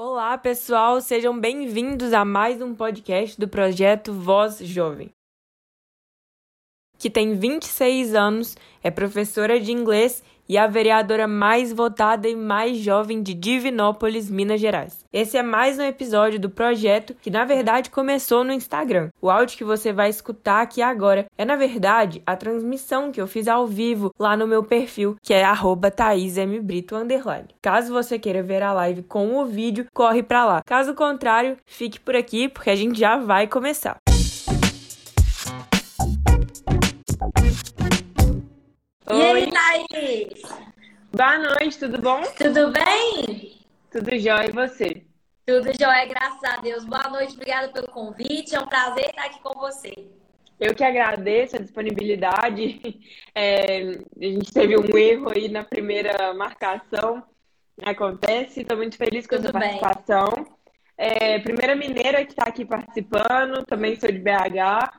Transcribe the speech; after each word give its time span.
Olá, 0.00 0.38
pessoal, 0.38 1.00
sejam 1.00 1.36
bem-vindos 1.36 2.12
a 2.12 2.24
mais 2.24 2.62
um 2.62 2.72
podcast 2.72 3.36
do 3.36 3.48
projeto 3.48 4.12
Voz 4.12 4.58
Jovem. 4.58 5.10
Que 6.96 7.10
tem 7.10 7.34
26 7.34 8.14
anos, 8.14 8.56
é 8.80 8.92
professora 8.92 9.58
de 9.58 9.72
inglês 9.72 10.22
e 10.48 10.56
a 10.56 10.66
vereadora 10.66 11.28
mais 11.28 11.72
votada 11.72 12.28
e 12.28 12.34
mais 12.34 12.78
jovem 12.78 13.22
de 13.22 13.34
Divinópolis, 13.34 14.30
Minas 14.30 14.60
Gerais. 14.60 15.04
Esse 15.12 15.36
é 15.36 15.42
mais 15.42 15.78
um 15.78 15.82
episódio 15.82 16.40
do 16.40 16.48
projeto 16.48 17.14
que, 17.20 17.30
na 17.30 17.44
verdade, 17.44 17.90
começou 17.90 18.42
no 18.42 18.52
Instagram. 18.52 19.10
O 19.20 19.30
áudio 19.30 19.58
que 19.58 19.64
você 19.64 19.92
vai 19.92 20.08
escutar 20.08 20.62
aqui 20.62 20.80
agora 20.80 21.26
é, 21.36 21.44
na 21.44 21.56
verdade, 21.56 22.22
a 22.26 22.36
transmissão 22.36 23.12
que 23.12 23.20
eu 23.20 23.26
fiz 23.26 23.46
ao 23.46 23.66
vivo 23.66 24.14
lá 24.18 24.36
no 24.36 24.46
meu 24.46 24.62
perfil, 24.62 25.16
que 25.22 25.34
é 25.34 25.42
@thaismbrito 25.96 26.94
Caso 27.60 27.92
você 27.92 28.18
queira 28.18 28.42
ver 28.42 28.62
a 28.62 28.72
live 28.72 29.02
com 29.02 29.36
o 29.36 29.44
vídeo, 29.44 29.86
corre 29.92 30.22
para 30.22 30.44
lá. 30.44 30.62
Caso 30.64 30.94
contrário, 30.94 31.56
fique 31.66 32.00
por 32.00 32.16
aqui 32.16 32.48
porque 32.48 32.70
a 32.70 32.76
gente 32.76 32.98
já 32.98 33.16
vai 33.16 33.46
começar. 33.46 33.98
E 39.10 39.22
aí, 39.22 39.50
Thaís? 39.50 40.42
Boa 41.12 41.38
noite, 41.38 41.78
tudo 41.78 41.98
bom? 42.00 42.22
Tudo 42.36 42.70
bem? 42.72 43.58
Tudo 43.90 44.10
jóia, 44.18 44.48
e 44.48 44.52
você? 44.52 45.02
Tudo 45.46 45.70
jóia, 45.78 46.04
graças 46.06 46.44
a 46.44 46.60
Deus. 46.60 46.84
Boa 46.84 47.08
noite, 47.08 47.32
obrigada 47.32 47.68
pelo 47.68 47.88
convite. 47.88 48.54
É 48.54 48.60
um 48.60 48.66
prazer 48.66 49.06
estar 49.06 49.24
aqui 49.24 49.40
com 49.40 49.58
você. 49.58 49.94
Eu 50.60 50.74
que 50.74 50.84
agradeço 50.84 51.56
a 51.56 51.60
disponibilidade. 51.60 52.80
É, 53.34 53.82
a 54.20 54.24
gente 54.24 54.52
teve 54.52 54.76
um 54.76 54.98
erro 54.98 55.30
aí 55.30 55.48
na 55.48 55.62
primeira 55.62 56.34
marcação. 56.34 57.22
Acontece, 57.80 58.62
estou 58.62 58.76
muito 58.76 58.96
feliz 58.96 59.28
com 59.28 59.36
Tudo 59.36 59.50
essa 59.50 59.58
bem. 59.60 59.78
participação. 59.78 60.44
É, 60.96 61.38
primeira 61.38 61.76
mineira 61.76 62.24
que 62.24 62.32
está 62.32 62.42
aqui 62.48 62.64
participando, 62.64 63.64
também 63.64 63.94
sou 63.94 64.10
de 64.10 64.18
BH. 64.18 64.90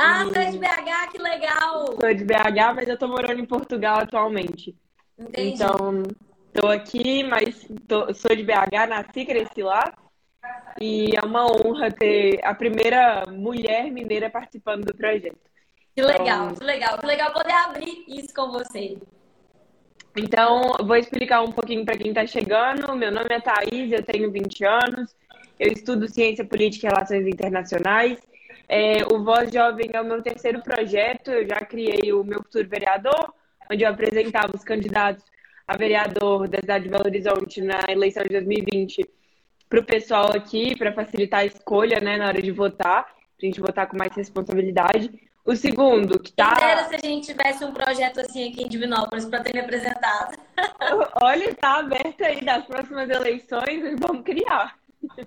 Ah, 0.00 0.24
você 0.24 0.38
é 0.38 0.50
de 0.52 0.58
BH, 0.58 1.10
que 1.10 1.18
legal! 1.18 1.86
Sou 1.86 2.14
de 2.14 2.24
BH, 2.24 2.74
mas 2.76 2.88
eu 2.88 2.96
tô 2.96 3.08
morando 3.08 3.40
em 3.40 3.44
Portugal 3.44 3.98
atualmente. 3.98 4.76
Entendi. 5.18 5.54
Então, 5.54 6.04
tô 6.52 6.68
aqui, 6.68 7.24
mas 7.24 7.68
tô, 7.88 8.14
sou 8.14 8.36
de 8.36 8.44
BH, 8.44 8.86
nasci, 8.88 9.24
cresci 9.24 9.60
lá. 9.60 9.92
E 10.80 11.16
é 11.16 11.26
uma 11.26 11.46
honra 11.46 11.90
ter 11.90 12.38
a 12.44 12.54
primeira 12.54 13.24
mulher 13.26 13.90
mineira 13.90 14.30
participando 14.30 14.84
do 14.84 14.94
projeto. 14.94 15.36
Que 15.96 16.02
legal, 16.02 16.44
então, 16.44 16.54
que 16.54 16.64
legal. 16.64 16.98
Que 16.98 17.06
legal 17.06 17.32
poder 17.32 17.52
abrir 17.52 18.04
isso 18.06 18.32
com 18.32 18.52
você. 18.52 18.96
Então, 20.16 20.76
vou 20.86 20.94
explicar 20.94 21.42
um 21.42 21.50
pouquinho 21.50 21.84
para 21.84 21.98
quem 21.98 22.10
está 22.10 22.24
chegando. 22.24 22.94
Meu 22.94 23.10
nome 23.10 23.34
é 23.34 23.40
Thaís, 23.40 23.90
eu 23.90 24.04
tenho 24.04 24.30
20 24.30 24.64
anos. 24.64 25.16
Eu 25.58 25.72
estudo 25.72 26.06
Ciência 26.06 26.44
Política 26.44 26.86
e 26.86 26.90
Relações 26.90 27.26
Internacionais. 27.26 28.16
É, 28.68 28.98
o 29.10 29.24
Voz 29.24 29.50
Jovem 29.50 29.90
é 29.92 30.00
o 30.00 30.04
meu 30.04 30.22
terceiro 30.22 30.62
projeto. 30.62 31.30
Eu 31.30 31.48
já 31.48 31.56
criei 31.60 32.12
o 32.12 32.22
meu 32.22 32.42
futuro 32.42 32.68
vereador, 32.68 33.32
onde 33.70 33.82
eu 33.82 33.88
apresentava 33.88 34.54
os 34.54 34.62
candidatos 34.62 35.24
a 35.66 35.76
vereador 35.76 36.48
da 36.48 36.58
cidade 36.58 36.84
de 36.84 36.90
Belo 36.90 37.06
Horizonte 37.06 37.60
na 37.60 37.80
eleição 37.88 38.22
de 38.22 38.30
2020 38.30 39.08
para 39.68 39.80
o 39.80 39.84
pessoal 39.84 40.30
aqui, 40.34 40.76
para 40.76 40.92
facilitar 40.92 41.40
a 41.40 41.44
escolha 41.44 42.00
né, 42.00 42.16
na 42.16 42.28
hora 42.28 42.40
de 42.40 42.50
votar, 42.50 43.04
para 43.04 43.12
a 43.42 43.46
gente 43.46 43.60
votar 43.60 43.86
com 43.86 43.96
mais 43.96 44.14
responsabilidade. 44.14 45.10
O 45.44 45.54
segundo, 45.56 46.18
que 46.18 46.32
tá. 46.32 46.56
Quem 46.56 46.88
se 46.88 46.94
a 46.94 47.08
gente 47.08 47.26
tivesse 47.26 47.64
um 47.64 47.72
projeto 47.72 48.20
assim 48.20 48.50
aqui 48.50 48.64
em 48.64 48.68
Divinópolis 48.68 49.24
para 49.24 49.40
ter 49.40 49.54
me 49.54 49.60
apresentado. 49.60 50.38
Olha, 51.22 51.50
está 51.50 51.78
aberto 51.78 52.22
aí 52.22 52.44
das 52.44 52.64
próximas 52.66 53.08
eleições, 53.08 53.96
vamos 53.98 54.24
criar. 54.24 54.76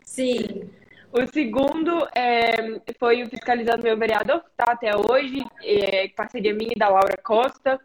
Sim. 0.04 0.70
O 1.14 1.28
segundo 1.28 2.08
é, 2.16 2.80
foi 2.98 3.22
o 3.22 3.30
Fiscalizando 3.30 3.84
Meu 3.84 3.98
Vereador, 3.98 4.40
que 4.40 4.50
está 4.50 4.72
até 4.72 4.96
hoje, 4.96 5.46
é, 5.62 6.08
parceria 6.08 6.54
minha 6.54 6.72
e 6.74 6.80
da 6.80 6.88
Laura 6.88 7.18
Costa. 7.22 7.78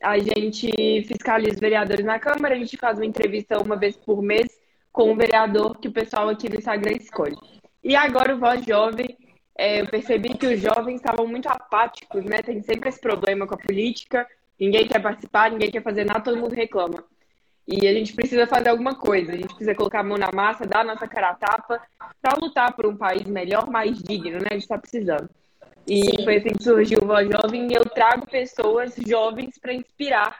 A 0.00 0.16
gente 0.18 0.70
fiscaliza 1.04 1.54
os 1.54 1.60
vereadores 1.60 2.04
na 2.04 2.20
Câmara, 2.20 2.54
a 2.54 2.58
gente 2.58 2.76
faz 2.76 2.98
uma 2.98 3.06
entrevista 3.06 3.60
uma 3.60 3.74
vez 3.74 3.96
por 3.96 4.22
mês 4.22 4.46
com 4.92 5.10
o 5.10 5.16
vereador 5.16 5.76
que 5.80 5.88
o 5.88 5.92
pessoal 5.92 6.28
aqui 6.28 6.48
do 6.48 6.56
Instagram 6.56 6.92
escolhe. 6.92 7.36
E 7.82 7.96
agora 7.96 8.36
o 8.36 8.38
Voz 8.38 8.64
Jovem, 8.64 9.16
é, 9.58 9.80
eu 9.80 9.86
percebi 9.88 10.36
que 10.36 10.46
os 10.46 10.60
jovens 10.60 10.96
estavam 10.96 11.26
muito 11.26 11.48
apáticos, 11.48 12.24
né? 12.24 12.42
Tem 12.42 12.62
sempre 12.62 12.90
esse 12.90 13.00
problema 13.00 13.44
com 13.44 13.54
a 13.54 13.58
política, 13.58 14.24
ninguém 14.58 14.86
quer 14.86 15.02
participar, 15.02 15.50
ninguém 15.50 15.70
quer 15.70 15.82
fazer 15.82 16.04
nada, 16.04 16.20
todo 16.20 16.38
mundo 16.38 16.54
reclama. 16.54 17.04
E 17.66 17.86
a 17.86 17.92
gente 17.92 18.12
precisa 18.12 18.46
fazer 18.46 18.70
alguma 18.70 18.94
coisa, 18.94 19.32
a 19.32 19.36
gente 19.36 19.54
precisa 19.54 19.74
colocar 19.74 20.00
a 20.00 20.04
mão 20.04 20.18
na 20.18 20.30
massa, 20.32 20.66
dar 20.66 20.80
a 20.80 20.84
nossa 20.84 21.06
cara 21.06 21.30
a 21.30 21.34
tapa 21.34 21.80
para 22.20 22.36
lutar 22.40 22.74
por 22.74 22.86
um 22.86 22.96
país 22.96 23.22
melhor, 23.24 23.70
mais 23.70 24.02
digno, 24.02 24.38
né? 24.38 24.48
A 24.50 24.54
gente 24.54 24.62
está 24.62 24.78
precisando. 24.78 25.30
E 25.86 26.04
Sim. 26.04 26.24
foi 26.24 26.36
assim 26.36 26.50
que 26.50 26.62
surgiu 26.62 26.98
o 27.02 27.06
Voz 27.06 27.28
Jovem 27.28 27.68
e 27.70 27.74
eu 27.74 27.84
trago 27.84 28.26
pessoas 28.26 28.94
jovens 29.06 29.58
para 29.58 29.72
inspirar 29.72 30.36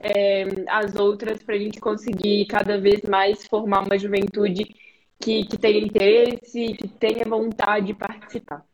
é, 0.00 0.44
as 0.68 0.94
outras 0.96 1.42
para 1.42 1.54
a 1.54 1.58
gente 1.58 1.80
conseguir 1.80 2.46
cada 2.46 2.78
vez 2.78 3.02
mais 3.02 3.46
formar 3.46 3.84
uma 3.84 3.98
juventude 3.98 4.64
que, 5.20 5.44
que 5.44 5.56
tenha 5.56 5.78
interesse, 5.78 6.74
que 6.74 6.88
tenha 6.88 7.24
vontade 7.24 7.86
de 7.86 7.94
participar. 7.94 8.64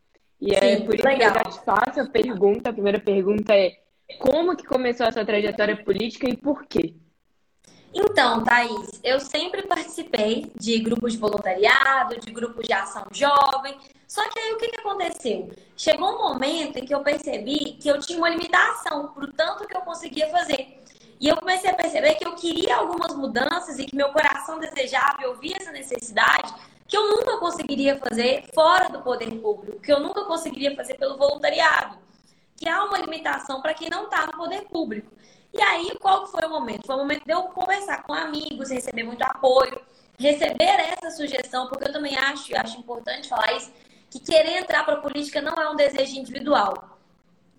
E 0.41 0.53
é 0.53 0.77
Sim, 0.77 0.85
por 0.85 0.95
isso 0.95 1.07
legal. 1.07 1.31
que 1.31 1.37
eu 1.37 1.43
já 1.43 1.43
te 1.43 1.65
faço 1.65 2.01
a 2.01 2.05
pergunta. 2.07 2.69
A 2.69 2.73
primeira 2.73 2.99
pergunta 2.99 3.53
é 3.53 3.73
como 4.19 4.55
que 4.55 4.65
começou 4.65 5.05
a 5.05 5.11
sua 5.11 5.25
trajetória 5.25 5.77
política 5.83 6.27
e 6.27 6.35
por 6.35 6.65
quê? 6.65 6.95
Então, 7.93 8.43
Thaís, 8.43 8.99
eu 9.03 9.19
sempre 9.19 9.63
participei 9.63 10.51
de 10.55 10.79
grupos 10.79 11.13
de 11.13 11.19
voluntariado, 11.19 12.19
de 12.19 12.31
grupos 12.31 12.65
de 12.65 12.73
ação 12.73 13.05
jovem. 13.11 13.75
Só 14.07 14.27
que 14.29 14.39
aí 14.39 14.53
o 14.53 14.57
que, 14.57 14.67
que 14.67 14.79
aconteceu? 14.79 15.49
Chegou 15.75 16.15
um 16.15 16.29
momento 16.29 16.77
em 16.77 16.85
que 16.85 16.93
eu 16.93 17.01
percebi 17.01 17.77
que 17.79 17.89
eu 17.89 17.99
tinha 17.99 18.17
uma 18.17 18.29
limitação 18.29 19.07
pro 19.07 19.31
tanto 19.33 19.67
que 19.67 19.75
eu 19.75 19.81
conseguia 19.81 20.29
fazer. 20.29 20.79
E 21.19 21.27
eu 21.27 21.35
comecei 21.35 21.69
a 21.69 21.73
perceber 21.73 22.15
que 22.15 22.25
eu 22.25 22.33
queria 22.35 22.77
algumas 22.77 23.13
mudanças 23.15 23.77
e 23.77 23.85
que 23.85 23.95
meu 23.95 24.09
coração 24.09 24.59
desejava 24.59 25.21
eu 25.21 25.37
via 25.37 25.57
essa 25.59 25.71
necessidade 25.71 26.53
que 26.87 26.97
eu 26.97 27.07
nunca 27.07 27.37
conseguiria 27.37 27.97
fazer 27.97 28.45
fora 28.53 28.89
do 28.89 29.01
poder 29.01 29.29
público, 29.39 29.79
que 29.79 29.91
eu 29.91 29.99
nunca 29.99 30.25
conseguiria 30.25 30.75
fazer 30.75 30.95
pelo 30.95 31.17
voluntariado. 31.17 31.97
Que 32.57 32.67
há 32.67 32.83
uma 32.83 32.97
limitação 32.97 33.61
para 33.61 33.73
quem 33.73 33.89
não 33.89 34.05
está 34.05 34.25
no 34.25 34.33
poder 34.33 34.63
público. 34.65 35.11
E 35.53 35.61
aí, 35.61 35.97
qual 35.99 36.27
foi 36.27 36.45
o 36.45 36.49
momento? 36.49 36.85
Foi 36.85 36.95
o 36.95 36.99
momento 36.99 37.25
de 37.25 37.31
eu 37.31 37.43
conversar 37.43 38.03
com 38.03 38.13
amigos, 38.13 38.69
receber 38.69 39.03
muito 39.03 39.23
apoio, 39.23 39.81
receber 40.17 40.79
essa 40.93 41.09
sugestão, 41.11 41.67
porque 41.67 41.87
eu 41.87 41.93
também 41.93 42.15
acho, 42.15 42.55
acho 42.55 42.77
importante 42.77 43.29
falar 43.29 43.53
isso, 43.53 43.71
que 44.09 44.19
querer 44.19 44.59
entrar 44.59 44.83
para 44.85 44.95
a 44.95 45.01
política 45.01 45.41
não 45.41 45.53
é 45.53 45.69
um 45.69 45.75
desejo 45.75 46.17
individual, 46.17 46.97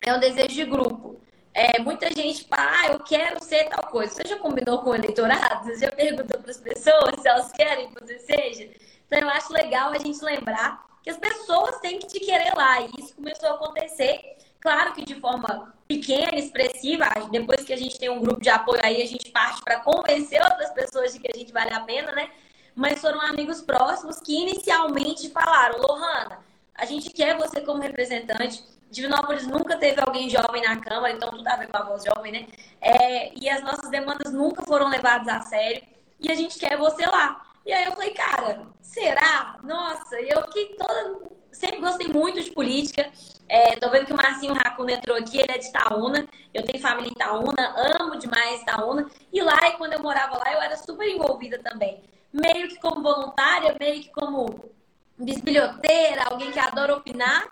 é 0.01 0.15
um 0.15 0.21
desejo 0.21 0.55
de 0.55 0.65
grupo. 0.65 1.21
É, 1.53 1.81
muita 1.81 2.09
gente 2.11 2.45
fala, 2.45 2.71
ah, 2.81 2.87
eu 2.93 3.01
quero 3.01 3.43
ser 3.43 3.69
tal 3.69 3.91
coisa. 3.91 4.15
Você 4.15 4.29
já 4.29 4.39
combinou 4.39 4.79
com 4.79 4.91
o 4.91 4.95
eleitorado? 4.95 5.65
Você 5.65 5.85
já 5.85 5.91
perguntou 5.91 6.41
para 6.41 6.51
as 6.51 6.59
pessoas 6.59 7.21
se 7.21 7.29
elas 7.29 7.51
querem 7.51 7.89
que 7.89 8.01
você 8.01 8.19
seja? 8.21 8.71
Então, 9.07 9.19
eu 9.19 9.29
acho 9.29 9.53
legal 9.53 9.91
a 9.91 9.99
gente 9.99 10.23
lembrar 10.25 10.87
que 11.03 11.11
as 11.11 11.17
pessoas 11.17 11.81
têm 11.81 11.99
que 11.99 12.07
te 12.07 12.21
querer 12.21 12.53
lá. 12.55 12.83
E 12.83 12.91
isso 12.99 13.17
começou 13.17 13.49
a 13.49 13.55
acontecer, 13.55 14.37
claro 14.61 14.93
que 14.93 15.05
de 15.05 15.17
forma 15.17 15.75
pequena, 15.91 16.39
expressiva. 16.39 17.07
Depois 17.33 17.65
que 17.65 17.73
a 17.73 17.77
gente 17.77 17.99
tem 17.99 18.09
um 18.09 18.21
grupo 18.21 18.41
de 18.41 18.49
apoio 18.49 18.81
aí, 18.85 19.03
a 19.03 19.07
gente 19.07 19.29
parte 19.33 19.61
para 19.63 19.81
convencer 19.81 20.41
outras 20.41 20.71
pessoas 20.71 21.13
de 21.13 21.19
que 21.19 21.29
a 21.35 21.37
gente 21.37 21.53
vale 21.53 21.75
a 21.75 21.81
pena, 21.81 22.13
né? 22.13 22.31
Mas 22.77 23.01
foram 23.01 23.21
amigos 23.21 23.61
próximos 23.61 24.21
que 24.21 24.33
inicialmente 24.33 25.29
falaram: 25.31 25.81
Lohana, 25.81 26.39
a 26.77 26.85
gente 26.85 27.11
quer 27.11 27.37
você 27.37 27.61
como 27.61 27.83
representante. 27.83 28.63
Divinópolis 28.89 29.47
nunca 29.47 29.77
teve 29.77 30.01
alguém 30.01 30.29
jovem 30.29 30.63
na 30.63 30.77
Câmara, 30.81 31.13
então 31.13 31.31
tudo 31.31 31.47
a 31.47 31.57
ver 31.57 31.69
com 31.69 31.77
a 31.77 31.83
voz 31.83 32.05
jovem, 32.05 32.33
né? 32.33 32.47
É, 32.81 33.33
e 33.37 33.49
as 33.49 33.63
nossas 33.63 33.91
demandas 33.91 34.33
nunca 34.33 34.65
foram 34.65 34.89
levadas 34.89 35.29
a 35.29 35.41
sério. 35.41 35.83
E 36.21 36.31
a 36.31 36.35
gente 36.35 36.59
quer 36.59 36.77
você 36.77 37.05
lá. 37.07 37.41
E 37.67 37.73
aí 37.73 37.85
eu 37.85 37.93
falei, 37.93 38.13
cara, 38.13 38.63
será? 38.81 39.59
Nossa, 39.63 40.21
eu 40.21 40.43
que 40.49 40.77
toda. 40.77 41.40
Sempre 41.53 41.81
gostei 41.81 42.09
muito 42.09 42.41
de 42.43 42.51
política. 42.53 43.11
É, 43.49 43.77
tô 43.77 43.91
vendo 43.91 44.07
que 44.07 44.13
o 44.13 44.17
Marcinho 44.17 44.55
Racuna 44.55 44.93
entrou 44.93 45.17
aqui, 45.17 45.39
ele 45.39 45.53
é 45.53 45.59
de 45.59 45.67
Itaúna. 45.67 46.27
Eu 46.55 46.65
tenho 46.65 46.81
família 46.81 47.09
em 47.09 47.13
Itaúna, 47.13 47.75
amo 47.99 48.17
demais 48.17 48.63
Itaúna. 48.63 49.11
E 49.33 49.43
lá, 49.43 49.59
quando 49.77 49.95
eu 49.95 50.03
morava 50.03 50.39
lá, 50.39 50.53
eu 50.53 50.61
era 50.61 50.77
super 50.77 51.09
envolvida 51.09 51.59
também. 51.59 52.03
Meio 52.33 52.69
que 52.69 52.79
como 52.79 53.03
voluntária, 53.03 53.77
meio 53.79 54.01
que 54.03 54.11
como 54.11 54.71
bisbilhoteira, 55.19 56.25
alguém 56.31 56.51
que 56.51 56.59
adora 56.59 56.95
opinar. 56.95 57.49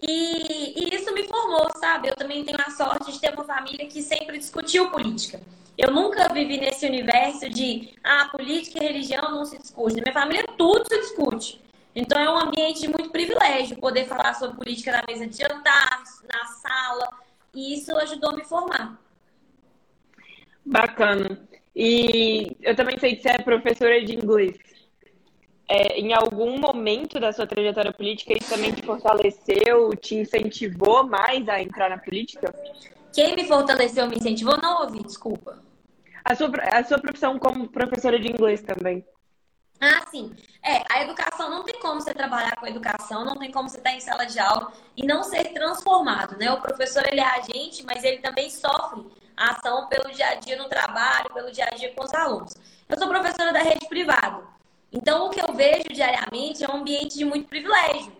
E, 0.00 0.74
e, 0.76 0.94
isso 0.94 1.12
me 1.12 1.26
formou, 1.26 1.68
sabe? 1.78 2.08
Eu 2.08 2.14
também 2.14 2.44
tenho 2.44 2.58
a 2.64 2.70
sorte 2.70 3.10
de 3.10 3.20
ter 3.20 3.34
uma 3.34 3.44
família 3.44 3.86
que 3.86 4.00
sempre 4.00 4.38
discutiu 4.38 4.90
política. 4.90 5.40
Eu 5.76 5.90
nunca 5.90 6.32
vivi 6.32 6.58
nesse 6.58 6.86
universo 6.86 7.48
de, 7.48 7.94
ah, 8.04 8.28
política 8.30 8.78
e 8.78 8.86
religião 8.86 9.30
não 9.30 9.44
se 9.44 9.58
discute. 9.58 9.96
Na 9.96 10.02
minha 10.02 10.12
família 10.12 10.44
tudo 10.56 10.84
se 10.88 11.00
discute. 11.00 11.67
Então 11.94 12.20
é 12.20 12.30
um 12.30 12.38
ambiente 12.38 12.80
de 12.82 12.88
muito 12.88 13.10
privilégio 13.10 13.78
poder 13.78 14.06
falar 14.06 14.34
sobre 14.34 14.56
política 14.56 14.92
na 14.92 15.02
mesa 15.08 15.26
de 15.26 15.36
jantar, 15.36 16.02
na 16.32 16.44
sala, 16.46 17.08
e 17.54 17.74
isso 17.74 17.96
ajudou 17.98 18.30
a 18.30 18.36
me 18.36 18.44
formar. 18.44 19.00
Bacana. 20.64 21.48
E 21.74 22.56
eu 22.62 22.74
também 22.76 22.98
sei 22.98 23.16
que 23.16 23.22
você 23.22 23.30
é 23.30 23.38
professora 23.38 24.04
de 24.04 24.14
inglês. 24.14 24.56
é, 25.68 25.98
em 26.00 26.12
algum 26.14 26.58
momento 26.58 27.20
da 27.20 27.32
sua 27.32 27.46
trajetória 27.46 27.92
política 27.92 28.32
isso 28.32 28.48
também 28.48 28.72
te 28.72 28.82
fortaleceu, 28.82 29.90
te 29.96 30.14
incentivou 30.16 31.04
mais 31.06 31.46
a 31.48 31.60
entrar 31.62 31.90
na 31.90 31.98
política? 31.98 32.54
Quem 33.12 33.34
me 33.36 33.44
fortaleceu, 33.46 34.08
me 34.08 34.16
incentivou? 34.16 34.56
Não 34.60 34.82
ouvi, 34.82 35.02
desculpa. 35.02 35.62
A 36.24 36.34
sua, 36.34 36.50
a 36.72 36.84
sua 36.84 36.98
profissão 36.98 37.38
como 37.38 37.68
professora 37.68 38.18
de 38.18 38.28
inglês 38.28 38.62
também. 38.62 39.04
Ah, 39.80 40.04
sim. 40.10 40.34
É, 40.62 40.82
a 40.90 41.02
educação 41.02 41.50
não 41.50 41.62
tem 41.62 41.78
como 41.80 42.00
você 42.00 42.12
trabalhar 42.12 42.56
com 42.56 42.66
educação, 42.66 43.24
não 43.24 43.36
tem 43.36 43.52
como 43.52 43.68
você 43.68 43.78
estar 43.78 43.92
em 43.92 44.00
sala 44.00 44.24
de 44.24 44.38
aula 44.40 44.72
e 44.96 45.06
não 45.06 45.22
ser 45.22 45.52
transformado, 45.52 46.36
né? 46.36 46.50
O 46.50 46.60
professor, 46.60 47.06
ele 47.06 47.20
é 47.20 47.24
agente, 47.24 47.84
mas 47.84 48.02
ele 48.02 48.18
também 48.18 48.50
sofre 48.50 49.06
a 49.36 49.52
ação 49.52 49.86
pelo 49.88 50.12
dia 50.12 50.30
a 50.30 50.34
dia 50.34 50.56
no 50.56 50.68
trabalho, 50.68 51.32
pelo 51.32 51.52
dia 51.52 51.64
a 51.70 51.74
dia 51.76 51.92
com 51.94 52.04
os 52.04 52.12
alunos. 52.12 52.54
Eu 52.88 52.98
sou 52.98 53.08
professora 53.08 53.52
da 53.52 53.60
rede 53.60 53.86
privada. 53.88 54.42
Então, 54.92 55.26
o 55.26 55.30
que 55.30 55.40
eu 55.40 55.54
vejo 55.54 55.88
diariamente 55.92 56.64
é 56.64 56.68
um 56.68 56.78
ambiente 56.78 57.16
de 57.16 57.24
muito 57.24 57.48
privilégio. 57.48 58.12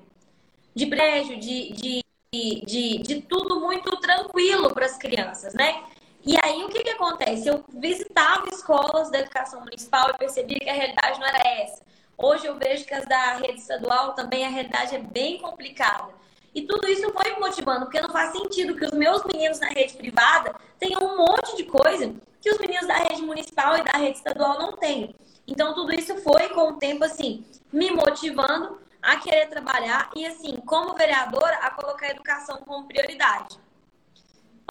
De 0.75 0.87
privilégio, 0.87 1.41
de, 1.41 1.73
de, 1.73 2.05
de, 2.33 2.99
de 2.99 3.23
tudo 3.23 3.59
muito 3.61 3.97
tranquilo 3.97 4.73
para 4.73 4.87
as 4.87 4.97
crianças, 4.97 5.55
né? 5.55 5.83
E 6.29 6.37
aí, 6.43 6.63
o 6.63 6.69
que, 6.69 6.85
que 6.85 6.91
acontece? 6.91 7.49
Eu 7.49 7.65
visitava 7.73 8.47
escolas 8.53 9.11
da 9.11 9.21
educação 9.21 9.61
municipal 9.61 10.11
e 10.11 10.19
percebia 10.19 10.59
que 10.59 10.69
a 10.69 10.75
realidade 10.75 11.19
não 11.19 11.27
era 11.27 11.39
essa. 11.63 11.81
Hoje 12.19 12.45
eu 12.45 12.55
vejo 12.59 12.85
que 12.85 12.93
as 12.93 13.07
da 13.07 13.37
rede 13.37 13.61
estadual 13.61 14.13
também 14.13 14.45
a 14.45 14.51
realidade 14.51 14.95
é 14.95 14.99
bem 14.99 15.39
complicada. 15.39 16.13
E 16.55 16.67
tudo 16.67 16.87
isso 16.87 17.11
foi 17.15 17.33
me 17.33 17.41
motivando, 17.41 17.87
porque 17.87 18.03
não 18.03 18.11
faz 18.11 18.33
sentido 18.33 18.77
que 18.77 18.85
os 18.85 18.91
meus 18.91 19.25
meninos 19.25 19.59
na 19.59 19.69
rede 19.69 19.97
privada 19.97 20.55
tenham 20.79 21.01
um 21.03 21.17
monte 21.17 21.57
de 21.57 21.65
coisa 21.65 22.15
que 22.43 22.51
os 22.51 22.59
meninos 22.59 22.87
da 22.87 22.97
rede 22.97 23.23
municipal 23.23 23.79
e 23.79 23.85
da 23.85 23.97
rede 23.97 24.19
estadual 24.19 24.59
não 24.59 24.77
têm. 24.77 25.15
Então, 25.47 25.75
tudo 25.75 25.95
isso 25.95 26.15
foi, 26.19 26.51
com 26.51 26.73
o 26.73 26.77
tempo, 26.77 27.05
assim, 27.05 27.43
me 27.73 27.91
motivando 27.91 28.79
a 29.01 29.17
querer 29.17 29.49
trabalhar 29.49 30.11
e, 30.15 30.27
assim, 30.27 30.57
como 30.57 30.93
vereadora, 30.93 31.57
a 31.63 31.71
colocar 31.71 32.05
a 32.05 32.11
educação 32.11 32.59
como 32.67 32.87
prioridade. 32.87 33.59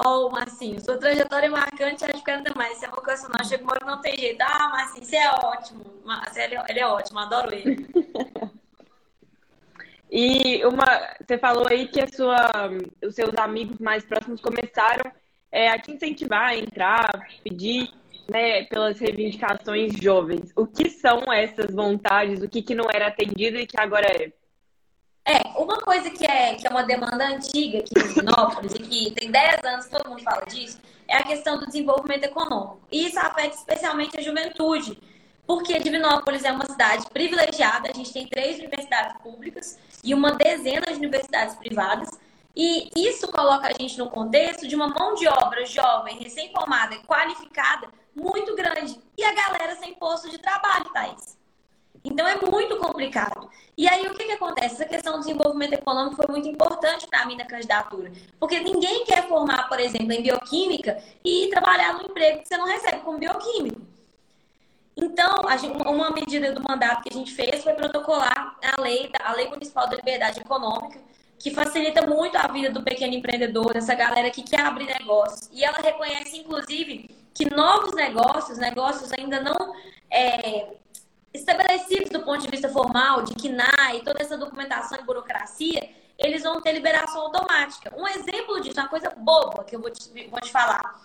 Oh, 0.05 0.29
Marcinho, 0.29 0.79
sua 0.79 0.97
trajetória 0.97 1.47
é 1.47 1.49
marcante, 1.49 2.05
acho 2.05 2.23
que 2.23 2.31
ainda 2.31 2.53
mais. 2.55 2.77
Você 2.77 2.85
é 2.85 2.89
vocacional, 2.89 3.43
chega 3.43 3.63
uma 3.63 3.73
hora 3.73 3.85
não 3.85 4.01
tem 4.01 4.15
jeito. 4.15 4.41
Ah, 4.41 4.69
Marcinho, 4.69 5.05
você 5.05 5.15
é 5.15 5.31
ótimo. 5.31 5.85
Marcinho, 6.05 6.45
ele, 6.45 6.55
é, 6.55 6.65
ele 6.69 6.79
é 6.79 6.87
ótimo, 6.87 7.19
adoro 7.19 7.53
ele. 7.53 7.87
e 10.11 10.63
uma, 10.65 10.85
você 11.19 11.37
falou 11.39 11.67
aí 11.67 11.87
que 11.87 11.99
a 11.99 12.07
sua, 12.07 12.51
os 13.03 13.15
seus 13.15 13.35
amigos 13.37 13.79
mais 13.79 14.05
próximos 14.05 14.39
começaram 14.39 15.11
é, 15.51 15.69
a 15.69 15.79
te 15.79 15.91
incentivar 15.91 16.49
a 16.49 16.55
entrar, 16.55 17.27
pedir 17.43 17.89
né, 18.29 18.65
pelas 18.65 18.99
reivindicações 18.99 19.93
jovens. 19.95 20.51
O 20.55 20.67
que 20.67 20.89
são 20.89 21.23
essas 21.33 21.73
vontades? 21.73 22.43
O 22.43 22.49
que, 22.49 22.61
que 22.61 22.75
não 22.75 22.85
era 22.93 23.07
atendido 23.07 23.57
e 23.57 23.65
que 23.65 23.79
agora 23.79 24.05
é? 24.05 24.31
É, 25.29 25.41
uma 25.59 25.81
coisa 25.81 26.09
que 26.09 26.25
é, 26.25 26.55
que 26.55 26.65
é 26.65 26.69
uma 26.69 26.83
demanda 26.83 27.27
antiga 27.27 27.79
aqui 27.79 27.91
em 27.99 28.07
Divinópolis 28.07 28.73
e 28.75 28.79
que 28.79 29.11
tem 29.11 29.29
10 29.29 29.61
anos 29.65 29.87
todo 29.87 30.09
mundo 30.09 30.23
fala 30.23 30.45
disso, 30.45 30.79
é 31.05 31.17
a 31.17 31.23
questão 31.23 31.59
do 31.59 31.65
desenvolvimento 31.65 32.23
econômico. 32.23 32.79
E 32.89 33.07
isso 33.07 33.19
afeta 33.19 33.53
especialmente 33.53 34.17
a 34.17 34.21
juventude, 34.21 34.97
porque 35.45 35.79
Divinópolis 35.79 36.45
é 36.45 36.51
uma 36.53 36.65
cidade 36.65 37.05
privilegiada, 37.11 37.89
a 37.89 37.93
gente 37.93 38.13
tem 38.13 38.25
três 38.25 38.57
universidades 38.57 39.17
públicas 39.21 39.77
e 40.01 40.13
uma 40.13 40.31
dezena 40.31 40.85
de 40.85 40.93
universidades 40.93 41.55
privadas, 41.55 42.09
e 42.55 42.89
isso 42.95 43.27
coloca 43.27 43.67
a 43.67 43.73
gente 43.73 43.97
no 43.97 44.09
contexto 44.09 44.65
de 44.65 44.77
uma 44.77 44.87
mão 44.87 45.13
de 45.13 45.27
obra 45.27 45.65
jovem, 45.65 46.17
recém-formada, 46.17 46.99
qualificada, 46.99 47.89
muito 48.15 48.55
grande. 48.55 48.97
E 49.17 49.25
a 49.25 49.33
galera 49.33 49.75
sem 49.75 49.93
posto 49.93 50.29
de 50.29 50.37
trabalho, 50.37 50.85
Thaís. 50.93 51.36
Então 52.09 52.25
é 52.25 52.37
muito 52.37 52.77
complicado. 52.77 53.49
E 53.77 53.87
aí 53.87 54.07
o 54.07 54.15
que, 54.15 54.23
que 54.23 54.31
acontece? 54.31 54.75
Essa 54.75 54.85
questão 54.85 55.13
do 55.13 55.19
desenvolvimento 55.19 55.73
econômico 55.73 56.15
foi 56.15 56.25
muito 56.29 56.47
importante 56.47 57.05
para 57.05 57.25
mim 57.25 57.35
na 57.35 57.45
candidatura. 57.45 58.11
Porque 58.39 58.59
ninguém 58.59 59.03
quer 59.03 59.27
formar, 59.27 59.67
por 59.67 59.79
exemplo, 59.79 60.13
em 60.13 60.21
bioquímica 60.21 60.97
e 61.23 61.49
trabalhar 61.49 61.93
no 61.93 62.03
emprego 62.03 62.41
que 62.41 62.47
você 62.47 62.57
não 62.57 62.65
recebe 62.65 63.01
como 63.01 63.19
bioquímico. 63.19 63.81
Então, 64.95 65.43
uma 65.85 66.09
medida 66.09 66.51
do 66.53 66.63
mandato 66.67 67.03
que 67.03 67.09
a 67.09 67.13
gente 67.13 67.31
fez 67.33 67.63
foi 67.63 67.73
protocolar 67.73 68.57
a 68.63 68.81
lei, 68.81 69.11
a 69.23 69.33
lei 69.33 69.47
municipal 69.47 69.87
da 69.87 69.95
liberdade 69.95 70.39
econômica, 70.39 70.99
que 71.37 71.51
facilita 71.51 72.07
muito 72.07 72.35
a 72.35 72.47
vida 72.47 72.71
do 72.71 72.81
pequeno 72.81 73.13
empreendedor, 73.13 73.73
dessa 73.73 73.93
galera 73.93 74.31
que 74.31 74.41
quer 74.41 74.61
abrir 74.61 74.85
negócios. 74.85 75.49
E 75.51 75.63
ela 75.63 75.77
reconhece, 75.77 76.37
inclusive, 76.37 77.11
que 77.31 77.53
novos 77.53 77.93
negócios, 77.93 78.57
negócios 78.57 79.13
ainda 79.13 79.39
não 79.39 79.75
é, 80.09 80.67
estabelecidos 81.39 82.09
do 82.09 82.23
ponto 82.23 82.41
de 82.41 82.49
vista 82.49 82.69
formal, 82.69 83.23
de 83.23 83.33
KNAI, 83.35 84.01
toda 84.03 84.21
essa 84.21 84.37
documentação 84.37 84.97
e 84.99 85.03
burocracia, 85.03 85.89
eles 86.17 86.43
vão 86.43 86.61
ter 86.61 86.73
liberação 86.73 87.21
automática. 87.21 87.93
Um 87.95 88.07
exemplo 88.07 88.59
disso, 88.61 88.79
uma 88.79 88.89
coisa 88.89 89.09
boba 89.11 89.63
que 89.63 89.75
eu 89.75 89.81
vou 89.81 89.91
te, 89.91 90.27
vou 90.29 90.39
te 90.41 90.51
falar. 90.51 90.99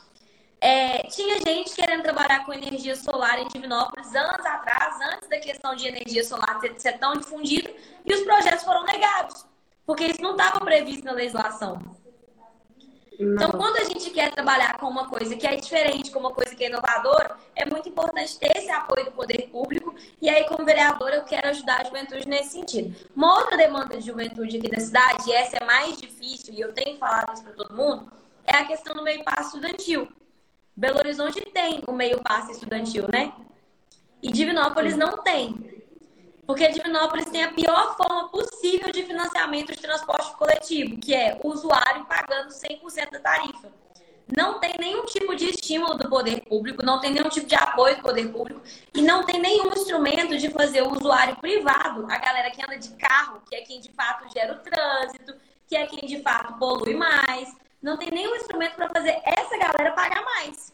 É, 0.61 1.03
tinha 1.09 1.41
gente 1.41 1.75
querendo 1.75 2.03
trabalhar 2.03 2.47
com 2.47 2.53
energia 2.53 2.95
solar 2.95 3.39
em 3.41 3.49
Divinópolis 3.49 4.15
anos 4.15 4.47
atrás, 4.47 4.97
antes 5.13 5.29
da 5.29 5.39
questão 5.39 5.75
de 5.75 5.89
energia 5.89 6.23
solar 6.25 6.61
ser, 6.61 6.81
ser 6.81 6.99
tão 6.99 7.15
difundida, 7.15 7.69
e 8.07 8.15
os 8.15 8.21
projetos 8.21 8.63
foram 8.63 8.85
negados, 8.85 9.45
porque 9.85 10.05
isso 10.05 10.23
não 10.23 10.33
estava 10.33 10.61
previsto 10.61 11.05
na 11.05 11.13
legislação. 11.13 11.92
Então, 13.23 13.51
quando 13.53 13.77
a 13.77 13.85
gente 13.85 14.11
quer 14.11 14.33
trabalhar 14.33 14.79
com 14.79 14.87
uma 14.87 15.09
coisa 15.09 15.37
que 15.37 15.47
é 15.47 15.55
diferente, 15.55 16.11
com 16.11 16.19
uma 16.19 16.33
coisa 16.33 16.55
que 16.55 16.65
é 16.65 16.69
inovadora, 16.69 17.37
é 17.55 17.65
muito 17.65 17.89
importante 17.89 18.39
ter 18.39 18.57
esse 18.57 18.71
apoio 18.71 19.05
do 19.05 19.13
poder 19.13 19.49
público. 19.51 19.95
E 20.21 20.29
aí, 20.29 20.45
como 20.45 20.65
vereadora, 20.65 21.17
eu 21.17 21.23
quero 21.23 21.49
ajudar 21.49 21.81
a 21.81 21.85
juventude 21.85 22.29
nesse 22.29 22.51
sentido. 22.51 22.95
Uma 23.15 23.39
outra 23.39 23.57
demanda 23.57 23.97
de 23.97 24.05
juventude 24.05 24.57
aqui 24.57 24.69
da 24.69 24.81
cidade, 24.81 25.31
e 25.31 25.33
essa 25.33 25.59
é 25.59 25.65
mais 25.65 25.97
difícil, 25.97 26.53
e 26.53 26.61
eu 26.61 26.73
tenho 26.73 26.99
falado 26.99 27.33
isso 27.33 27.45
para 27.45 27.53
todo 27.53 27.77
mundo, 27.77 28.11
é 28.45 28.57
a 28.57 28.65
questão 28.65 28.95
do 28.95 29.03
meio 29.03 29.23
passo 29.23 29.57
estudantil. 29.57 30.09
Belo 30.77 30.99
Horizonte 30.99 31.41
tem 31.53 31.83
o 31.87 31.93
meio 31.93 32.21
passo 32.23 32.51
estudantil, 32.51 33.07
né? 33.13 33.33
E 34.23 34.33
Divinópolis 34.33 34.97
não 34.97 35.19
tem. 35.19 35.72
Porque 36.45 36.69
Divinópolis 36.69 37.31
tem 37.31 37.45
a 37.45 37.53
pior 37.53 37.97
forma 37.97 38.29
possível 38.29 38.91
de 38.91 39.05
financiamento 39.05 39.73
de 39.73 39.81
transporte 39.81 40.35
coletivo, 40.37 40.99
que 40.99 41.15
é 41.15 41.39
o 41.41 41.49
usuário 41.49 42.05
pagando 42.07 42.49
100% 42.49 43.11
da 43.13 43.21
tarifa. 43.21 43.73
Não 44.37 44.59
tem 44.59 44.75
nenhum 44.79 45.05
tipo 45.05 45.37
de 45.37 45.51
estímulo 45.51 45.97
do 45.97 46.09
poder 46.09 46.41
público, 46.43 46.85
não 46.85 47.01
tem 47.01 47.13
nenhum 47.13 47.29
tipo 47.29 47.47
de 47.47 47.55
apoio 47.55 47.97
do 47.97 48.03
poder 48.03 48.29
público 48.33 48.61
e 48.95 49.03
não 49.03 49.25
tem 49.25 49.41
nenhum 49.41 49.69
instrumento 49.69 50.37
de 50.37 50.51
fazer 50.51 50.83
o 50.83 50.93
usuário 50.93 51.37
privado, 51.37 52.07
a 52.11 52.19
galera 52.19 52.51
que 52.51 52.63
anda 52.63 52.77
de 52.77 52.89
carro, 52.97 53.41
que 53.49 53.55
é 53.55 53.61
quem 53.61 53.81
de 53.81 53.93
fato 53.93 54.29
gera 54.33 54.55
o 54.55 54.59
trânsito, 54.59 55.35
que 55.69 55.77
é 55.77 55.87
quem 55.87 56.09
de 56.09 56.23
fato 56.23 56.59
polui 56.59 56.95
mais, 56.95 57.55
não 57.81 57.97
tem 57.97 58.11
nenhum 58.11 58.35
instrumento 58.35 58.75
para 58.75 58.89
fazer 58.89 59.21
essa 59.25 59.57
galera 59.59 59.93
pagar 59.93 60.25
mais. 60.25 60.73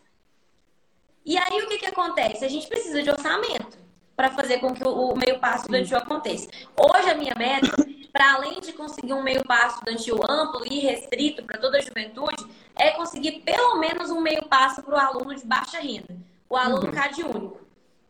E 1.26 1.36
aí 1.36 1.62
o 1.62 1.68
que, 1.68 1.78
que 1.78 1.86
acontece? 1.86 2.44
A 2.44 2.48
gente 2.48 2.66
precisa 2.68 3.02
de 3.02 3.10
orçamento 3.10 3.87
para 4.18 4.32
fazer 4.32 4.58
com 4.58 4.74
que 4.74 4.82
o 4.82 5.14
meio 5.14 5.38
passo 5.38 5.58
estudantil 5.58 5.96
aconteça. 5.96 6.48
Hoje 6.76 7.08
a 7.08 7.14
minha 7.14 7.36
meta, 7.38 7.70
para 8.12 8.34
além 8.34 8.58
de 8.58 8.72
conseguir 8.72 9.12
um 9.12 9.22
meio 9.22 9.44
passo 9.44 9.76
estudantil 9.76 10.18
amplo 10.28 10.66
e 10.66 10.80
restrito 10.80 11.44
para 11.44 11.56
toda 11.56 11.78
a 11.78 11.80
juventude, 11.80 12.44
é 12.74 12.90
conseguir 12.90 13.42
pelo 13.42 13.78
menos 13.78 14.10
um 14.10 14.20
meio 14.20 14.44
passo 14.46 14.82
para 14.82 14.96
o 14.96 14.98
aluno 14.98 15.36
de 15.36 15.46
baixa 15.46 15.78
renda, 15.78 16.16
o 16.50 16.56
aluno 16.56 16.86
uhum. 16.86 16.90
CAD 16.90 17.22
único. 17.22 17.60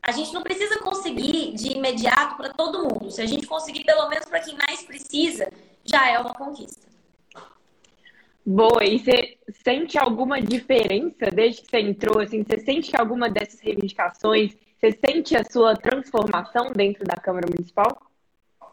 A 0.03 0.11
gente 0.11 0.33
não 0.33 0.43
precisa 0.43 0.79
conseguir 0.79 1.53
de 1.53 1.73
imediato 1.73 2.38
para 2.38 2.55
todo 2.55 2.85
mundo. 2.85 3.11
Se 3.11 3.21
a 3.21 3.27
gente 3.27 3.47
conseguir 3.47 3.85
pelo 3.85 4.09
menos 4.09 4.25
para 4.25 4.41
quem 4.41 4.57
mais 4.67 4.83
precisa, 4.83 5.53
já 5.85 6.09
é 6.11 6.19
uma 6.19 6.33
conquista. 6.33 6.88
Boa, 8.47 8.83
e 8.83 8.99
você 8.99 9.37
sente 9.62 9.99
alguma 9.99 10.41
diferença 10.41 11.27
desde 11.31 11.61
que 11.61 11.69
você 11.69 11.81
entrou? 11.81 12.23
Assim, 12.23 12.43
você 12.43 12.59
sente 12.61 12.91
que 12.91 12.97
alguma 12.97 13.29
dessas 13.29 13.61
reivindicações 13.61 14.57
você 14.78 14.97
sente 15.04 15.37
a 15.37 15.42
sua 15.44 15.75
transformação 15.75 16.70
dentro 16.73 17.04
da 17.04 17.16
Câmara 17.16 17.49
Municipal? 17.49 18.00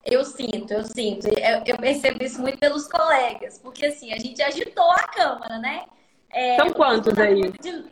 Eu 0.03 0.24
sinto, 0.24 0.71
eu 0.71 0.83
sinto. 0.83 1.27
Eu, 1.65 1.77
percebo 1.77 2.24
isso 2.24 2.39
muito 2.39 2.59
pelos 2.59 2.88
colegas, 2.88 3.57
porque 3.57 3.88
assim, 3.88 4.13
a 4.13 4.19
gente 4.19 4.41
agitou 4.41 4.91
a 4.91 5.07
Câmara, 5.07 5.57
né? 5.57 5.85
É, 6.29 6.57
são 6.57 6.71
quantos 6.71 7.17
aí? 7.17 7.51
De... 7.51 7.85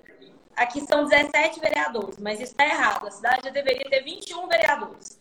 Aqui 0.55 0.82
são 0.82 1.05
17 1.05 1.60
vereadores, 1.60 2.20
mas 2.20 2.39
isso 2.39 2.51
está 2.51 2.65
errado. 2.65 3.08
A 3.08 3.12
cidade 3.12 3.41
já 3.46 3.50
deveria 3.50 3.89
ter 3.89 4.03
21 4.03 4.48
vereadores 4.48 5.17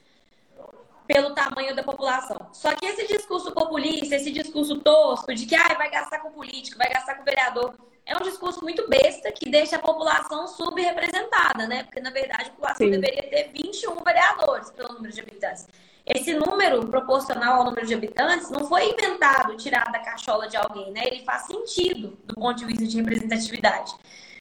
pelo 1.07 1.35
tamanho 1.35 1.75
da 1.75 1.83
população. 1.83 2.37
Só 2.53 2.75
que 2.75 2.85
esse 2.85 3.07
discurso 3.07 3.53
populista, 3.53 4.17
esse 4.17 4.31
discurso 4.31 4.79
tosco 4.81 5.35
de 5.35 5.47
que 5.47 5.55
ah, 5.55 5.75
vai 5.79 5.91
gastar 5.91 6.19
com 6.19 6.31
político, 6.31 6.77
vai 6.77 6.91
gastar 6.91 7.15
com 7.15 7.25
vereador, 7.25 7.75
é 8.05 8.17
um 8.17 8.21
discurso 8.21 8.63
muito 8.63 8.89
besta 8.89 9.31
que 9.31 9.49
deixa 9.49 9.77
a 9.77 9.79
população 9.79 10.47
subrepresentada, 10.49 11.67
né? 11.67 11.85
Porque, 11.85 12.01
na 12.01 12.11
verdade, 12.11 12.49
a 12.49 12.51
população 12.51 12.87
Sim. 12.87 12.91
deveria 12.91 13.23
ter 13.23 13.51
21 13.53 13.95
vereadores 14.03 14.71
pelo 14.71 14.95
número 14.95 15.13
de 15.13 15.21
habitantes. 15.21 15.69
Esse 16.05 16.35
número 16.35 16.85
proporcional 16.89 17.61
ao 17.61 17.65
número 17.65 17.87
de 17.87 17.95
habitantes 17.95 18.51
não 18.51 18.67
foi 18.67 18.91
inventado, 18.91 19.57
tirado 19.57 19.93
da 19.93 20.01
cachola 20.01 20.49
de 20.49 20.57
alguém, 20.57 20.91
né? 20.91 21.03
Ele 21.07 21.25
faz 21.25 21.43
sentido 21.43 22.19
do 22.25 22.35
ponto 22.35 22.57
de 22.57 22.65
vista 22.65 22.87
de 22.87 22.97
representatividade. 22.97 23.95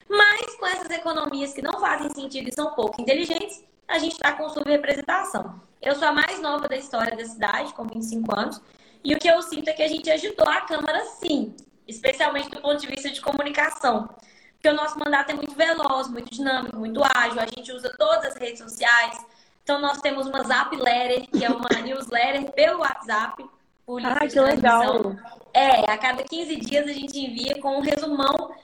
Mas 0.08 0.56
com 0.56 0.66
essas 0.66 0.90
economias 0.90 1.52
que 1.52 1.62
não 1.62 1.78
fazem 1.78 2.10
sentido 2.10 2.48
e 2.48 2.54
são 2.54 2.74
pouco 2.74 3.00
inteligentes, 3.00 3.64
a 3.86 3.98
gente 3.98 4.12
está 4.12 4.32
com 4.32 4.48
subrepresentação. 4.48 5.60
Eu 5.80 5.94
sou 5.94 6.08
a 6.08 6.12
mais 6.12 6.40
nova 6.40 6.68
da 6.68 6.76
história 6.76 7.16
da 7.16 7.24
cidade, 7.24 7.72
com 7.74 7.84
25 7.84 8.38
anos. 8.38 8.60
E 9.04 9.14
o 9.14 9.18
que 9.18 9.28
eu 9.28 9.40
sinto 9.42 9.68
é 9.68 9.72
que 9.72 9.82
a 9.82 9.88
gente 9.88 10.10
ajudou 10.10 10.48
a 10.48 10.60
Câmara, 10.62 11.04
sim, 11.06 11.54
especialmente 11.92 12.50
do 12.50 12.60
ponto 12.60 12.80
de 12.80 12.86
vista 12.86 13.10
de 13.10 13.20
comunicação. 13.20 14.08
Porque 14.54 14.68
o 14.68 14.74
nosso 14.74 14.98
mandato 14.98 15.30
é 15.30 15.34
muito 15.34 15.54
veloz, 15.54 16.08
muito 16.08 16.30
dinâmico, 16.30 16.76
muito 16.76 17.02
ágil. 17.02 17.40
A 17.40 17.46
gente 17.46 17.72
usa 17.72 17.92
todas 17.98 18.26
as 18.26 18.36
redes 18.36 18.60
sociais. 18.60 19.18
Então, 19.62 19.80
nós 19.80 20.00
temos 20.00 20.26
uma 20.26 20.42
Zap 20.44 20.74
Letter, 20.76 21.28
que 21.30 21.44
é 21.44 21.50
uma 21.50 21.68
newsletter 21.82 22.50
pelo 22.52 22.80
WhatsApp. 22.80 23.44
Por 23.84 24.04
ah, 24.04 24.26
que 24.26 24.40
legal! 24.40 25.16
É, 25.52 25.90
a 25.90 25.98
cada 25.98 26.22
15 26.22 26.56
dias 26.56 26.86
a 26.86 26.92
gente 26.92 27.18
envia 27.18 27.60
com 27.60 27.78
um 27.78 27.80
resumão 27.80 28.54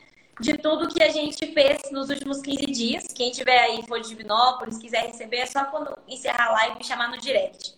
de 0.40 0.56
tudo 0.56 0.88
que 0.88 1.02
a 1.02 1.08
gente 1.08 1.52
fez 1.52 1.90
nos 1.90 2.08
últimos 2.08 2.40
15 2.40 2.66
dias. 2.66 3.08
Quem 3.08 3.32
tiver 3.32 3.58
aí, 3.58 3.82
for 3.86 4.00
de 4.00 4.08
Divinópolis, 4.08 4.78
quiser 4.78 5.06
receber, 5.06 5.38
é 5.38 5.46
só 5.46 5.64
quando 5.64 5.96
encerrar 6.06 6.48
a 6.48 6.52
live 6.52 6.78
me 6.78 6.84
chamar 6.84 7.10
no 7.10 7.18
direct. 7.18 7.74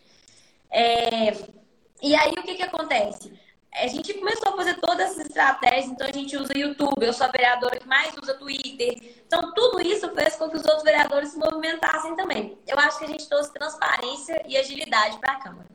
É... 0.71 1.33
E 2.03 2.15
aí, 2.15 2.33
o 2.33 2.43
que, 2.43 2.55
que 2.55 2.63
acontece? 2.63 3.33
A 3.73 3.87
gente 3.87 4.13
começou 4.15 4.53
a 4.53 4.57
fazer 4.57 4.75
todas 4.81 5.11
essas 5.11 5.27
estratégias, 5.27 5.87
então 5.87 6.07
a 6.07 6.13
gente 6.13 6.37
usa 6.37 6.53
YouTube, 6.57 7.03
eu 7.03 7.13
sou 7.13 7.27
a 7.27 7.31
vereadora 7.31 7.79
que 7.79 7.87
mais 7.87 8.13
usa 8.21 8.35
Twitter. 8.35 8.99
Então, 9.27 9.55
tudo 9.55 9.81
isso 9.81 10.13
fez 10.13 10.35
com 10.35 10.51
que 10.51 10.57
os 10.57 10.65
outros 10.65 10.83
vereadores 10.83 11.31
se 11.31 11.39
movimentassem 11.39 12.17
também. 12.17 12.59
Eu 12.67 12.79
acho 12.79 12.99
que 12.99 13.05
a 13.05 13.09
gente 13.09 13.29
trouxe 13.29 13.53
transparência 13.53 14.43
e 14.47 14.57
agilidade 14.57 15.19
para 15.19 15.35
a 15.35 15.41
Câmara. 15.41 15.67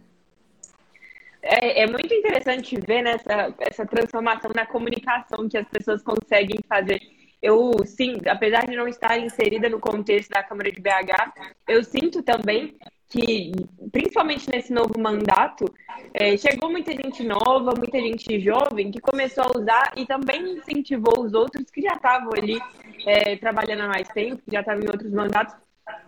É, 1.41 1.83
é, 1.83 1.87
muito 1.87 2.11
interessante 2.11 2.75
ver 2.79 3.03
nessa 3.03 3.53
essa 3.59 3.85
transformação 3.85 4.51
na 4.53 4.65
comunicação 4.65 5.47
que 5.47 5.57
as 5.57 5.67
pessoas 5.67 6.01
conseguem 6.01 6.59
fazer. 6.67 6.99
Eu, 7.39 7.71
sim, 7.85 8.17
apesar 8.27 8.65
de 8.65 8.75
não 8.75 8.87
estar 8.87 9.17
inserida 9.19 9.69
no 9.69 9.79
contexto 9.79 10.31
da 10.31 10.41
Câmara 10.41 10.71
de 10.71 10.81
BH, 10.81 11.33
eu 11.67 11.83
sinto 11.83 12.23
também 12.23 12.75
que, 13.09 13.51
principalmente 13.91 14.49
nesse 14.49 14.73
novo 14.73 14.99
mandato, 14.99 15.65
é, 16.13 16.35
chegou 16.37 16.71
muita 16.71 16.91
gente 16.91 17.23
nova, 17.23 17.73
muita 17.77 17.99
gente 17.99 18.39
jovem 18.39 18.91
que 18.91 18.99
começou 18.99 19.43
a 19.43 19.59
usar 19.59 19.93
e 19.95 20.05
também 20.05 20.57
incentivou 20.57 21.23
os 21.23 21.33
outros 21.33 21.69
que 21.69 21.81
já 21.81 21.95
estavam 21.95 22.31
ali 22.33 22.59
é, 23.05 23.35
trabalhando 23.37 23.83
há 23.83 23.87
mais 23.87 24.07
tempo, 24.09 24.41
que 24.43 24.51
já 24.51 24.61
estavam 24.61 24.83
em 24.83 24.87
outros 24.87 25.11
mandatos, 25.11 25.55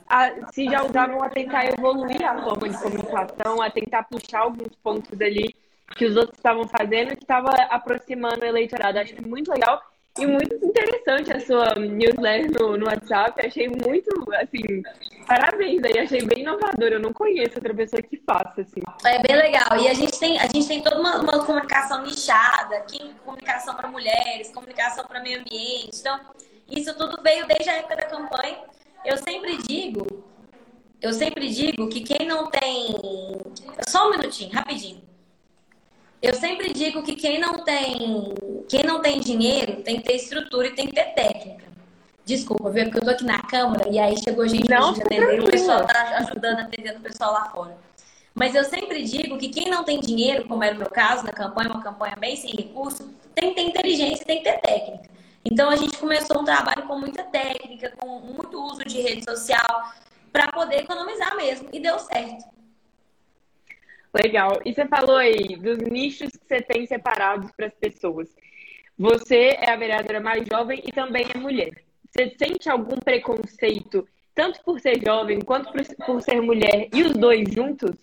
a, 0.07 0.51
se 0.51 0.65
já 0.65 0.83
usavam 0.83 1.21
a 1.21 1.29
tentar 1.29 1.65
evoluir 1.65 2.25
a 2.25 2.41
forma 2.41 2.69
de 2.69 2.81
comunicação, 2.81 3.61
a 3.61 3.69
tentar 3.69 4.03
puxar 4.03 4.39
alguns 4.39 4.75
pontos 4.81 5.19
ali 5.21 5.55
que 5.95 6.05
os 6.05 6.15
outros 6.17 6.37
estavam 6.37 6.67
fazendo, 6.67 7.15
que 7.15 7.23
estava 7.23 7.49
aproximando 7.69 8.41
o 8.41 8.45
eleitorado. 8.45 8.99
Acho 8.99 9.15
muito 9.25 9.51
legal 9.51 9.81
e 10.19 10.25
muito 10.25 10.53
interessante 10.55 11.31
a 11.31 11.39
sua 11.39 11.75
newsletter 11.75 12.51
no, 12.59 12.77
no 12.77 12.85
WhatsApp. 12.85 13.45
Achei 13.45 13.67
muito, 13.67 14.09
assim, 14.33 14.83
parabéns 15.25 15.83
aí. 15.83 15.99
Achei 15.99 16.21
bem 16.25 16.39
inovador. 16.39 16.89
Eu 16.89 16.99
não 16.99 17.13
conheço 17.13 17.55
outra 17.55 17.73
pessoa 17.73 18.01
que 18.01 18.17
faça, 18.17 18.61
assim. 18.61 18.81
É 19.05 19.21
bem 19.21 19.35
legal. 19.35 19.77
E 19.79 19.87
a 19.87 19.93
gente 19.93 20.19
tem, 20.19 20.39
a 20.39 20.47
gente 20.47 20.67
tem 20.67 20.81
toda 20.81 20.99
uma, 20.99 21.17
uma 21.17 21.45
comunicação 21.45 22.03
nichada, 22.03 22.77
aqui, 22.77 23.13
comunicação 23.25 23.75
para 23.75 23.87
mulheres, 23.87 24.51
comunicação 24.53 25.05
para 25.05 25.21
meio 25.21 25.39
ambiente. 25.39 25.99
Então, 25.99 26.19
isso 26.69 26.93
tudo 26.97 27.21
veio 27.23 27.47
desde 27.47 27.69
a 27.69 27.77
época 27.77 27.95
da 27.95 28.05
campanha. 28.05 28.57
Eu 29.05 29.17
sempre 29.17 29.57
digo, 29.63 30.05
eu 31.01 31.13
sempre 31.13 31.49
digo 31.49 31.87
que 31.87 32.01
quem 32.01 32.27
não 32.27 32.49
tem. 32.49 32.95
Só 33.87 34.07
um 34.07 34.11
minutinho, 34.11 34.51
rapidinho. 34.51 35.06
Eu 36.21 36.33
sempre 36.33 36.73
digo 36.73 37.03
que 37.03 37.15
quem 37.15 37.39
não 37.39 37.63
tem, 37.63 38.33
quem 38.67 38.83
não 38.83 39.01
tem 39.01 39.19
dinheiro 39.19 39.83
tem 39.83 39.97
que 39.97 40.03
ter 40.03 40.15
estrutura 40.15 40.67
e 40.67 40.75
tem 40.75 40.87
que 40.87 40.93
ter 40.93 41.13
técnica. 41.13 41.65
Desculpa, 42.25 42.69
viu? 42.69 42.85
Porque 42.85 42.97
eu 42.97 43.03
tô 43.03 43.09
aqui 43.11 43.23
na 43.23 43.41
câmara 43.41 43.87
e 43.89 43.99
aí 43.99 44.17
chegou 44.17 44.47
gente 44.47 44.69
não, 44.69 44.93
gente 44.93 45.03
atender, 45.03 45.39
o 45.39 45.45
pessoal 45.45 45.85
tá 45.85 46.17
ajudando, 46.17 46.59
atendendo 46.59 46.99
o 46.99 47.01
pessoal 47.01 47.31
lá 47.31 47.49
fora. 47.49 47.77
Mas 48.33 48.53
eu 48.53 48.63
sempre 48.63 49.03
digo 49.03 49.37
que 49.37 49.49
quem 49.49 49.69
não 49.69 49.83
tem 49.83 49.99
dinheiro, 49.99 50.47
como 50.47 50.63
era 50.63 50.75
o 50.75 50.77
meu 50.77 50.89
caso 50.89 51.23
na 51.23 51.31
campanha, 51.31 51.69
uma 51.69 51.81
campanha 51.81 52.15
bem 52.19 52.35
sem 52.35 52.51
recurso, 52.51 53.09
tem 53.33 53.49
que 53.49 53.55
ter 53.55 53.61
inteligência, 53.61 54.25
tem 54.25 54.39
que 54.39 54.43
ter 54.43 54.59
técnica. 54.59 55.09
Então 55.45 55.69
a 55.69 55.75
gente 55.75 55.97
começou 55.97 56.41
um 56.41 56.43
trabalho 56.43 56.83
com 56.83 56.99
muita 56.99 57.23
técnica, 57.23 57.93
com 57.97 58.19
muito 58.19 58.61
uso 58.61 58.83
de 58.83 58.99
rede 58.99 59.23
social, 59.23 59.91
para 60.31 60.51
poder 60.51 60.81
economizar 60.81 61.35
mesmo. 61.37 61.69
E 61.71 61.79
deu 61.79 61.97
certo. 61.99 62.56
Legal. 64.23 64.59
E 64.65 64.73
você 64.73 64.87
falou 64.87 65.17
aí 65.17 65.55
dos 65.57 65.77
nichos 65.79 66.31
que 66.31 66.47
você 66.47 66.61
tem 66.61 66.85
separados 66.85 67.51
para 67.51 67.67
as 67.67 67.73
pessoas. 67.73 68.29
Você 68.97 69.57
é 69.59 69.71
a 69.71 69.75
vereadora 69.75 70.19
mais 70.19 70.43
jovem 70.51 70.81
e 70.83 70.91
também 70.91 71.27
é 71.33 71.37
mulher. 71.37 71.83
Você 72.09 72.35
sente 72.37 72.67
algum 72.67 72.97
preconceito, 72.97 74.07
tanto 74.33 74.63
por 74.63 74.79
ser 74.79 74.99
jovem 75.05 75.39
quanto 75.41 75.71
por 76.05 76.21
ser 76.21 76.41
mulher, 76.41 76.87
e 76.91 77.03
os 77.03 77.13
dois 77.13 77.47
juntos? 77.51 77.95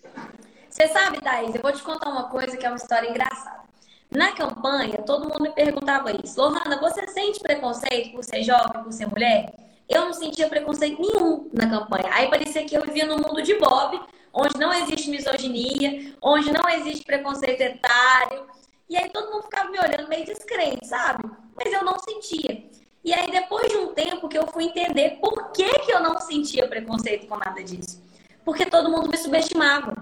Você 0.69 0.87
sabe, 0.87 1.19
Thaís, 1.21 1.53
eu 1.53 1.61
vou 1.61 1.71
te 1.71 1.83
contar 1.83 2.09
uma 2.09 2.29
coisa 2.29 2.55
que 2.55 2.65
é 2.65 2.69
uma 2.69 2.77
história 2.77 3.09
engraçada. 3.09 3.65
Na 4.09 4.31
campanha, 4.31 4.99
todo 5.05 5.27
mundo 5.27 5.41
me 5.41 5.49
perguntava 5.49 6.11
isso. 6.23 6.39
Lohana, 6.39 6.79
você 6.79 7.05
sente 7.07 7.39
preconceito 7.41 8.11
por 8.11 8.23
ser 8.23 8.43
jovem, 8.43 8.83
por 8.83 8.93
ser 8.93 9.07
mulher? 9.07 9.53
Eu 9.89 10.05
não 10.05 10.13
sentia 10.13 10.47
preconceito 10.47 11.01
nenhum 11.01 11.49
na 11.53 11.69
campanha. 11.69 12.09
Aí 12.11 12.29
parecia 12.29 12.63
que 12.63 12.75
eu 12.75 12.81
vivia 12.83 13.05
no 13.05 13.17
mundo 13.17 13.41
de 13.41 13.55
Bob, 13.55 13.99
onde 14.35 14.59
não 14.59 14.73
existe 14.73 15.09
misoginia, 15.09 16.13
onde 16.21 16.51
não 16.51 16.69
existe 16.69 17.05
preconceito 17.05 17.61
etário. 17.61 18.45
E 18.89 18.97
aí 18.97 19.09
todo 19.09 19.31
mundo 19.31 19.43
ficava 19.43 19.69
me 19.69 19.79
olhando 19.79 20.09
meio 20.09 20.25
descrente, 20.25 20.85
sabe? 20.85 21.23
Mas 21.55 21.71
eu 21.71 21.83
não 21.83 21.97
sentia. 21.97 22.69
E 23.03 23.13
aí, 23.13 23.31
depois 23.31 23.71
de 23.71 23.77
um 23.77 23.93
tempo 23.93 24.27
que 24.27 24.37
eu 24.37 24.47
fui 24.47 24.65
entender 24.65 25.19
por 25.21 25.51
que, 25.51 25.71
que 25.79 25.91
eu 25.91 26.01
não 26.01 26.19
sentia 26.19 26.67
preconceito 26.67 27.27
com 27.27 27.37
nada 27.37 27.63
disso. 27.63 28.03
Porque 28.43 28.65
todo 28.65 28.89
mundo 28.89 29.09
me 29.09 29.17
subestimava. 29.17 29.93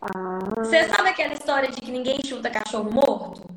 Ah. 0.00 0.38
Você 0.58 0.86
sabe 0.88 1.08
aquela 1.08 1.32
história 1.32 1.70
de 1.70 1.80
que 1.80 1.90
ninguém 1.90 2.20
chuta 2.24 2.50
cachorro 2.50 2.90
morto? 2.90 3.48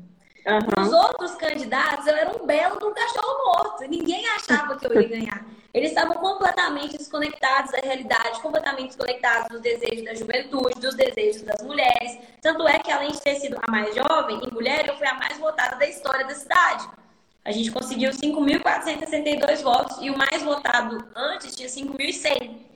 Uhum. 0.46 0.82
Os 0.82 0.92
outros 0.92 1.34
candidatos, 1.34 2.06
eu 2.06 2.16
era 2.16 2.30
um 2.30 2.46
belo 2.46 2.78
de 2.78 2.86
um 2.86 2.94
cachorro 2.94 3.44
morto. 3.44 3.84
Ninguém 3.86 4.26
achava 4.28 4.76
que 4.76 4.86
eu 4.86 5.00
ia 5.00 5.08
ganhar. 5.08 5.46
Eles 5.72 5.90
estavam 5.90 6.16
completamente 6.16 6.98
desconectados 6.98 7.70
da 7.70 7.78
realidade, 7.78 8.40
completamente 8.40 8.88
desconectados 8.88 9.48
dos 9.48 9.60
desejos 9.60 10.04
da 10.04 10.14
juventude, 10.14 10.80
dos 10.80 10.96
desejos 10.96 11.42
das 11.42 11.62
mulheres. 11.62 12.18
Tanto 12.42 12.66
é 12.66 12.78
que, 12.78 12.90
além 12.90 13.12
de 13.12 13.20
ter 13.20 13.36
sido 13.36 13.56
a 13.62 13.70
mais 13.70 13.94
jovem 13.94 14.40
e 14.44 14.52
mulher, 14.52 14.88
eu 14.88 14.96
fui 14.96 15.06
a 15.06 15.14
mais 15.14 15.38
votada 15.38 15.76
da 15.76 15.86
história 15.86 16.26
da 16.26 16.34
cidade. 16.34 16.88
A 17.44 17.52
gente 17.52 17.70
conseguiu 17.70 18.10
5.462 18.10 19.62
votos 19.62 19.98
e 20.00 20.10
o 20.10 20.18
mais 20.18 20.42
votado 20.42 21.08
antes 21.14 21.54
tinha 21.54 21.68
5.100. 21.68 22.70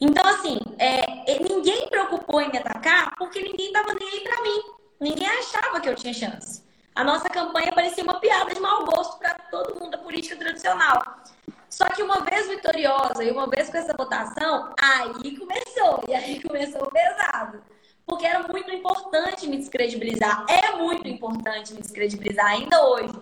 Então, 0.00 0.26
assim, 0.28 0.58
é, 0.78 1.38
ninguém 1.40 1.88
preocupou 1.88 2.40
em 2.40 2.50
me 2.50 2.58
atacar 2.58 3.14
porque 3.16 3.40
ninguém 3.40 3.68
estava 3.68 3.94
nem 3.94 4.08
aí 4.08 4.20
para 4.20 4.42
mim. 4.42 4.62
Ninguém 5.00 5.28
achava 5.28 5.80
que 5.80 5.88
eu 5.88 5.94
tinha 5.94 6.12
chance. 6.12 6.64
A 6.94 7.04
nossa 7.04 7.28
campanha 7.28 7.72
parecia 7.72 8.02
uma 8.02 8.18
piada 8.18 8.54
de 8.54 8.60
mau 8.60 8.84
gosto 8.84 9.18
para 9.18 9.34
todo 9.50 9.78
mundo 9.78 9.92
da 9.92 9.98
política 9.98 10.36
tradicional. 10.36 11.15
Que 11.96 12.02
uma 12.02 12.20
vez 12.20 12.46
vitoriosa 12.46 13.24
e 13.24 13.30
uma 13.30 13.48
vez 13.48 13.70
com 13.70 13.78
essa 13.78 13.94
votação, 13.96 14.74
aí 14.78 15.36
começou. 15.38 16.04
E 16.06 16.14
aí 16.14 16.42
começou 16.42 16.90
pesado. 16.90 17.62
Porque 18.04 18.26
era 18.26 18.46
muito 18.46 18.70
importante 18.70 19.48
me 19.48 19.56
descredibilizar. 19.56 20.44
É 20.46 20.76
muito 20.76 21.08
importante 21.08 21.72
me 21.72 21.80
descredibilizar 21.80 22.46
ainda 22.46 22.86
hoje. 22.86 23.14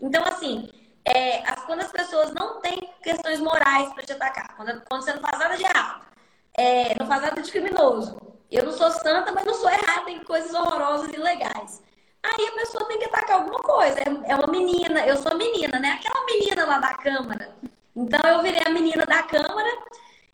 Então, 0.00 0.22
assim, 0.24 0.70
é, 1.04 1.38
as, 1.50 1.64
quando 1.64 1.80
as 1.80 1.90
pessoas 1.90 2.32
não 2.32 2.60
têm 2.60 2.88
questões 3.02 3.40
morais 3.40 3.92
para 3.92 4.04
te 4.04 4.12
atacar, 4.12 4.54
quando, 4.56 4.80
quando 4.88 5.02
você 5.02 5.12
não 5.12 5.20
faz 5.20 5.36
nada 5.36 5.56
de 5.56 5.64
errado, 5.64 6.06
é, 6.54 6.96
não 7.00 7.06
faz 7.06 7.22
nada 7.22 7.42
de 7.42 7.50
criminoso. 7.50 8.16
Eu 8.48 8.64
não 8.64 8.72
sou 8.72 8.92
santa, 8.92 9.32
mas 9.32 9.44
não 9.44 9.54
sou 9.54 9.68
errada 9.68 10.08
em 10.08 10.22
coisas 10.22 10.54
horrorosas 10.54 11.12
e 11.12 11.16
legais. 11.16 11.82
Aí 12.22 12.46
a 12.46 12.52
pessoa 12.52 12.86
tem 12.86 12.98
que 12.98 13.06
atacar 13.06 13.38
alguma 13.38 13.58
coisa. 13.58 13.98
É, 13.98 14.30
é 14.30 14.36
uma 14.36 14.46
menina, 14.46 15.04
eu 15.04 15.16
sou 15.16 15.36
menina, 15.36 15.80
né? 15.80 15.98
Aquela 16.00 16.24
menina 16.26 16.64
lá 16.64 16.78
da 16.78 16.94
Câmara. 16.94 17.58
Então 18.00 18.20
eu 18.30 18.42
virei 18.42 18.62
a 18.64 18.70
menina 18.70 19.04
da 19.06 19.22
Câmara. 19.22 19.70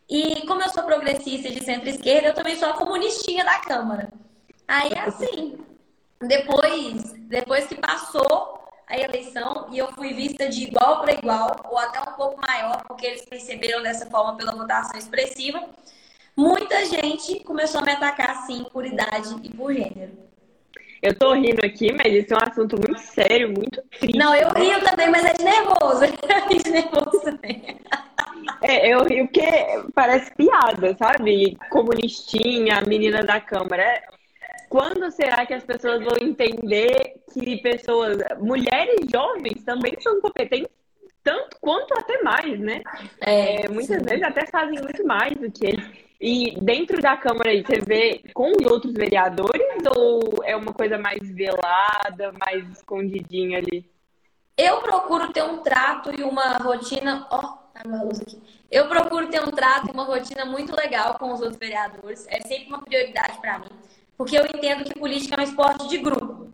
E 0.09 0.47
como 0.47 0.63
eu 0.63 0.69
sou 0.71 0.85
progressista 0.85 1.51
de 1.51 1.65
centro-esquerda, 1.65 2.29
eu 2.29 2.35
também 2.35 2.57
sou 2.57 2.69
a 2.69 2.75
comunistinha 2.75 3.45
da 3.45 3.59
Câmara. 3.59 4.13
Aí 4.69 4.91
é 4.93 5.01
assim. 5.01 5.59
Depois, 6.21 7.13
depois 7.29 7.67
que 7.67 7.75
passou 7.75 8.61
a 8.87 8.99
eleição 8.99 9.67
e 9.71 9.79
eu 9.79 9.93
fui 9.93 10.15
vista 10.15 10.49
de 10.49 10.65
igual 10.65 11.01
para 11.01 11.13
igual, 11.13 11.57
ou 11.69 11.77
até 11.77 12.01
um 12.01 12.15
pouco 12.15 12.41
maior, 12.41 12.85
porque 12.87 13.05
eles 13.05 13.25
perceberam 13.25 13.83
dessa 13.83 14.07
forma 14.07 14.37
pela 14.37 14.53
votação 14.53 14.97
expressiva 14.99 15.69
muita 16.37 16.85
gente 16.85 17.41
começou 17.41 17.81
a 17.81 17.85
me 17.85 17.93
atacar 17.93 18.31
assim 18.31 18.65
por 18.65 18.85
idade 18.85 19.35
e 19.43 19.51
por 19.51 19.73
gênero. 19.73 20.26
Eu 21.03 21.15
tô 21.19 21.33
rindo 21.35 21.65
aqui, 21.65 21.93
mas 21.93 22.13
isso 22.13 22.35
é 22.35 22.37
um 22.37 22.51
assunto 22.51 22.77
muito 22.77 22.99
sério, 23.01 23.49
muito 23.49 23.83
triste. 23.99 24.19
Não, 24.19 24.35
eu 24.35 24.49
rio 24.51 24.81
também, 24.85 25.11
mas 25.11 25.25
é 25.25 25.33
de 25.33 25.45
nervoso. 25.45 26.05
É 26.29 26.55
de 26.55 26.71
nervoso 26.71 27.21
também. 27.23 27.79
É, 28.63 28.89
eu 28.89 29.05
rio 29.05 29.27
porque 29.27 29.47
parece 29.95 30.35
piada, 30.35 30.97
sabe? 30.97 31.57
Comunistinha, 31.71 32.83
menina 32.87 33.23
da 33.23 33.41
Câmara. 33.41 34.03
Quando 34.69 35.11
será 35.11 35.47
que 35.47 35.55
as 35.55 35.65
pessoas 35.65 36.03
vão 36.03 36.17
entender 36.21 37.21
que 37.33 37.59
pessoas, 37.59 38.19
mulheres 38.41 39.07
jovens, 39.13 39.63
também 39.65 39.95
são 40.01 40.21
competentes 40.21 40.71
tanto 41.23 41.57
quanto 41.61 41.93
até 41.95 42.23
mais, 42.23 42.59
né? 42.61 42.83
É, 43.21 43.67
é 43.67 43.69
muitas 43.69 43.99
sim. 43.99 44.05
vezes 44.05 44.23
até 44.23 44.47
fazem 44.47 44.81
muito 44.81 45.05
mais 45.05 45.37
do 45.37 45.51
que 45.51 45.67
eles. 45.67 46.06
E 46.21 46.59
dentro 46.61 47.01
da 47.01 47.17
Câmara 47.17 47.51
aí, 47.51 47.63
você 47.63 47.79
vê 47.81 48.23
com 48.33 48.51
os 48.51 48.67
outros 48.71 48.95
vereadores 48.95 49.83
ou 49.97 50.43
é 50.45 50.57
uma 50.57 50.73
coisa 50.73 50.97
mais 50.97 51.21
velada, 51.31 52.33
mais 52.33 52.69
escondidinha 52.71 53.59
ali? 53.59 53.89
Eu 54.57 54.81
procuro 54.81 55.33
ter 55.33 55.43
um 55.43 55.59
trato 55.59 56.11
e 56.19 56.23
uma 56.23 56.57
rotina. 56.57 57.27
Ó, 57.31 57.39
oh, 57.39 57.43
tá 57.75 57.83
a 57.85 58.03
luz 58.03 58.21
aqui. 58.21 58.41
Eu 58.71 58.89
procuro 58.89 59.29
ter 59.29 59.43
um 59.43 59.51
trato 59.51 59.89
e 59.89 59.93
uma 59.93 60.05
rotina 60.05 60.47
muito 60.47 60.75
legal 60.75 61.19
com 61.19 61.33
os 61.33 61.41
outros 61.41 61.59
vereadores. 61.59 62.27
É 62.29 62.41
sempre 62.41 62.69
uma 62.69 62.81
prioridade 62.81 63.39
para 63.39 63.59
mim, 63.59 63.71
porque 64.17 64.37
eu 64.37 64.47
entendo 64.47 64.85
que 64.85 64.99
política 64.99 65.37
é 65.37 65.41
um 65.41 65.45
esporte 65.45 65.87
de 65.89 65.99
grupo. 65.99 66.51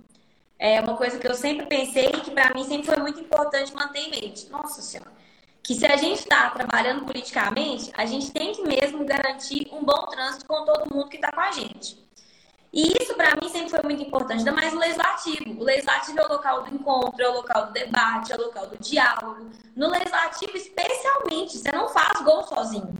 É 0.59 0.81
uma 0.81 0.97
coisa 0.97 1.19
que 1.19 1.27
eu 1.27 1.35
sempre 1.35 1.67
pensei 1.67 2.07
e 2.07 2.21
que 2.21 2.31
para 2.33 2.53
mim 2.53 2.65
sempre 2.65 2.87
foi 2.87 2.97
muito 2.97 3.21
importante 3.21 3.75
manter 3.75 4.01
em 4.01 4.11
mente. 4.11 4.49
Nossa 4.51 4.83
Senhora. 4.83 5.11
Que 5.63 5.75
se 5.75 5.87
a 5.87 5.97
gente 5.97 6.21
está 6.21 6.51
trabalhando 6.51 7.05
politicamente, 7.05 7.91
a 7.95 8.05
gente 8.05 8.31
tem 8.33 8.53
que 8.53 8.63
mesmo 8.63 9.05
garantir 9.05 9.69
um 9.73 9.85
bom 9.85 10.07
trânsito 10.07 10.45
com 10.47 10.65
todo 10.65 10.93
mundo 10.93 11.09
que 11.09 11.17
está 11.17 11.31
com 11.31 11.41
a 11.41 11.53
gente. 11.53 12.03
E 12.73 12.95
isso, 13.01 13.15
para 13.15 13.37
mim, 13.37 13.51
sempre 13.51 13.69
foi 13.69 13.83
muito 13.83 14.03
importante, 14.03 14.39
ainda 14.39 14.53
mais 14.53 14.73
o 14.73 14.79
legislativo. 14.79 15.61
O 15.61 15.65
legislativo 15.65 16.19
é 16.19 16.25
o 16.25 16.29
local 16.29 16.63
do 16.63 16.75
encontro, 16.75 17.23
é 17.23 17.29
o 17.29 17.35
local 17.35 17.67
do 17.67 17.73
debate, 17.73 18.33
é 18.33 18.37
o 18.37 18.41
local 18.41 18.67
do 18.67 18.79
diálogo. 18.79 19.51
No 19.77 19.91
legislativo, 19.91 20.57
especialmente, 20.57 21.59
você 21.59 21.71
não 21.71 21.91
faz 21.91 22.23
gol 22.23 22.43
sozinho. 22.45 22.95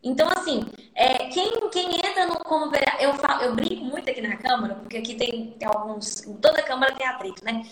Então, 0.00 0.28
assim, 0.36 0.62
é, 0.94 1.28
quem, 1.30 1.50
quem 1.70 1.96
entra 1.96 2.26
no, 2.26 2.36
como. 2.36 2.70
Eu, 3.00 3.14
falo, 3.14 3.42
eu 3.42 3.56
brinco 3.56 3.84
muito 3.86 4.08
aqui 4.08 4.20
na 4.20 4.36
Câmara, 4.36 4.76
porque 4.76 4.98
aqui 4.98 5.16
tem, 5.16 5.50
tem 5.58 5.66
alguns. 5.66 6.20
Toda 6.40 6.62
Câmara 6.62 6.94
tem 6.94 7.04
atrito, 7.04 7.44
né? 7.44 7.66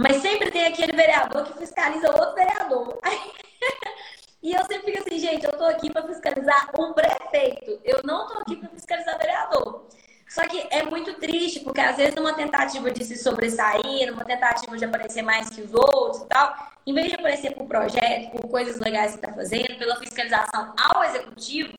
Mas 0.00 0.22
sempre 0.22 0.50
tem 0.50 0.66
aquele 0.66 0.92
vereador 0.92 1.44
que 1.44 1.58
fiscaliza 1.58 2.08
outro 2.08 2.34
vereador. 2.34 2.98
e 4.42 4.54
eu 4.54 4.64
sempre 4.64 4.92
fico 4.92 5.06
assim, 5.06 5.18
gente, 5.18 5.44
eu 5.44 5.52
tô 5.52 5.64
aqui 5.64 5.90
para 5.90 6.06
fiscalizar 6.06 6.70
um 6.78 6.94
prefeito. 6.94 7.78
Eu 7.84 8.00
não 8.02 8.26
tô 8.26 8.38
aqui 8.38 8.56
para 8.56 8.70
fiscalizar 8.70 9.18
vereador. 9.18 9.86
Só 10.26 10.48
que 10.48 10.66
é 10.70 10.84
muito 10.84 11.12
triste, 11.14 11.60
porque 11.60 11.82
às 11.82 11.98
vezes 11.98 12.14
numa 12.14 12.32
tentativa 12.32 12.90
de 12.90 13.04
se 13.04 13.18
sobressair, 13.18 14.10
numa 14.10 14.24
tentativa 14.24 14.74
de 14.74 14.86
aparecer 14.86 15.20
mais 15.20 15.50
que 15.50 15.60
os 15.60 15.74
outros 15.74 16.22
e 16.22 16.26
tal, 16.26 16.56
em 16.86 16.94
vez 16.94 17.08
de 17.08 17.16
aparecer 17.16 17.54
por 17.54 17.66
projeto, 17.66 18.30
por 18.30 18.48
coisas 18.48 18.80
legais 18.80 19.12
que 19.12 19.18
está 19.18 19.34
fazendo, 19.34 19.76
pela 19.76 19.96
fiscalização 19.96 20.72
ao 20.78 21.04
executivo, 21.04 21.74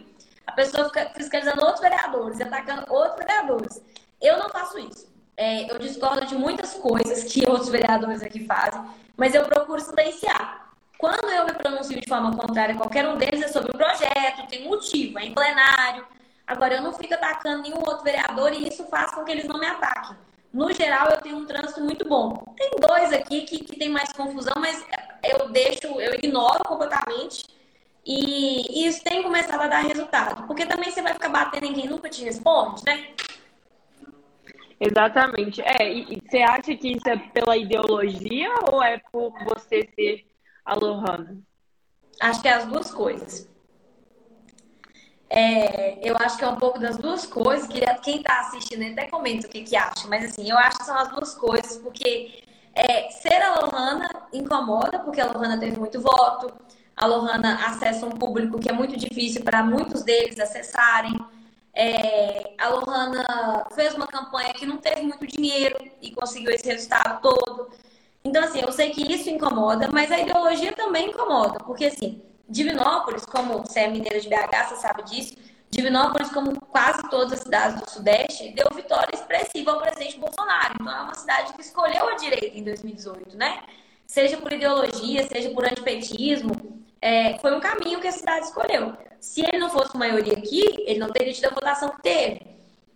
a 0.45 0.51
pessoa 0.51 0.85
fica 0.89 1.09
fiscalizando 1.15 1.61
outros 1.61 1.81
vereadores, 1.81 2.39
atacando 2.39 2.85
outros 2.93 3.17
vereadores. 3.17 3.81
Eu 4.21 4.37
não 4.37 4.49
faço 4.49 4.77
isso. 4.77 5.10
É, 5.41 5.71
eu 5.71 5.79
discordo 5.79 6.23
de 6.27 6.35
muitas 6.35 6.75
coisas 6.75 7.23
que 7.23 7.49
outros 7.49 7.67
vereadores 7.67 8.21
aqui 8.21 8.45
fazem, 8.45 8.79
mas 9.17 9.33
eu 9.33 9.43
procuro 9.43 9.81
silenciar. 9.81 10.69
Quando 10.99 11.27
eu 11.31 11.47
me 11.47 11.53
pronuncio 11.53 11.99
de 11.99 12.07
forma 12.07 12.37
contrária 12.37 12.75
a 12.75 12.77
qualquer 12.77 13.07
um 13.07 13.17
deles, 13.17 13.41
é 13.41 13.47
sobre 13.47 13.71
o 13.71 13.73
projeto, 13.75 14.47
tem 14.47 14.69
motivo, 14.69 15.17
é 15.17 15.25
em 15.25 15.33
plenário. 15.33 16.05
Agora, 16.45 16.75
eu 16.75 16.83
não 16.83 16.93
fico 16.93 17.15
atacando 17.15 17.63
nenhum 17.63 17.79
outro 17.79 18.03
vereador 18.03 18.53
e 18.53 18.67
isso 18.67 18.85
faz 18.85 19.15
com 19.15 19.23
que 19.23 19.31
eles 19.31 19.47
não 19.47 19.59
me 19.59 19.65
ataquem. 19.65 20.15
No 20.53 20.71
geral, 20.71 21.09
eu 21.09 21.17
tenho 21.19 21.37
um 21.37 21.45
trânsito 21.47 21.81
muito 21.81 22.07
bom. 22.07 22.35
Tem 22.55 22.69
dois 22.79 23.11
aqui 23.11 23.41
que, 23.41 23.63
que 23.63 23.79
tem 23.79 23.89
mais 23.89 24.11
confusão, 24.11 24.53
mas 24.57 24.85
eu 25.23 25.49
deixo, 25.49 25.87
eu 25.99 26.13
ignoro 26.13 26.63
completamente. 26.65 27.47
E, 28.05 28.83
e 28.83 28.87
isso 28.87 29.03
tem 29.03 29.23
começado 29.23 29.61
a 29.61 29.67
dar 29.67 29.79
resultado. 29.79 30.45
Porque 30.45 30.67
também 30.67 30.91
você 30.91 31.01
vai 31.01 31.13
ficar 31.13 31.29
batendo 31.29 31.65
em 31.65 31.73
quem 31.73 31.87
nunca 31.89 32.09
te 32.09 32.23
responde, 32.23 32.83
né? 32.85 33.07
Exatamente. 34.81 35.61
É, 35.61 35.93
e, 35.93 36.19
você 36.27 36.41
acha 36.41 36.75
que 36.75 36.93
isso 36.93 37.07
é 37.07 37.15
pela 37.15 37.55
ideologia 37.55 38.49
ou 38.71 38.81
é 38.81 38.99
por 39.11 39.31
você 39.43 39.87
ser 39.95 40.25
a 40.65 40.73
Lohana? 40.73 41.37
Acho 42.19 42.41
que 42.41 42.47
é 42.47 42.53
as 42.53 42.65
duas 42.65 42.89
coisas. 42.89 43.47
É, 45.29 45.99
eu 46.01 46.17
acho 46.17 46.35
que 46.35 46.43
é 46.43 46.47
um 46.47 46.57
pouco 46.57 46.79
das 46.79 46.97
duas 46.97 47.25
coisas, 47.27 47.67
que 47.67 47.79
quem 48.01 48.17
está 48.17 48.41
assistindo 48.41 48.83
até 48.91 49.07
comenta 49.07 49.47
o 49.47 49.49
que, 49.49 49.61
que 49.61 49.75
acha, 49.77 50.05
mas 50.09 50.25
assim, 50.25 50.49
eu 50.49 50.57
acho 50.57 50.79
que 50.79 50.83
são 50.83 50.97
as 50.97 51.09
duas 51.09 51.33
coisas, 51.35 51.77
porque 51.77 52.43
é, 52.75 53.09
ser 53.11 53.41
a 53.41 53.61
Lohana 53.61 54.09
incomoda, 54.33 54.99
porque 54.99 55.21
a 55.21 55.31
Lohana 55.31 55.57
teve 55.57 55.79
muito 55.79 56.01
voto, 56.01 56.51
a 56.97 57.05
Lohana 57.05 57.65
acessa 57.65 58.05
um 58.05 58.11
público 58.11 58.59
que 58.59 58.69
é 58.69 58.73
muito 58.73 58.97
difícil 58.97 59.41
para 59.43 59.63
muitos 59.63 60.03
deles 60.03 60.37
acessarem. 60.37 61.17
É, 61.73 62.53
a 62.57 62.69
Lohana 62.69 63.65
fez 63.73 63.93
uma 63.93 64.07
campanha 64.07 64.53
que 64.53 64.65
não 64.65 64.77
teve 64.77 65.01
muito 65.01 65.25
dinheiro 65.25 65.77
e 66.01 66.11
conseguiu 66.11 66.51
esse 66.51 66.67
resultado 66.67 67.21
todo. 67.21 67.69
Então, 68.23 68.43
assim, 68.43 68.61
eu 68.61 68.71
sei 68.71 68.91
que 68.91 69.01
isso 69.11 69.29
incomoda, 69.29 69.89
mas 69.91 70.11
a 70.11 70.19
ideologia 70.19 70.73
também 70.73 71.09
incomoda, 71.09 71.59
porque 71.59 71.85
assim 71.85 72.21
Divinópolis, 72.51 73.25
como 73.25 73.59
você 73.59 73.79
é 73.81 73.87
mineira 73.87 74.19
de 74.19 74.27
BH, 74.27 74.67
você 74.67 74.75
sabe 74.75 75.03
disso, 75.03 75.35
Divinópolis, 75.69 76.29
como 76.31 76.59
quase 76.59 77.01
todas 77.09 77.31
as 77.31 77.39
cidades 77.39 77.79
do 77.79 77.89
Sudeste, 77.89 78.51
deu 78.51 78.67
vitória 78.75 79.15
expressiva 79.15 79.71
ao 79.71 79.79
presidente 79.79 80.19
Bolsonaro. 80.19 80.73
Então, 80.73 80.93
é 80.93 81.01
uma 81.01 81.13
cidade 81.13 81.53
que 81.53 81.61
escolheu 81.61 82.09
a 82.09 82.15
direita 82.15 82.57
em 82.57 82.63
2018, 82.63 83.37
né? 83.37 83.63
Seja 84.05 84.35
por 84.35 84.51
ideologia, 84.51 85.25
seja 85.29 85.49
por 85.51 85.63
antipetismo, 85.63 86.83
é, 87.01 87.37
foi 87.39 87.55
um 87.55 87.61
caminho 87.61 88.01
que 88.01 88.07
a 88.07 88.11
cidade 88.11 88.47
escolheu. 88.47 88.97
Se 89.21 89.41
ele 89.41 89.59
não 89.59 89.69
fosse 89.69 89.95
maioria 89.95 90.33
aqui, 90.33 90.63
ele 90.79 90.97
não 90.99 91.11
teria 91.11 91.31
tido 91.31 91.45
a 91.45 91.53
votação 91.53 91.89
que 91.89 92.01
teve. 92.01 92.41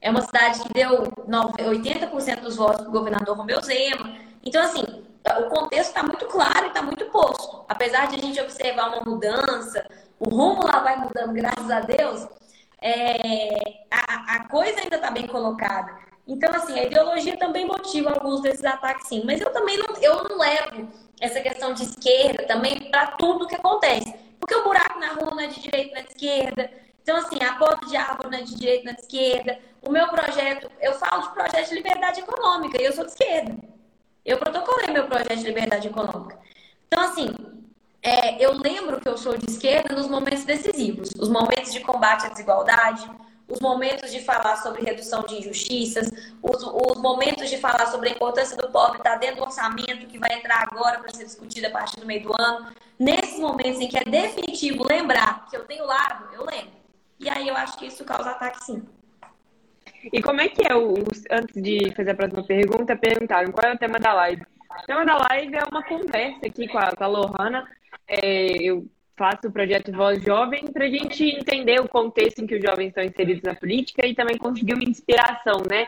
É 0.01 0.09
uma 0.09 0.23
cidade 0.23 0.59
que 0.63 0.73
deu 0.73 1.03
80% 1.03 2.41
dos 2.41 2.55
votos 2.55 2.81
para 2.81 2.89
o 2.89 2.91
governador 2.91 3.38
Romeu 3.38 3.61
Zema. 3.61 4.17
Então, 4.43 4.63
assim, 4.63 4.81
o 4.81 5.49
contexto 5.49 5.89
está 5.89 6.01
muito 6.01 6.25
claro 6.25 6.65
e 6.65 6.69
está 6.69 6.81
muito 6.81 7.05
posto. 7.05 7.63
Apesar 7.69 8.07
de 8.07 8.15
a 8.15 8.19
gente 8.19 8.41
observar 8.41 8.89
uma 8.89 9.01
mudança, 9.01 9.85
o 10.19 10.27
rumo 10.27 10.65
lá 10.65 10.79
vai 10.79 10.97
mudando, 10.97 11.31
graças 11.31 11.69
a 11.69 11.79
Deus, 11.81 12.27
é, 12.81 13.83
a, 13.91 14.35
a 14.35 14.47
coisa 14.47 14.81
ainda 14.81 14.95
está 14.95 15.11
bem 15.11 15.27
colocada. 15.27 15.95
Então, 16.27 16.51
assim, 16.55 16.79
a 16.79 16.85
ideologia 16.85 17.38
também 17.38 17.67
motiva 17.67 18.09
alguns 18.09 18.41
desses 18.41 18.65
ataques, 18.65 19.07
sim. 19.07 19.21
Mas 19.25 19.39
eu 19.41 19.53
também 19.53 19.77
não, 19.77 19.95
eu 20.01 20.23
não 20.23 20.39
levo 20.39 20.88
essa 21.21 21.39
questão 21.39 21.71
de 21.71 21.83
esquerda 21.83 22.47
também 22.47 22.89
para 22.89 23.07
tudo 23.11 23.47
que 23.47 23.55
acontece. 23.55 24.24
Porque 24.45 24.62
o 24.62 24.63
buraco 24.63 24.99
na 24.99 25.13
rua 25.13 25.31
não 25.31 25.39
é 25.39 25.47
de 25.47 25.60
direita, 25.60 25.95
não 25.95 26.01
é 26.01 26.05
esquerda. 26.05 26.71
Então, 27.01 27.17
assim, 27.17 27.43
a 27.43 27.53
porta 27.55 27.88
de 27.88 27.97
árvore 27.97 28.29
não 28.29 28.38
é 28.38 28.41
de 28.43 28.55
direita, 28.55 28.86
não 28.86 28.91
é 28.91 28.95
esquerda. 28.95 29.60
O 29.81 29.91
meu 29.91 30.08
projeto, 30.08 30.71
eu 30.79 30.93
falo 30.93 31.23
de 31.23 31.34
projeto 31.34 31.69
de 31.69 31.75
liberdade 31.75 32.19
econômica 32.19 32.79
e 32.79 32.86
eu 32.86 32.93
sou 32.93 33.05
de 33.05 33.12
esquerda. 33.12 33.58
Eu 34.23 34.38
protocolei 34.38 34.91
meu 34.91 35.08
projeto 35.08 35.38
de 35.38 35.45
liberdade 35.45 35.88
econômica. 35.88 36.38
Então, 36.88 37.03
assim, 37.03 37.34
é, 38.03 38.43
eu 38.43 38.53
lembro 38.53 39.01
que 39.01 39.10
eu 39.10 39.17
sou 39.17 39.36
de 39.36 39.49
esquerda 39.49 39.95
nos 39.95 40.08
momentos 40.08 40.43
decisivos, 40.43 41.10
os 41.17 41.27
momentos 41.27 41.73
de 41.73 41.79
combate 41.79 42.27
à 42.27 42.29
desigualdade, 42.29 43.10
os 43.47 43.60
momentos 43.60 44.12
de 44.12 44.21
falar 44.21 44.58
sobre 44.58 44.84
redução 44.84 45.23
de 45.23 45.36
injustiças, 45.36 46.10
os, 46.41 46.63
os 46.63 47.01
momentos 47.01 47.49
de 47.49 47.58
falar 47.58 47.86
sobre 47.88 48.10
a 48.10 48.12
importância 48.12 48.58
do 48.58 48.69
pobre 48.71 48.97
estar 48.97 49.17
dentro 49.17 49.38
do 49.38 49.43
orçamento 49.43 50.08
que 50.08 50.17
vai 50.17 50.34
entrar 50.34 50.67
agora 50.71 50.99
para 50.99 51.13
ser 51.13 51.25
discutido 51.25 51.67
a 51.67 51.71
partir 51.71 51.99
do 51.99 52.05
meio 52.05 52.23
do 52.23 52.34
ano. 52.39 52.67
Nesses 52.97 53.39
momentos 53.39 53.79
em 53.79 53.88
que 53.88 53.97
é 53.97 54.03
definitivo 54.03 54.84
lembrar 54.88 55.45
que 55.49 55.55
eu 55.55 55.65
tenho 55.65 55.86
lado, 55.86 56.34
eu 56.34 56.45
lembro. 56.45 56.73
E 57.19 57.29
aí 57.29 57.47
eu 57.47 57.55
acho 57.55 57.77
que 57.77 57.86
isso 57.86 58.03
causa 58.03 58.31
ataque 58.31 58.63
sim. 58.63 58.84
E 60.12 60.21
como 60.21 60.41
é 60.41 60.49
que 60.49 60.62
é 60.67 60.75
o. 60.75 60.93
Antes 61.31 61.62
de 61.62 61.93
fazer 61.95 62.12
a 62.12 62.15
próxima 62.15 62.43
pergunta, 62.43 62.95
perguntaram 62.95 63.51
qual 63.51 63.71
é 63.71 63.73
o 63.73 63.77
tema 63.77 63.99
da 63.99 64.13
live. 64.13 64.43
O 64.43 64.86
tema 64.86 65.05
da 65.05 65.17
live 65.29 65.55
é 65.55 65.63
uma 65.71 65.84
conversa 65.84 66.45
aqui 66.45 66.67
com 66.67 66.77
a, 66.77 66.91
com 66.95 67.03
a 67.03 67.08
Lohana. 67.08 67.67
É, 68.08 68.58
eu 68.62 68.86
faço 69.17 69.47
o 69.47 69.51
projeto 69.51 69.91
Voz 69.91 70.21
Jovem 70.23 70.65
para 70.67 70.86
a 70.86 70.89
gente 70.89 71.23
entender 71.23 71.80
o 71.80 71.88
contexto 71.88 72.39
em 72.39 72.47
que 72.47 72.56
os 72.56 72.62
jovens 72.62 72.89
estão 72.89 73.04
inseridos 73.04 73.43
na 73.43 73.56
política 73.56 74.06
e 74.06 74.13
também 74.13 74.38
conseguir 74.38 74.73
uma 74.73 74.84
inspiração, 74.84 75.63
né? 75.69 75.88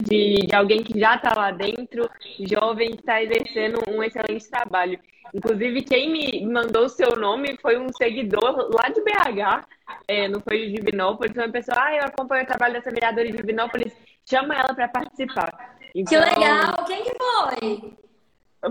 De, 0.00 0.46
de 0.46 0.54
alguém 0.54 0.82
que 0.82 0.98
já 0.98 1.16
está 1.16 1.32
lá 1.36 1.50
dentro, 1.50 2.08
jovem 2.40 2.92
que 2.92 3.00
está 3.00 3.22
exercendo 3.22 3.80
um 3.88 4.02
excelente 4.02 4.48
trabalho. 4.48 4.98
Inclusive, 5.34 5.82
quem 5.82 6.10
me 6.10 6.46
mandou 6.46 6.84
o 6.84 6.88
seu 6.88 7.16
nome 7.16 7.56
foi 7.60 7.78
um 7.78 7.90
seguidor 7.92 8.70
lá 8.74 8.88
de 8.88 9.00
BH, 9.00 9.66
é, 10.06 10.28
não 10.28 10.40
foi 10.40 10.66
de 10.66 10.72
Divinópolis, 10.72 11.34
uma 11.34 11.48
pessoa, 11.48 11.78
ah, 11.80 11.94
eu 11.96 12.04
acompanho 12.04 12.44
o 12.44 12.46
trabalho 12.46 12.74
dessa 12.74 12.90
vereadora 12.90 13.26
de 13.26 13.36
Divinópolis, 13.36 13.94
chama 14.28 14.54
ela 14.54 14.74
para 14.74 14.88
participar. 14.88 15.78
Então, 15.94 16.22
que 16.22 16.30
legal! 16.30 16.84
Quem 16.86 17.02
que 17.02 17.12
foi? 17.14 17.94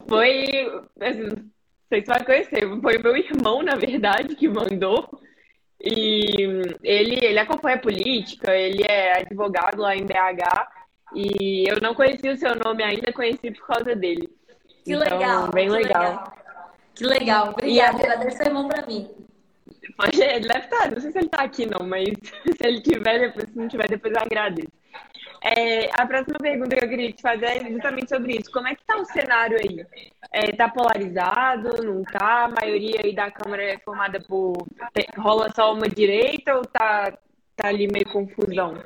Foi, 0.07 0.83
assim, 1.91 2.03
vocês 2.03 2.05
vão 2.05 2.25
conhecer, 2.25 2.81
foi 2.81 2.97
meu 2.97 3.17
irmão, 3.17 3.61
na 3.61 3.75
verdade, 3.75 4.35
que 4.35 4.47
mandou. 4.47 5.09
E 5.83 6.33
ele, 6.83 7.25
ele 7.25 7.39
acompanha 7.39 7.77
política, 7.79 8.55
ele 8.55 8.83
é 8.87 9.19
advogado 9.19 9.81
lá 9.81 9.95
em 9.95 10.05
BH. 10.05 10.67
E 11.15 11.65
eu 11.67 11.81
não 11.81 11.93
conhecia 11.93 12.31
o 12.31 12.37
seu 12.37 12.55
nome 12.55 12.83
ainda, 12.83 13.11
conheci 13.11 13.51
por 13.51 13.67
causa 13.67 13.95
dele. 13.95 14.29
Que 14.85 14.93
então, 14.93 15.17
legal. 15.17 15.51
Bem 15.51 15.67
que 15.67 15.73
legal. 15.73 16.03
legal. 16.03 16.33
Que 16.95 17.03
legal. 17.05 17.49
Obrigada. 17.49 17.67
E 17.67 17.81
agradeço 17.81 18.37
seu 18.37 18.45
irmão 18.45 18.67
para 18.67 18.85
mim. 18.85 19.09
Ele 20.13 20.47
deve 20.47 20.65
estar, 20.65 20.91
não 20.91 20.99
sei 20.99 21.11
se 21.11 21.17
ele 21.17 21.25
está 21.25 21.43
aqui 21.43 21.65
não, 21.65 21.85
mas 21.85 22.05
se 22.57 22.67
ele 22.67 22.81
tiver, 22.81 23.19
depois, 23.19 23.49
se 23.49 23.57
não 23.57 23.67
tiver, 23.67 23.87
depois 23.87 24.13
eu 24.13 24.21
agradeço. 24.21 24.71
É, 25.43 25.89
a 25.99 26.05
próxima 26.05 26.37
pergunta 26.39 26.75
que 26.75 26.85
eu 26.85 26.89
queria 26.89 27.11
te 27.11 27.21
fazer 27.21 27.45
é 27.45 27.71
justamente 27.71 28.09
sobre 28.09 28.37
isso. 28.37 28.51
Como 28.51 28.67
é 28.67 28.75
que 28.75 28.81
está 28.81 28.97
o 28.97 29.05
cenário 29.05 29.57
aí? 29.57 29.85
É, 30.33 30.69
polarizado? 30.69 31.83
Não 31.83 32.01
está? 32.01 32.45
A 32.45 32.47
maioria 32.47 33.01
aí 33.03 33.13
da 33.13 33.29
Câmara 33.29 33.63
é 33.63 33.77
formada 33.79 34.19
por... 34.21 34.53
rola 35.17 35.51
só 35.53 35.73
uma 35.73 35.89
direita 35.89 36.55
ou 36.55 36.61
está 36.61 37.11
tá 37.55 37.67
ali 37.67 37.87
meio 37.91 38.09
confusão? 38.11 38.81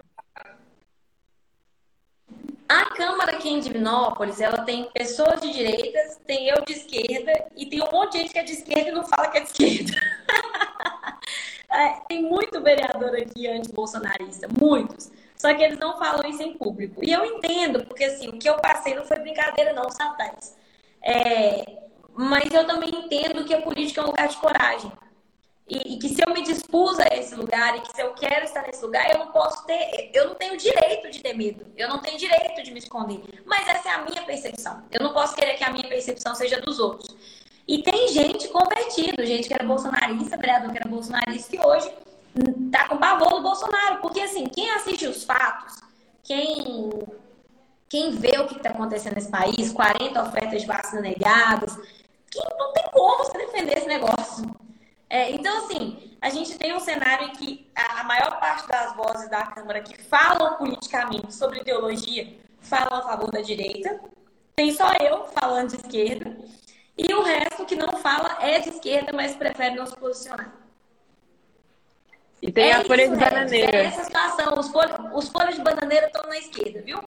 A 2.68 2.86
Câmara 2.96 3.34
aqui 3.34 3.48
em 3.48 3.60
Divinópolis, 3.60 4.42
ela 4.42 4.64
tem 4.64 4.90
pessoas 4.92 5.40
de 5.40 5.54
direita, 5.54 6.00
tem 6.26 6.50
eu 6.50 6.66
de 6.66 6.74
esquerda 6.74 7.48
e 7.56 7.68
tem 7.68 7.84
um 7.84 7.92
monte 7.92 8.14
de 8.14 8.18
gente 8.20 8.32
que 8.32 8.40
é 8.40 8.44
de 8.44 8.52
esquerda 8.54 8.90
e 8.90 8.92
não 8.92 9.06
fala 9.06 9.28
que 9.28 9.38
é 9.38 9.42
de 9.42 9.48
esquerda. 9.48 9.94
é, 11.72 11.90
tem 12.08 12.24
muito 12.24 12.60
vereador 12.60 13.16
aqui 13.16 13.48
anti-bolsonarista, 13.48 14.48
muitos. 14.60 15.12
Só 15.38 15.54
que 15.54 15.62
eles 15.62 15.78
não 15.78 16.00
falam 16.00 16.28
isso 16.28 16.42
em 16.42 16.58
público. 16.58 17.06
E 17.06 17.12
eu 17.12 17.24
entendo, 17.24 17.86
porque 17.86 18.06
assim, 18.06 18.30
o 18.30 18.40
que 18.40 18.50
eu 18.50 18.56
passei 18.56 18.96
não 18.96 19.06
foi 19.06 19.20
brincadeira, 19.20 19.72
não, 19.72 19.88
Satanás. 19.92 20.58
É, 21.06 21.64
mas 22.16 22.52
eu 22.52 22.66
também 22.66 22.90
entendo 22.90 23.46
que 23.46 23.54
a 23.54 23.62
política 23.62 24.02
é 24.02 24.04
um 24.04 24.08
lugar 24.08 24.28
de 24.28 24.38
coragem. 24.38 24.92
E, 25.68 25.96
e, 25.96 25.98
que 25.98 26.10
se 26.10 26.22
eu 26.26 26.32
me 26.32 26.44
dispus 26.44 27.00
a 27.00 27.08
esse 27.12 27.34
lugar 27.34 27.76
e 27.76 27.82
que 27.82 27.92
se 27.92 28.00
eu 28.00 28.14
quero 28.14 28.46
estar 28.46 28.62
nesse 28.64 28.84
lugar, 28.86 29.10
eu 29.12 29.18
não 29.18 29.32
posso 29.32 29.66
ter, 29.66 30.12
eu 30.14 30.28
não 30.28 30.36
tenho 30.36 30.56
direito 30.58 31.10
de 31.10 31.20
ter 31.22 31.34
medo, 31.34 31.66
eu 31.76 31.90
não 31.90 32.00
tenho 32.00 32.20
direito 32.20 32.62
de 32.62 32.72
me 32.72 32.78
esconder. 32.78 33.22
Mas 33.46 33.68
essa 33.68 33.90
é 33.90 33.92
a 33.94 34.04
minha 34.04 34.22
percepção. 34.24 34.84
Eu 34.92 35.04
não 35.04 35.12
posso 35.12 35.36
querer 35.36 35.56
que 35.56 35.64
a 35.64 35.72
minha 35.72 35.88
percepção 35.88 36.36
seja 36.36 36.62
dos 36.62 36.80
outros. 36.80 37.16
E 37.68 37.82
tem 37.82 38.08
gente 38.10 38.48
convertida, 38.50 39.26
gente 39.26 39.48
que 39.48 39.54
era 39.56 39.66
bolsonarista, 39.66 40.38
vereador 40.38 40.72
que 40.72 40.78
era 40.78 40.88
bolsonarista, 40.88 41.58
que 41.58 41.66
hoje 41.66 41.92
tá 42.72 42.88
com 42.88 42.98
pavor 42.98 43.30
do 43.30 43.42
Bolsonaro. 43.42 44.02
Porque 44.02 44.20
assim, 44.20 44.46
quem 44.46 44.70
assiste 44.70 45.08
os 45.08 45.24
fatos, 45.24 45.82
quem, 46.24 46.92
quem 47.90 48.12
vê 48.12 48.40
o 48.40 48.48
que 48.48 48.58
está 48.58 48.70
acontecendo 48.70 49.16
nesse 49.16 49.30
país, 49.30 49.72
40 49.72 50.24
ofertas 50.24 50.62
de 50.62 50.68
vacina 50.68 51.02
negadas, 51.02 51.76
que 52.30 52.40
não 52.58 52.74
tem 52.74 52.84
como 52.92 53.18
você 53.24 53.38
defender 53.38 53.78
esse 53.78 53.88
negócio. 53.88 54.46
É, 55.10 55.32
então, 55.32 55.66
assim, 55.66 56.18
a 56.20 56.30
gente 56.30 56.58
tem 56.58 56.74
um 56.74 56.80
cenário 56.80 57.28
em 57.28 57.32
que 57.32 57.72
a, 57.76 58.02
a, 58.02 58.04
maior 58.04 58.40
parte 58.40 58.68
das 58.68 58.96
vozes 58.96 59.30
da 59.30 59.46
Câmara 59.46 59.82
que 59.82 60.02
falam 60.04 60.58
politicamente 60.58 61.34
sobre 61.34 61.60
ideologia 61.60 62.36
falam 62.60 63.00
a 63.00 63.02
favor 63.04 63.32
da 63.32 63.42
direita. 63.42 64.00
Tem 64.56 64.74
só 64.74 64.90
eu 65.00 65.26
falando 65.28 65.70
de 65.70 65.76
esquerda. 65.76 66.36
E 66.98 67.14
o 67.14 67.22
resto 67.22 67.66
que 67.66 67.76
não 67.76 67.98
fala 68.00 68.38
é 68.42 68.60
de 68.60 68.70
esquerda, 68.70 69.12
mas 69.14 69.36
prefere 69.36 69.76
não 69.76 69.86
se 69.86 69.96
posicionar. 69.96 70.52
E 72.42 72.52
tem 72.52 72.70
é 72.70 72.74
a 72.74 72.86
folha 72.86 73.10
de 73.10 73.16
bananeira. 73.16 73.78
É 73.78 73.86
essa 73.86 74.04
situação. 74.04 74.58
Os 74.58 74.70
folhas, 74.70 74.98
os 75.14 75.30
folhas 75.30 75.56
de 75.56 75.62
bananeira 75.62 76.08
estão 76.08 76.24
na 76.28 76.38
esquerda, 76.38 76.82
viu? 76.82 77.00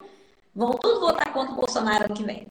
Vão 0.59 0.73
tudo 0.73 0.99
votar 0.99 1.33
contra 1.33 1.53
o 1.53 1.57
Bolsonaro 1.57 2.07
ano 2.07 2.15
que 2.17 2.25
vem. 2.25 2.49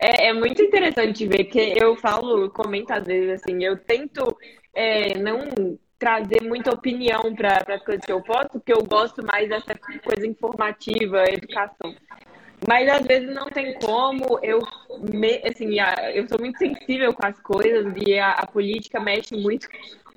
É, 0.00 0.26
é, 0.26 0.32
muito 0.32 0.60
interessante 0.60 1.24
ver 1.24 1.44
que 1.44 1.74
eu 1.80 1.94
falo, 1.94 2.50
comento 2.50 2.92
às 2.92 3.04
vezes 3.04 3.40
assim, 3.40 3.62
eu 3.62 3.78
tento 3.78 4.36
é, 4.74 5.16
não 5.18 5.38
trazer 5.96 6.42
muita 6.42 6.72
opinião 6.72 7.32
para 7.32 7.62
as 7.74 7.84
coisas 7.84 8.04
que 8.04 8.10
eu 8.10 8.20
posto, 8.22 8.54
porque 8.54 8.72
eu 8.72 8.82
gosto 8.82 9.24
mais 9.24 9.48
dessa 9.48 9.72
coisa 10.02 10.26
informativa, 10.26 11.22
educação. 11.28 11.94
Mas 12.68 12.88
às 12.88 13.06
vezes 13.06 13.32
não 13.32 13.46
tem 13.46 13.78
como, 13.78 14.40
eu, 14.42 14.58
me, 15.14 15.40
assim, 15.44 15.76
eu 16.12 16.26
sou 16.28 16.40
muito 16.40 16.58
sensível 16.58 17.14
com 17.14 17.24
as 17.24 17.38
coisas 17.38 17.92
e 18.04 18.18
a, 18.18 18.32
a 18.32 18.46
política 18.48 18.98
mexe 18.98 19.36
muito 19.36 19.68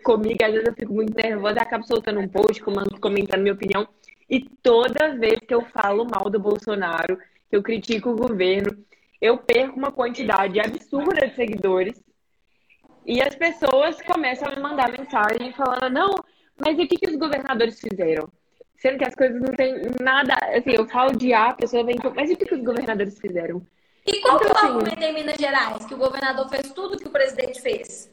comigo, 0.03 0.43
às 0.43 0.51
vezes 0.51 0.67
eu 0.67 0.73
fico 0.73 0.93
muito 0.93 1.13
nervosa 1.15 1.61
acabo 1.61 1.85
soltando 1.85 2.19
um 2.19 2.27
post, 2.27 2.63
comentando 2.99 3.41
minha 3.41 3.53
opinião. 3.53 3.87
E 4.31 4.39
toda 4.63 5.17
vez 5.17 5.41
que 5.41 5.53
eu 5.53 5.61
falo 5.65 6.05
mal 6.05 6.29
do 6.29 6.39
Bolsonaro, 6.39 7.17
que 7.49 7.57
eu 7.57 7.61
critico 7.61 8.11
o 8.11 8.15
governo, 8.15 8.71
eu 9.19 9.37
perco 9.37 9.77
uma 9.77 9.91
quantidade 9.91 10.57
absurda 10.57 11.27
de 11.27 11.35
seguidores 11.35 12.01
e 13.05 13.21
as 13.21 13.35
pessoas 13.35 14.01
começam 14.01 14.47
a 14.47 14.55
me 14.55 14.61
mandar 14.61 14.89
mensagem 14.89 15.51
falando, 15.51 15.89
não, 15.89 16.15
mas 16.57 16.77
e 16.77 16.83
o 16.83 16.87
que, 16.87 16.95
que 16.95 17.09
os 17.09 17.17
governadores 17.17 17.77
fizeram? 17.77 18.29
Sendo 18.77 18.99
que 18.99 19.05
as 19.05 19.15
coisas 19.15 19.39
não 19.39 19.53
tem 19.53 19.75
nada, 19.99 20.33
assim, 20.55 20.71
eu 20.71 20.87
falo 20.87 21.11
de 21.11 21.33
A, 21.33 21.49
a 21.49 21.53
pessoa 21.53 21.83
vem, 21.83 21.97
mas 22.15 22.29
e 22.29 22.33
o 22.33 22.37
que, 22.37 22.45
que 22.45 22.55
os 22.55 22.63
governadores 22.63 23.19
fizeram? 23.19 23.61
E 24.07 24.21
qual 24.21 24.37
então, 24.37 24.47
que 24.47 24.63
o 24.63 24.87
assim, 24.87 25.03
em 25.03 25.13
Minas 25.13 25.35
Gerais? 25.37 25.85
Que 25.85 25.93
o 25.93 25.97
governador 25.97 26.47
fez 26.49 26.71
tudo 26.71 26.97
que 26.97 27.07
o 27.07 27.11
presidente 27.11 27.61
fez? 27.61 28.09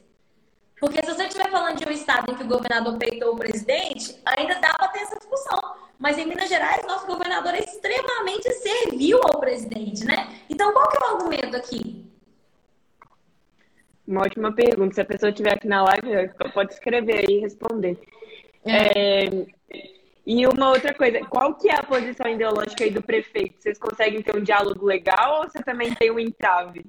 Porque 0.79 1.03
se 1.03 1.13
você 1.13 1.23
estiver 1.23 1.49
falando 1.49 1.77
de 1.77 1.87
um 1.87 1.91
estado 1.91 2.31
em 2.31 2.35
que 2.35 2.43
o 2.43 2.47
governador 2.47 2.97
peitou 2.97 3.33
o 3.33 3.37
presidente, 3.37 4.19
ainda 4.25 4.55
dá 4.55 4.73
para 4.73 4.89
ter 4.89 4.99
essa 4.99 5.17
discussão. 5.17 5.88
Mas 5.99 6.17
em 6.17 6.25
Minas 6.25 6.47
Gerais, 6.47 6.87
nosso 6.87 7.05
governador 7.05 7.53
é 7.53 7.59
extremamente 7.59 8.49
servil 8.53 9.19
ao 9.21 9.39
presidente, 9.39 10.05
né? 10.05 10.29
Então, 10.49 10.71
qual 10.71 10.89
que 10.89 10.97
é 10.97 10.99
o 11.01 11.15
argumento 11.15 11.57
aqui? 11.57 12.09
Uma 14.07 14.21
ótima 14.21 14.51
pergunta. 14.53 14.95
Se 14.95 15.01
a 15.01 15.05
pessoa 15.05 15.29
estiver 15.29 15.53
aqui 15.53 15.67
na 15.67 15.83
live, 15.83 16.33
pode 16.53 16.73
escrever 16.73 17.19
aí 17.19 17.37
e 17.37 17.39
responder. 17.41 17.99
É. 18.65 19.25
É... 19.25 19.45
E 20.31 20.45
uma 20.45 20.69
outra 20.69 20.93
coisa, 20.93 21.25
qual 21.25 21.55
que 21.55 21.67
é 21.67 21.75
a 21.75 21.81
posição 21.81 22.29
ideológica 22.29 22.83
aí 22.83 22.91
do 22.91 23.01
prefeito? 23.01 23.63
Vocês 23.63 23.79
conseguem 23.79 24.21
ter 24.21 24.37
um 24.37 24.43
diálogo 24.43 24.85
legal 24.85 25.41
ou 25.41 25.49
você 25.49 25.57
também 25.63 25.91
tem 25.95 26.11
um 26.11 26.19
entrave? 26.19 26.85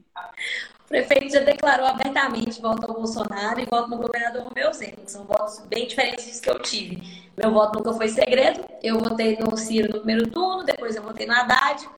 O 0.84 0.86
prefeito 0.86 1.32
já 1.32 1.40
declarou 1.40 1.86
abertamente 1.86 2.60
voto 2.60 2.86
ao 2.86 2.92
Bolsonaro 2.92 3.58
e 3.58 3.64
voto 3.64 3.88
no 3.88 3.96
governador 3.96 4.42
Romeu 4.42 4.70
Zema, 4.74 4.98
que 5.06 5.10
são 5.10 5.24
votos 5.24 5.58
bem 5.68 5.86
diferentes 5.86 6.26
dos 6.26 6.38
que 6.38 6.50
eu 6.50 6.58
tive. 6.58 7.30
Meu 7.34 7.50
voto 7.50 7.78
nunca 7.78 7.94
foi 7.94 8.08
segredo, 8.08 8.62
eu 8.82 8.98
votei 8.98 9.38
no 9.38 9.56
Ciro 9.56 9.88
no 9.90 10.02
primeiro 10.02 10.30
turno, 10.30 10.62
depois 10.62 10.94
eu 10.94 11.02
votei 11.02 11.26
no 11.26 11.32
Haddad 11.32 11.88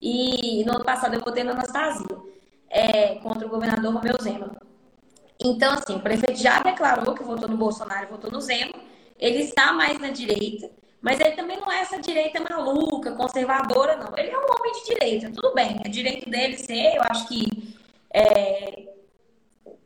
e 0.00 0.64
no 0.64 0.76
ano 0.76 0.84
passado 0.84 1.12
eu 1.12 1.20
votei 1.20 1.44
no 1.44 1.50
Anastasia, 1.50 2.06
é, 2.70 3.16
contra 3.16 3.46
o 3.46 3.50
governador 3.50 3.92
Romeu 3.92 4.16
Zema. 4.22 4.56
Então, 5.44 5.74
assim, 5.74 5.94
o 5.94 6.00
prefeito 6.00 6.40
já 6.40 6.60
declarou 6.60 7.14
que 7.14 7.22
votou 7.22 7.50
no 7.50 7.58
Bolsonaro 7.58 8.06
e 8.06 8.10
votou 8.10 8.30
no 8.30 8.40
Zema, 8.40 8.72
ele 9.18 9.42
está 9.42 9.74
mais 9.74 9.98
na 9.98 10.08
direita, 10.08 10.70
mas 11.00 11.20
ele 11.20 11.32
também 11.32 11.58
não 11.58 11.70
é 11.70 11.80
essa 11.80 12.00
direita 12.00 12.40
maluca, 12.40 13.12
conservadora, 13.12 13.96
não. 13.96 14.16
Ele 14.16 14.30
é 14.30 14.38
um 14.38 14.42
homem 14.42 14.72
de 14.72 14.84
direita, 14.86 15.30
tudo 15.30 15.54
bem, 15.54 15.80
é 15.84 15.88
direito 15.88 16.28
dele 16.28 16.56
ser, 16.58 16.96
eu 16.96 17.02
acho 17.08 17.28
que 17.28 17.76
é, 18.12 18.88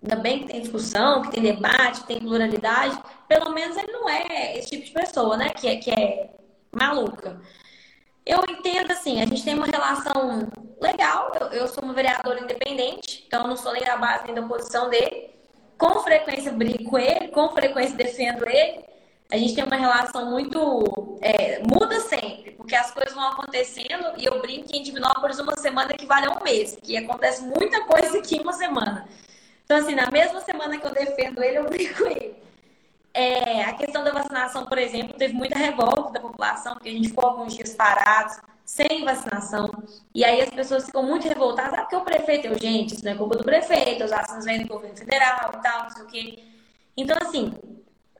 ainda 0.02 0.16
bem 0.16 0.40
que 0.40 0.46
tem 0.46 0.60
discussão, 0.60 1.22
que 1.22 1.30
tem 1.30 1.42
debate, 1.42 2.00
que 2.00 2.06
tem 2.06 2.20
pluralidade, 2.20 2.98
pelo 3.28 3.50
menos 3.52 3.76
ele 3.76 3.92
não 3.92 4.08
é 4.08 4.58
esse 4.58 4.70
tipo 4.70 4.86
de 4.86 4.92
pessoa, 4.92 5.36
né, 5.36 5.50
que 5.50 5.68
é, 5.68 5.76
que 5.76 5.90
é 5.90 6.30
maluca. 6.72 7.40
Eu 8.24 8.44
entendo 8.48 8.92
assim, 8.92 9.20
a 9.20 9.26
gente 9.26 9.44
tem 9.44 9.54
uma 9.54 9.66
relação 9.66 10.48
legal, 10.80 11.32
eu, 11.40 11.46
eu 11.48 11.68
sou 11.68 11.82
uma 11.82 11.92
vereadora 11.92 12.40
independente, 12.40 13.24
então 13.26 13.46
não 13.46 13.56
sou 13.56 13.72
nem 13.72 13.82
da 13.82 13.96
base 13.96 14.24
nem 14.24 14.34
da 14.34 14.42
oposição 14.42 14.88
dele. 14.88 15.30
Com 15.76 16.00
frequência 16.00 16.52
brigo 16.52 16.90
com 16.90 16.98
ele, 16.98 17.28
com 17.28 17.48
frequência 17.50 17.96
defendo 17.96 18.46
ele, 18.46 18.84
a 19.30 19.36
gente 19.36 19.54
tem 19.54 19.64
uma 19.64 19.76
relação 19.76 20.30
muito. 20.30 21.18
É, 21.22 21.62
muda 21.62 22.00
sempre, 22.00 22.52
porque 22.52 22.74
as 22.74 22.90
coisas 22.90 23.14
vão 23.14 23.28
acontecendo 23.28 24.12
e 24.16 24.24
eu 24.24 24.40
brinco 24.40 24.68
que 24.68 24.76
em 24.76 24.82
Divinópolis 24.82 25.38
uma 25.38 25.56
semana 25.56 25.92
equivale 25.92 26.26
a 26.26 26.30
um 26.30 26.42
mês, 26.42 26.76
que 26.82 26.96
acontece 26.96 27.42
muita 27.42 27.84
coisa 27.84 28.18
aqui 28.18 28.36
em 28.36 28.40
uma 28.40 28.52
semana. 28.52 29.08
Então, 29.64 29.76
assim, 29.76 29.94
na 29.94 30.10
mesma 30.10 30.40
semana 30.40 30.78
que 30.78 30.86
eu 30.86 30.92
defendo 30.92 31.42
ele, 31.42 31.58
eu 31.58 31.64
brinco 31.64 32.04
ele. 32.06 32.34
É, 33.12 33.64
a 33.64 33.72
questão 33.74 34.02
da 34.02 34.12
vacinação, 34.12 34.66
por 34.66 34.78
exemplo, 34.78 35.16
teve 35.16 35.34
muita 35.34 35.58
revolta 35.58 36.12
da 36.12 36.20
população, 36.20 36.74
porque 36.74 36.88
a 36.88 36.92
gente 36.92 37.08
ficou 37.08 37.26
alguns 37.26 37.54
dias 37.54 37.74
parados, 37.74 38.38
sem 38.64 39.04
vacinação. 39.04 39.70
E 40.14 40.24
aí 40.24 40.40
as 40.42 40.50
pessoas 40.50 40.86
ficam 40.86 41.02
muito 41.02 41.26
revoltadas, 41.28 41.74
ah, 41.74 41.82
porque 41.82 41.96
o 41.96 42.02
prefeito, 42.02 42.46
eu, 42.46 42.58
gente, 42.58 42.94
isso 42.94 43.04
não 43.04 43.12
é 43.12 43.14
culpa 43.16 43.36
do 43.36 43.44
prefeito, 43.44 44.04
as 44.04 44.10
vacinas 44.10 44.44
vêm 44.44 44.62
do 44.62 44.68
governo 44.68 44.96
federal 44.96 45.52
e 45.54 45.62
tal, 45.62 45.82
não 45.84 45.90
sei 45.90 46.02
o 46.02 46.06
quê. 46.06 46.38
Então, 46.96 47.16
assim, 47.20 47.52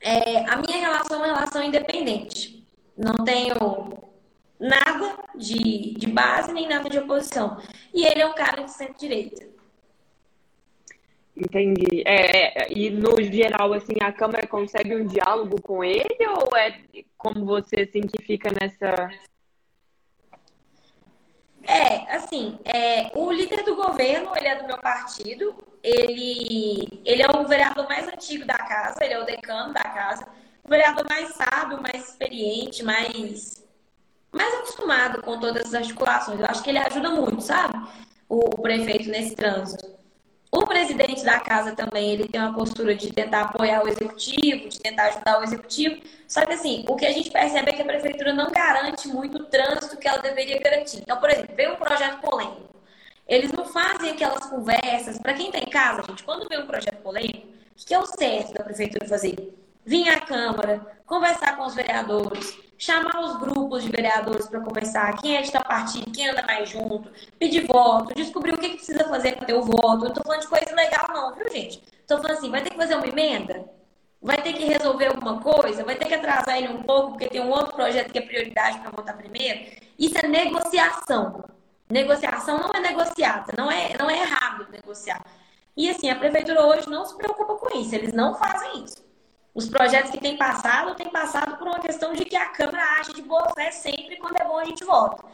é, 0.00 0.44
a 0.50 0.56
minha 0.56 0.78
relação 0.78 1.16
é 1.16 1.28
uma 1.28 1.34
relação 1.34 1.62
independente. 1.62 2.66
Não 2.96 3.24
tenho 3.24 3.54
nada 4.58 5.16
de, 5.34 5.94
de 5.94 6.06
base 6.06 6.52
nem 6.52 6.68
nada 6.68 6.88
de 6.88 6.98
oposição. 6.98 7.58
E 7.94 8.06
ele 8.06 8.20
é 8.20 8.26
um 8.26 8.34
cara 8.34 8.62
de 8.62 8.70
centro-direita. 8.70 9.48
Entendi. 11.36 12.02
É, 12.04 12.64
é, 12.64 12.72
e 12.72 12.90
no 12.90 13.20
geral, 13.22 13.72
assim, 13.72 13.94
a 14.00 14.12
Câmara 14.12 14.46
consegue 14.46 14.94
um 14.94 15.06
diálogo 15.06 15.60
com 15.62 15.82
ele 15.82 16.26
ou 16.28 16.56
é 16.56 16.80
como 17.16 17.46
você, 17.46 17.82
assim, 17.82 18.02
que 18.02 18.22
fica 18.22 18.50
nessa... 18.60 19.08
É, 21.62 22.16
assim, 22.16 22.58
é, 22.64 23.10
o 23.14 23.30
líder 23.30 23.64
do 23.64 23.76
governo, 23.76 24.32
ele 24.36 24.48
é 24.48 24.56
do 24.56 24.66
meu 24.66 24.78
partido, 24.78 25.54
ele, 25.82 27.02
ele 27.04 27.22
é 27.22 27.30
o 27.30 27.46
vereador 27.46 27.86
mais 27.88 28.08
antigo 28.08 28.44
da 28.44 28.56
casa, 28.56 29.04
ele 29.04 29.14
é 29.14 29.20
o 29.20 29.26
decano 29.26 29.72
da 29.72 29.82
casa, 29.82 30.26
o 30.64 30.68
vereador 30.68 31.06
mais 31.08 31.34
sábio, 31.34 31.80
mais 31.80 32.08
experiente, 32.08 32.82
mais, 32.82 33.64
mais 34.32 34.54
acostumado 34.54 35.22
com 35.22 35.38
todas 35.38 35.66
as 35.66 35.74
articulações. 35.74 36.40
Eu 36.40 36.46
acho 36.46 36.62
que 36.62 36.70
ele 36.70 36.78
ajuda 36.78 37.10
muito, 37.10 37.40
sabe? 37.42 37.76
O, 38.28 38.54
o 38.54 38.62
prefeito 38.62 39.10
nesse 39.10 39.34
trânsito. 39.34 39.99
O 40.52 40.66
presidente 40.66 41.24
da 41.24 41.38
casa 41.38 41.76
também, 41.76 42.10
ele 42.10 42.26
tem 42.26 42.40
uma 42.40 42.52
postura 42.52 42.92
de 42.94 43.12
tentar 43.12 43.42
apoiar 43.42 43.84
o 43.84 43.88
executivo, 43.88 44.68
de 44.68 44.80
tentar 44.80 45.04
ajudar 45.04 45.38
o 45.38 45.44
executivo. 45.44 46.02
Só 46.26 46.44
que 46.44 46.52
assim, 46.52 46.84
o 46.88 46.96
que 46.96 47.06
a 47.06 47.12
gente 47.12 47.30
percebe 47.30 47.70
é 47.70 47.72
que 47.72 47.82
a 47.82 47.84
prefeitura 47.84 48.32
não 48.32 48.50
garante 48.50 49.06
muito 49.06 49.38
o 49.38 49.44
trânsito 49.44 49.96
que 49.96 50.08
ela 50.08 50.18
deveria 50.18 50.60
garantir. 50.60 50.98
Então, 50.98 51.18
por 51.18 51.30
exemplo, 51.30 51.54
veio 51.54 51.74
um 51.74 51.76
projeto 51.76 52.20
polêmico. 52.20 52.74
Eles 53.28 53.52
não 53.52 53.64
fazem 53.64 54.10
aquelas 54.10 54.44
conversas. 54.46 55.18
Para 55.18 55.34
quem 55.34 55.46
está 55.46 55.58
em 55.58 55.70
casa, 55.70 56.02
gente, 56.02 56.24
quando 56.24 56.48
vê 56.48 56.58
um 56.58 56.66
projeto 56.66 56.96
polêmico, 56.96 57.46
o 57.46 57.86
que 57.86 57.94
é 57.94 57.98
o 57.98 58.06
certo 58.06 58.52
da 58.54 58.64
prefeitura 58.64 59.06
fazer? 59.06 59.54
Vir 59.84 60.08
à 60.08 60.20
Câmara, 60.20 60.80
conversar 61.06 61.56
com 61.56 61.64
os 61.64 61.74
vereadores, 61.74 62.58
chamar 62.78 63.20
os 63.20 63.36
grupos 63.38 63.82
de 63.82 63.90
vereadores 63.90 64.48
para 64.48 64.60
conversar, 64.60 65.16
quem 65.20 65.36
é 65.36 65.42
de 65.42 65.52
tal 65.52 65.64
partido, 65.64 66.10
quem 66.10 66.28
anda 66.28 66.42
mais 66.42 66.68
junto, 66.68 67.10
pedir 67.38 67.66
voto, 67.66 68.14
descobrir 68.14 68.54
o 68.54 68.58
que, 68.58 68.70
que 68.70 68.76
precisa 68.76 69.04
fazer 69.04 69.36
para 69.36 69.46
ter 69.46 69.54
o 69.54 69.62
voto. 69.62 70.06
Eu 70.06 70.12
tô 70.14 70.22
falando 70.22 70.40
de 70.40 70.48
coisa 70.48 70.74
legal, 70.74 71.06
não, 71.08 71.34
viu, 71.34 71.50
gente? 71.50 71.82
Tô 72.06 72.16
falando 72.16 72.38
assim, 72.38 72.50
vai 72.50 72.62
ter 72.62 72.70
que 72.70 72.76
fazer 72.76 72.94
uma 72.94 73.06
emenda? 73.06 73.64
Vai 74.22 74.40
ter 74.42 74.52
que 74.52 74.64
resolver 74.64 75.06
alguma 75.06 75.40
coisa? 75.40 75.84
Vai 75.84 75.96
ter 75.96 76.06
que 76.06 76.14
atrasar 76.14 76.56
ele 76.56 76.68
um 76.68 76.82
pouco, 76.82 77.10
porque 77.12 77.28
tem 77.28 77.40
um 77.40 77.50
outro 77.50 77.74
projeto 77.74 78.12
que 78.12 78.18
é 78.18 78.22
prioridade 78.22 78.78
para 78.80 78.90
votar 78.90 79.16
primeiro? 79.16 79.60
Isso 79.98 80.16
é 80.18 80.26
negociação. 80.26 81.44
Negociação 81.90 82.58
não 82.58 82.70
é 82.72 82.80
negociada, 82.80 83.52
não 83.58 83.70
é, 83.70 83.96
não 83.98 84.08
é 84.08 84.20
errado 84.20 84.68
negociar. 84.70 85.20
E 85.76 85.90
assim, 85.90 86.08
a 86.08 86.16
prefeitura 86.16 86.64
hoje 86.64 86.88
não 86.88 87.04
se 87.04 87.16
preocupa 87.16 87.54
com 87.56 87.78
isso, 87.78 87.94
eles 87.94 88.12
não 88.12 88.34
fazem 88.34 88.84
isso. 88.84 89.09
Os 89.54 89.68
projetos 89.68 90.10
que 90.10 90.20
têm 90.20 90.36
passado, 90.36 90.94
têm 90.94 91.10
passado 91.10 91.56
por 91.56 91.66
uma 91.66 91.80
questão 91.80 92.12
de 92.12 92.24
que 92.24 92.36
a 92.36 92.48
Câmara 92.50 93.00
age 93.00 93.12
de 93.12 93.22
boa 93.22 93.52
fé 93.54 93.70
sempre 93.70 94.16
quando 94.16 94.36
é 94.36 94.44
bom 94.44 94.58
a 94.58 94.64
gente 94.64 94.84
vota. 94.84 95.24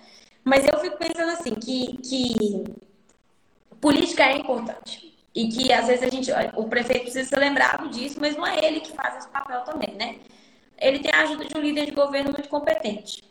Mas 0.42 0.66
eu 0.66 0.78
fico 0.78 0.96
pensando 0.96 1.32
assim, 1.32 1.54
que, 1.54 1.96
que 1.98 2.64
política 3.80 4.24
é 4.24 4.36
importante. 4.36 5.14
E 5.34 5.48
que 5.48 5.70
às 5.70 5.86
vezes 5.86 6.02
a 6.02 6.08
gente, 6.08 6.30
o 6.54 6.64
prefeito 6.64 7.02
precisa 7.02 7.28
ser 7.28 7.38
lembrado 7.38 7.90
disso, 7.90 8.16
mas 8.18 8.36
não 8.36 8.46
é 8.46 8.64
ele 8.64 8.80
que 8.80 8.92
faz 8.92 9.18
esse 9.18 9.28
papel 9.28 9.60
também, 9.62 9.94
né? 9.94 10.16
Ele 10.78 10.98
tem 10.98 11.10
a 11.12 11.22
ajuda 11.22 11.44
de 11.44 11.56
um 11.56 11.60
líder 11.60 11.86
de 11.86 11.92
governo 11.92 12.32
muito 12.32 12.48
competente. 12.48 13.22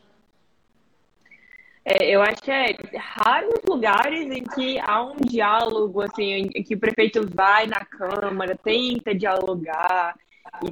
É, 1.83 2.09
eu 2.09 2.21
acho 2.21 2.41
que 2.41 2.51
é 2.51 2.75
raros 2.97 3.61
lugares 3.67 4.31
em 4.31 4.43
que 4.43 4.79
há 4.79 5.03
um 5.03 5.17
diálogo, 5.17 6.01
assim, 6.01 6.49
em 6.55 6.63
que 6.63 6.73
o 6.75 6.79
prefeito 6.79 7.27
vai 7.33 7.67
na 7.67 7.85
Câmara, 7.85 8.57
tenta 8.57 9.13
dialogar, 9.13 10.15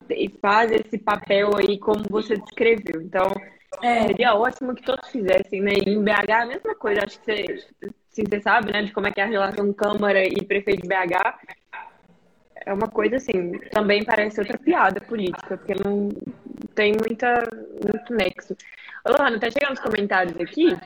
e, 0.10 0.26
e 0.26 0.30
faz 0.42 0.72
esse 0.72 0.98
papel 0.98 1.52
aí 1.58 1.78
como 1.78 2.04
você 2.10 2.38
descreveu. 2.38 3.02
Então, 3.02 3.32
é. 3.82 4.08
seria 4.08 4.36
ótimo 4.36 4.76
que 4.76 4.84
todos 4.84 5.10
fizessem, 5.10 5.62
né? 5.62 5.74
E 5.74 5.90
em 5.90 6.04
BH 6.04 6.32
a 6.32 6.46
mesma 6.46 6.76
coisa, 6.76 7.04
acho 7.04 7.20
que 7.20 7.26
você, 7.26 7.68
assim, 8.12 8.24
você 8.30 8.42
sabe, 8.42 8.72
né, 8.72 8.84
de 8.84 8.92
como 8.92 9.08
é 9.08 9.12
que 9.12 9.20
é 9.20 9.24
a 9.24 9.28
relação 9.28 9.74
Câmara 9.74 10.24
e 10.24 10.44
prefeito 10.46 10.84
de 10.84 10.88
BH. 10.88 11.40
É 12.66 12.74
uma 12.74 12.88
coisa 12.88 13.18
assim, 13.18 13.52
também 13.72 14.06
parece 14.06 14.40
outra 14.40 14.58
piada 14.58 15.02
política, 15.02 15.58
porque 15.58 15.74
não 15.74 16.10
tem 16.74 16.94
muita, 16.94 17.50
muito 17.84 18.14
nexo. 18.14 18.56
Ô, 19.06 19.12
Lohana, 19.12 19.40
tá 19.40 19.52
chegando 19.52 19.74
os 19.74 19.80
comentários 19.80 20.40
aqui. 20.40 20.78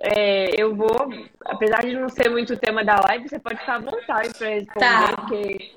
É, 0.00 0.60
eu 0.60 0.74
vou, 0.74 1.08
apesar 1.44 1.82
de 1.82 1.94
não 1.94 2.08
ser 2.08 2.28
muito 2.28 2.54
o 2.54 2.58
tema 2.58 2.84
da 2.84 3.00
live, 3.08 3.28
você 3.28 3.38
pode 3.38 3.60
ficar 3.60 3.76
à 3.76 3.78
vontade 3.78 4.34
para 4.36 4.48
responder, 4.48 4.80
tá. 4.80 5.16
porque 5.16 5.76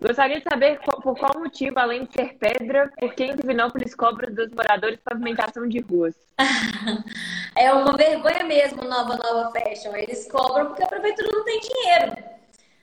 Gostaria 0.00 0.40
de 0.40 0.48
saber 0.48 0.80
por 0.80 1.18
qual 1.18 1.38
motivo, 1.38 1.78
além 1.78 2.06
de 2.06 2.14
ser 2.14 2.34
pedra, 2.38 2.90
por 2.98 3.12
que 3.12 3.24
em 3.24 3.36
Divinópolis 3.36 3.94
cobra 3.94 4.30
dos 4.30 4.50
moradores 4.50 4.98
pavimentação 5.04 5.68
de 5.68 5.80
ruas? 5.80 6.14
é 7.54 7.70
uma 7.70 7.94
vergonha 7.94 8.44
mesmo, 8.44 8.82
Nova 8.84 9.18
Nova 9.18 9.52
Fashion. 9.52 9.94
Eles 9.94 10.26
cobram 10.30 10.68
porque 10.68 10.82
a 10.82 10.86
prefeitura 10.86 11.28
não 11.30 11.44
tem 11.44 11.60
dinheiro. 11.60 12.30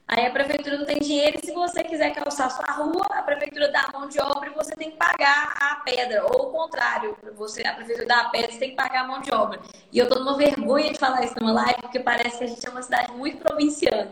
Aí 0.08 0.28
a 0.28 0.32
prefeitura 0.32 0.78
não 0.78 0.86
tem 0.86 1.00
dinheiro 1.00 1.40
e 1.42 1.46
se 1.46 1.52
você 1.52 1.84
quiser 1.84 2.12
calçar 2.12 2.52
sua 2.52 2.72
rua, 2.72 3.06
a 3.10 3.24
prefeitura 3.24 3.70
dá 3.72 3.86
a 3.90 3.92
mão 3.98 4.08
de 4.08 4.22
obra 4.22 4.50
e 4.50 4.54
você 4.54 4.76
tem 4.76 4.92
que 4.92 4.98
pagar 4.98 5.56
a 5.60 5.78
pedra. 5.78 6.24
Ou 6.24 6.50
o 6.50 6.52
contrário, 6.52 7.18
você, 7.36 7.66
a 7.68 7.74
prefeitura 7.74 8.08
dá 8.08 8.22
a 8.22 8.30
pedra 8.30 8.52
e 8.52 8.54
você 8.54 8.60
tem 8.60 8.70
que 8.70 8.76
pagar 8.76 9.02
a 9.02 9.08
mão 9.08 9.22
de 9.22 9.34
obra. 9.34 9.60
E 9.92 9.98
eu 9.98 10.08
tô 10.08 10.20
numa 10.20 10.38
vergonha 10.38 10.94
de 10.94 11.00
falar 11.00 11.26
isso 11.26 11.34
numa 11.40 11.52
live, 11.52 11.82
porque 11.82 12.00
parece 12.00 12.38
que 12.38 12.44
a 12.44 12.48
gente 12.48 12.66
é 12.66 12.70
uma 12.70 12.84
cidade 12.84 13.12
muito 13.12 13.40
provinciana. 13.40 14.12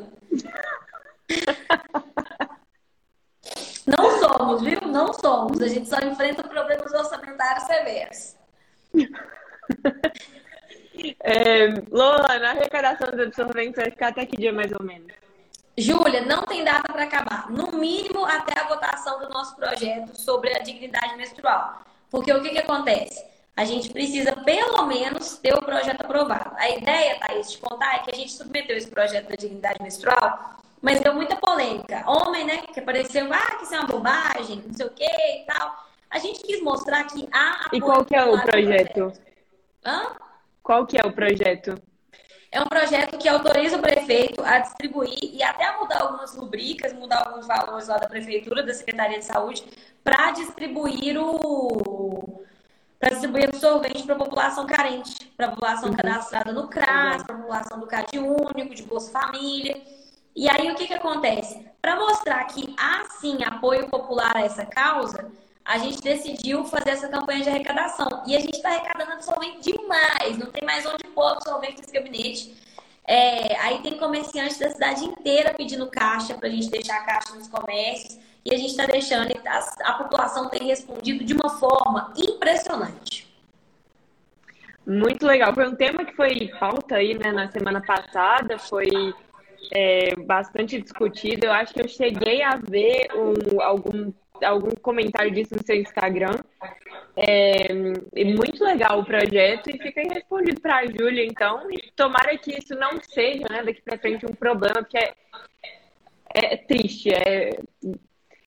Não 3.85 4.19
somos, 4.19 4.61
viu? 4.61 4.81
Não 4.81 5.13
somos. 5.13 5.61
A 5.61 5.67
gente 5.67 5.87
só 5.87 5.97
enfrenta 5.99 6.43
problemas 6.43 6.91
orçamentários 6.91 7.63
severos. 7.63 8.35
É, 11.19 11.67
Lola, 11.91 12.39
na 12.39 12.51
arrecadação 12.51 13.09
dos 13.11 13.19
absorventes 13.19 13.75
vai 13.75 13.91
ficar 13.91 14.07
até 14.07 14.25
que 14.25 14.37
dia 14.37 14.53
mais 14.53 14.71
ou 14.71 14.81
menos? 14.85 15.11
Júlia, 15.77 16.21
não 16.21 16.43
tem 16.43 16.63
data 16.63 16.91
para 16.91 17.03
acabar. 17.03 17.51
No 17.51 17.73
mínimo 17.73 18.23
até 18.25 18.57
a 18.59 18.67
votação 18.67 19.19
do 19.19 19.27
nosso 19.29 19.55
projeto 19.57 20.15
sobre 20.15 20.55
a 20.55 20.59
dignidade 20.59 21.17
menstrual. 21.17 21.81
Porque 22.09 22.31
o 22.31 22.41
que, 22.41 22.51
que 22.51 22.59
acontece? 22.59 23.25
A 23.57 23.65
gente 23.65 23.89
precisa, 23.89 24.33
pelo 24.37 24.85
menos, 24.85 25.37
ter 25.37 25.53
o 25.53 25.61
projeto 25.61 26.01
aprovado. 26.01 26.55
A 26.57 26.69
ideia, 26.69 27.19
Thaís, 27.19 27.51
de 27.51 27.57
contar 27.57 27.95
é 27.95 27.99
que 27.99 28.11
a 28.11 28.17
gente 28.17 28.31
submeteu 28.31 28.77
esse 28.77 28.87
projeto 28.87 29.27
da 29.27 29.35
dignidade 29.35 29.81
menstrual 29.81 30.55
mas 30.85 30.99
deu 30.99 31.15
muita 31.15 31.35
polêmica. 31.37 32.03
Homem, 32.05 32.45
né, 32.45 32.57
que 32.71 32.79
apareceu, 32.79 33.27
ah, 33.33 33.55
que 33.55 33.63
isso 33.63 33.73
é 33.73 33.79
uma 33.79 33.87
bobagem, 33.87 34.63
não 34.67 34.73
sei 34.75 34.85
o 34.85 34.91
que 34.91 35.03
e 35.03 35.43
tal. 35.47 35.83
A 36.11 36.19
gente 36.19 36.43
quis 36.43 36.61
mostrar 36.61 37.03
que 37.05 37.27
há. 37.31 37.71
E 37.73 37.81
qual 37.81 38.05
que 38.05 38.15
é 38.15 38.23
o 38.23 38.39
projeto? 38.39 38.93
projeto? 38.93 39.21
Hã? 39.83 40.15
Qual 40.61 40.85
que 40.85 40.95
é 40.95 41.03
o 41.03 41.11
projeto? 41.11 41.81
É 42.51 42.61
um 42.61 42.67
projeto 42.67 43.17
que 43.17 43.27
autoriza 43.27 43.77
o 43.77 43.81
prefeito 43.81 44.43
a 44.43 44.59
distribuir 44.59 45.17
e 45.33 45.41
até 45.41 45.65
a 45.65 45.79
mudar 45.79 46.03
algumas 46.03 46.35
rubricas, 46.35 46.93
mudar 46.93 47.27
alguns 47.27 47.47
valores 47.47 47.87
lá 47.87 47.97
da 47.97 48.07
prefeitura, 48.07 48.61
da 48.61 48.71
Secretaria 48.71 49.17
de 49.17 49.25
Saúde, 49.25 49.65
para 50.03 50.31
distribuir 50.33 51.17
o 51.19 52.45
para 52.99 53.09
distribuir 53.09 53.49
absorvente 53.49 54.03
para 54.03 54.15
a 54.15 54.19
população 54.19 54.67
carente, 54.67 55.25
para 55.35 55.47
a 55.47 55.49
população 55.49 55.89
uhum. 55.89 55.95
cadastrada 55.95 56.53
no 56.53 56.67
CRAS, 56.67 57.23
para 57.23 57.35
a 57.35 57.39
população 57.39 57.79
do 57.79 57.87
CAD 57.87 58.19
único, 58.19 58.75
de 58.75 58.83
Bolsa 58.83 59.11
Família. 59.11 59.81
E 60.35 60.49
aí 60.49 60.69
o 60.69 60.75
que, 60.75 60.87
que 60.87 60.93
acontece? 60.93 61.65
Para 61.81 61.95
mostrar 61.95 62.43
que 62.45 62.73
há 62.77 63.05
sim 63.21 63.43
apoio 63.43 63.87
popular 63.89 64.35
a 64.35 64.41
essa 64.41 64.65
causa, 64.65 65.31
a 65.63 65.77
gente 65.77 66.01
decidiu 66.01 66.65
fazer 66.65 66.91
essa 66.91 67.07
campanha 67.07 67.41
de 67.41 67.49
arrecadação. 67.49 68.23
E 68.27 68.35
a 68.35 68.39
gente 68.39 68.57
está 68.57 68.69
arrecadando 68.69 69.13
absolutamente 69.13 69.71
demais, 69.71 70.37
não 70.37 70.51
tem 70.51 70.65
mais 70.65 70.85
onde 70.85 71.03
pôr 71.05 71.27
absolvente 71.27 71.77
nesse 71.77 71.93
gabinete. 71.93 72.55
É, 73.07 73.55
aí 73.59 73.79
tem 73.81 73.97
comerciantes 73.97 74.57
da 74.57 74.69
cidade 74.69 75.05
inteira 75.05 75.53
pedindo 75.53 75.87
caixa 75.87 76.33
para 76.33 76.47
a 76.47 76.51
gente 76.51 76.69
deixar 76.69 77.05
caixa 77.05 77.33
nos 77.33 77.47
comércios. 77.47 78.19
E 78.43 78.53
a 78.53 78.57
gente 78.57 78.71
está 78.71 78.85
deixando, 78.85 79.31
a, 79.47 79.89
a 79.89 79.93
população 79.93 80.49
tem 80.49 80.67
respondido 80.67 81.23
de 81.23 81.33
uma 81.33 81.49
forma 81.49 82.13
impressionante. 82.15 83.25
Muito 84.85 85.25
legal. 85.25 85.51
Foi 85.53 85.67
um 85.67 85.75
tema 85.75 86.05
que 86.05 86.15
foi 86.15 86.51
pauta 86.59 86.95
aí 86.95 87.17
né, 87.17 87.31
na 87.31 87.47
semana 87.47 87.81
passada, 87.81 88.59
foi 88.59 89.15
é, 89.71 90.15
bastante 90.15 90.81
discutido. 90.81 91.45
Eu 91.45 91.51
acho 91.51 91.73
que 91.73 91.81
eu 91.81 91.87
cheguei 91.87 92.41
a 92.41 92.57
ver 92.57 93.07
um, 93.13 93.61
algum, 93.61 94.13
algum 94.43 94.71
comentário 94.81 95.31
disso 95.31 95.55
no 95.55 95.65
seu 95.65 95.75
Instagram. 95.75 96.35
É, 97.15 97.71
é 97.71 98.25
muito 98.25 98.63
legal 98.63 98.99
o 98.99 99.05
projeto 99.05 99.69
e 99.69 99.77
fica 99.77 100.01
respondido 100.01 100.59
para 100.61 100.79
a 100.79 100.85
Júlia, 100.85 101.25
então. 101.25 101.69
E 101.71 101.91
tomara 101.95 102.37
que 102.37 102.57
isso 102.57 102.75
não 102.75 102.99
seja, 103.01 103.45
né, 103.49 103.63
daqui 103.63 103.81
para 103.81 103.97
frente, 103.97 104.25
um 104.25 104.35
problema, 104.35 104.75
porque 104.75 104.97
é, 104.97 105.13
é 106.33 106.57
triste. 106.57 107.09
É, 107.13 107.57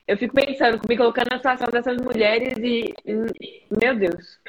eu 0.07 0.17
fico 0.17 0.33
pensando, 0.33 0.81
me 0.89 0.97
colocando 0.97 1.27
na 1.29 1.37
situação 1.37 1.67
dessas 1.71 1.97
mulheres 1.97 2.57
e. 2.57 2.93
Meu 3.69 3.95
Deus. 3.95 4.39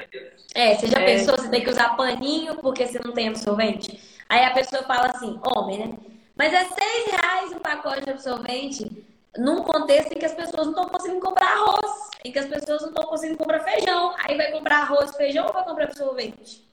É, 0.55 0.75
você 0.75 0.87
já 0.87 0.99
é... 0.99 1.05
pensou, 1.05 1.37
você 1.37 1.49
tem 1.49 1.63
que 1.63 1.69
usar 1.69 1.95
paninho 1.95 2.55
porque 2.55 2.85
você 2.85 2.99
não 3.03 3.13
tem 3.13 3.29
absorvente? 3.29 3.99
Aí 4.27 4.43
a 4.43 4.51
pessoa 4.51 4.81
fala 4.83 5.07
assim, 5.07 5.39
homem, 5.55 5.77
né? 5.77 5.97
Mas 6.35 6.53
é 6.53 6.65
seis 6.65 7.05
reais 7.11 7.51
um 7.51 7.59
pacote 7.59 8.01
de 8.01 8.11
absorvente 8.11 9.05
num 9.37 9.63
contexto 9.63 10.13
em 10.13 10.19
que 10.19 10.25
as 10.25 10.33
pessoas 10.33 10.67
não 10.67 10.73
estão 10.73 10.89
conseguindo 10.89 11.21
comprar 11.21 11.51
arroz, 11.51 12.09
em 12.23 12.31
que 12.31 12.39
as 12.39 12.47
pessoas 12.47 12.81
não 12.81 12.89
estão 12.89 13.03
conseguindo 13.05 13.37
comprar 13.37 13.59
feijão. 13.61 14.13
Aí 14.17 14.35
vai 14.35 14.51
comprar 14.51 14.81
arroz, 14.81 15.15
feijão 15.15 15.45
ou 15.45 15.53
vai 15.53 15.63
comprar 15.63 15.85
absorvente? 15.85 16.69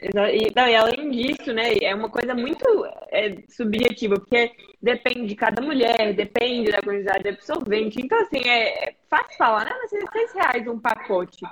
E, 0.00 0.54
não, 0.54 0.68
e 0.68 0.76
além 0.76 1.10
disso, 1.10 1.52
né, 1.52 1.74
é 1.82 1.92
uma 1.92 2.08
coisa 2.08 2.32
muito 2.32 2.64
é, 3.10 3.42
subjetiva, 3.48 4.14
porque 4.14 4.52
depende 4.80 5.26
de 5.26 5.34
cada 5.34 5.60
mulher, 5.60 6.14
depende 6.14 6.70
da 6.70 6.80
quantidade 6.80 7.24
de 7.24 7.30
absorvente. 7.30 8.00
Então, 8.00 8.18
assim, 8.20 8.48
é, 8.48 8.90
é 8.90 8.94
fácil 9.10 9.36
falar, 9.36 9.64
né? 9.64 9.72
Mas 9.80 9.92
é 9.92 10.06
seis 10.12 10.32
reais 10.32 10.68
um 10.68 10.78
pacote. 10.78 11.44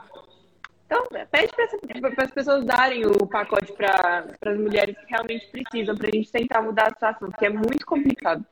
Então, 0.87 1.05
pede 1.31 1.53
para 2.01 2.25
as 2.25 2.31
pessoas 2.31 2.65
darem 2.65 3.05
o 3.05 3.27
pacote 3.27 3.73
para 3.73 4.25
as 4.47 4.57
mulheres 4.57 4.97
que 4.97 5.07
realmente 5.09 5.49
precisam, 5.49 5.97
para 5.97 6.07
a 6.07 6.11
gente 6.13 6.31
tentar 6.31 6.63
mudar 6.63 6.87
a 6.87 6.91
situação, 6.91 7.29
porque 7.29 7.47
é 7.47 7.51
muito 7.51 7.85
complicado. 7.85 8.45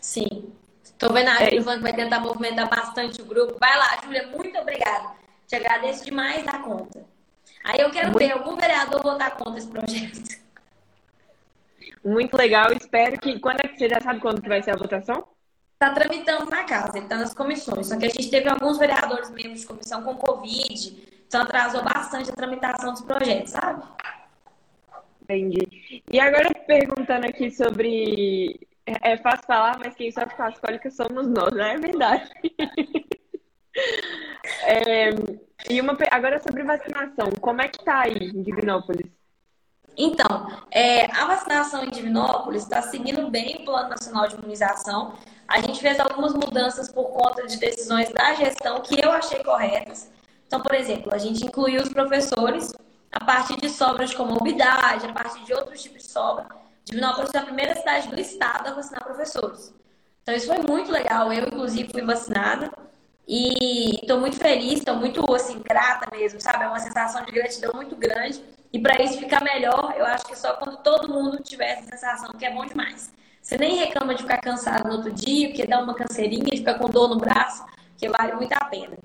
Sim. 0.00 0.52
Estou 0.82 1.12
vendo 1.12 1.28
a 1.28 1.42
é. 1.42 1.50
que 1.50 1.60
vai 1.60 1.94
tentar 1.94 2.18
movimentar 2.20 2.68
bastante 2.68 3.22
o 3.22 3.24
grupo. 3.24 3.56
Vai 3.58 3.76
lá, 3.78 4.00
Júlia, 4.02 4.26
muito 4.26 4.58
obrigada. 4.58 5.12
Te 5.46 5.54
agradeço 5.54 6.04
demais 6.04 6.44
da 6.44 6.58
conta. 6.58 7.04
Aí 7.64 7.80
eu 7.80 7.90
quero 7.90 8.10
muito... 8.10 8.18
ver 8.18 8.32
algum 8.32 8.56
vereador 8.56 9.00
votar 9.00 9.36
contra 9.36 9.58
esse 9.58 9.68
projeto. 9.68 10.40
Muito 12.04 12.36
legal. 12.36 12.72
Espero 12.72 13.18
que. 13.18 13.38
Quando 13.38 13.60
é 13.64 13.68
que 13.68 13.78
você 13.78 13.88
já 13.88 14.00
sabe 14.00 14.20
quando 14.20 14.42
que 14.42 14.48
vai 14.48 14.62
ser 14.62 14.72
a 14.72 14.76
votação? 14.76 15.24
Está 15.74 15.94
tramitando 15.94 16.50
na 16.50 16.64
casa, 16.64 16.96
ele 16.96 17.06
está 17.06 17.16
nas 17.16 17.32
comissões. 17.32 17.86
Só 17.86 17.96
que 17.96 18.06
a 18.06 18.08
gente 18.08 18.30
teve 18.30 18.48
alguns 18.48 18.76
vereadores 18.78 19.30
membros 19.30 19.60
de 19.60 19.66
comissão 19.66 20.02
com 20.02 20.14
Covid 20.16 21.09
então 21.30 21.42
atrasou 21.42 21.84
bastante 21.84 22.28
a 22.28 22.34
tramitação 22.34 22.92
dos 22.92 23.02
projetos, 23.02 23.52
sabe? 23.52 23.84
Entendi. 25.22 26.02
E 26.10 26.18
agora 26.18 26.50
perguntando 26.66 27.24
aqui 27.24 27.52
sobre. 27.52 28.66
É 28.84 29.16
fácil 29.16 29.46
falar, 29.46 29.78
mas 29.78 29.94
quem 29.94 30.10
sofre 30.10 30.34
com 30.34 30.42
as 30.42 30.58
cólicas 30.58 30.96
somos 30.96 31.28
nós, 31.28 31.52
não 31.52 31.64
é 31.64 31.76
verdade? 31.78 32.28
É, 34.64 35.10
e 35.70 35.80
uma, 35.80 35.96
agora 36.10 36.40
sobre 36.40 36.64
vacinação, 36.64 37.30
como 37.40 37.62
é 37.62 37.68
que 37.68 37.84
tá 37.84 38.00
aí 38.00 38.30
em 38.34 38.42
Divinópolis? 38.42 39.06
Então, 39.96 40.48
é, 40.72 41.04
a 41.06 41.24
vacinação 41.24 41.84
em 41.84 41.90
Divinópolis 41.90 42.64
está 42.64 42.82
seguindo 42.82 43.30
bem 43.30 43.58
o 43.60 43.64
Plano 43.64 43.90
Nacional 43.90 44.26
de 44.26 44.34
Imunização. 44.34 45.14
A 45.46 45.60
gente 45.60 45.80
fez 45.80 46.00
algumas 46.00 46.34
mudanças 46.34 46.90
por 46.90 47.10
conta 47.10 47.46
de 47.46 47.58
decisões 47.58 48.12
da 48.12 48.34
gestão 48.34 48.80
que 48.80 49.00
eu 49.00 49.12
achei 49.12 49.42
corretas. 49.44 50.10
Então, 50.50 50.60
por 50.60 50.74
exemplo, 50.74 51.14
a 51.14 51.18
gente 51.18 51.46
incluiu 51.46 51.80
os 51.80 51.90
professores 51.90 52.72
a 53.12 53.24
partir 53.24 53.56
de 53.60 53.68
sobras 53.68 54.10
de 54.10 54.16
comorbidade, 54.16 55.06
a 55.06 55.12
partir 55.12 55.44
de 55.44 55.54
outros 55.54 55.80
tipos 55.80 56.02
de 56.02 56.08
sobra. 56.08 56.44
Divinópolis 56.84 57.30
foi 57.30 57.38
a 57.38 57.44
primeira 57.44 57.76
cidade 57.76 58.08
do 58.08 58.18
estado 58.18 58.66
a 58.66 58.72
vacinar 58.72 59.04
professores. 59.04 59.72
Então, 60.20 60.34
isso 60.34 60.48
foi 60.48 60.58
muito 60.58 60.90
legal. 60.90 61.32
Eu, 61.32 61.46
inclusive, 61.46 61.92
fui 61.92 62.02
vacinada. 62.02 62.68
E 63.28 64.00
estou 64.02 64.18
muito 64.18 64.38
feliz, 64.38 64.80
estou 64.80 64.96
muito 64.96 65.24
assim, 65.32 65.60
grata 65.60 66.08
mesmo, 66.10 66.40
sabe? 66.40 66.64
É 66.64 66.66
uma 66.66 66.80
sensação 66.80 67.24
de 67.24 67.30
gratidão 67.30 67.70
muito 67.72 67.94
grande. 67.94 68.42
E 68.72 68.78
para 68.80 69.00
isso 69.00 69.18
ficar 69.18 69.44
melhor, 69.44 69.94
eu 69.96 70.04
acho 70.04 70.26
que 70.26 70.36
só 70.36 70.54
quando 70.54 70.78
todo 70.78 71.08
mundo 71.08 71.40
tiver 71.44 71.78
essa 71.78 71.90
sensação, 71.90 72.32
que 72.32 72.44
é 72.44 72.52
bom 72.52 72.66
demais. 72.66 73.12
Você 73.40 73.56
nem 73.56 73.76
reclama 73.76 74.16
de 74.16 74.22
ficar 74.22 74.38
cansado 74.38 74.88
no 74.88 74.96
outro 74.96 75.12
dia, 75.12 75.46
porque 75.46 75.64
dá 75.64 75.78
uma 75.80 75.94
canseirinha, 75.94 76.42
de 76.42 76.56
ficar 76.56 76.74
com 76.74 76.90
dor 76.90 77.08
no 77.08 77.18
braço, 77.18 77.64
que 77.96 78.08
vale 78.08 78.32
muito 78.32 78.52
a 78.52 78.64
pena. 78.64 78.98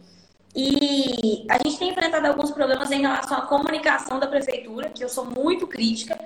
E 0.56 1.46
a 1.50 1.58
gente 1.58 1.78
tem 1.78 1.90
enfrentado 1.90 2.26
alguns 2.28 2.50
problemas 2.50 2.90
em 2.90 3.02
relação 3.02 3.38
à 3.38 3.42
comunicação 3.42 4.20
da 4.20 4.28
prefeitura, 4.28 4.90
que 4.90 5.04
eu 5.04 5.10
sou 5.10 5.26
muito 5.26 5.68
crítica. 5.68 6.18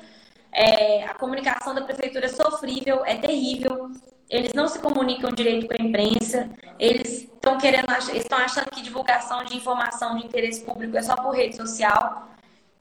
É, 0.51 1.03
a 1.05 1.15
comunicação 1.15 1.73
da 1.73 1.81
prefeitura 1.81 2.27
é 2.27 2.29
sofrível, 2.29 3.03
é 3.05 3.15
terrível. 3.15 3.89
Eles 4.29 4.53
não 4.53 4.67
se 4.67 4.77
comunicam 4.77 5.31
direito 5.31 5.67
com 5.67 5.73
a 5.73 5.83
imprensa. 5.83 6.47
Eles 6.77 7.23
estão 7.23 7.57
querendo, 7.57 7.87
estão 8.13 8.37
achando 8.37 8.69
que 8.69 8.83
divulgação 8.83 9.43
de 9.43 9.57
informação 9.57 10.15
de 10.17 10.25
interesse 10.27 10.61
público 10.61 10.95
é 10.95 11.01
só 11.01 11.15
por 11.15 11.33
rede 11.33 11.55
social. 11.55 12.29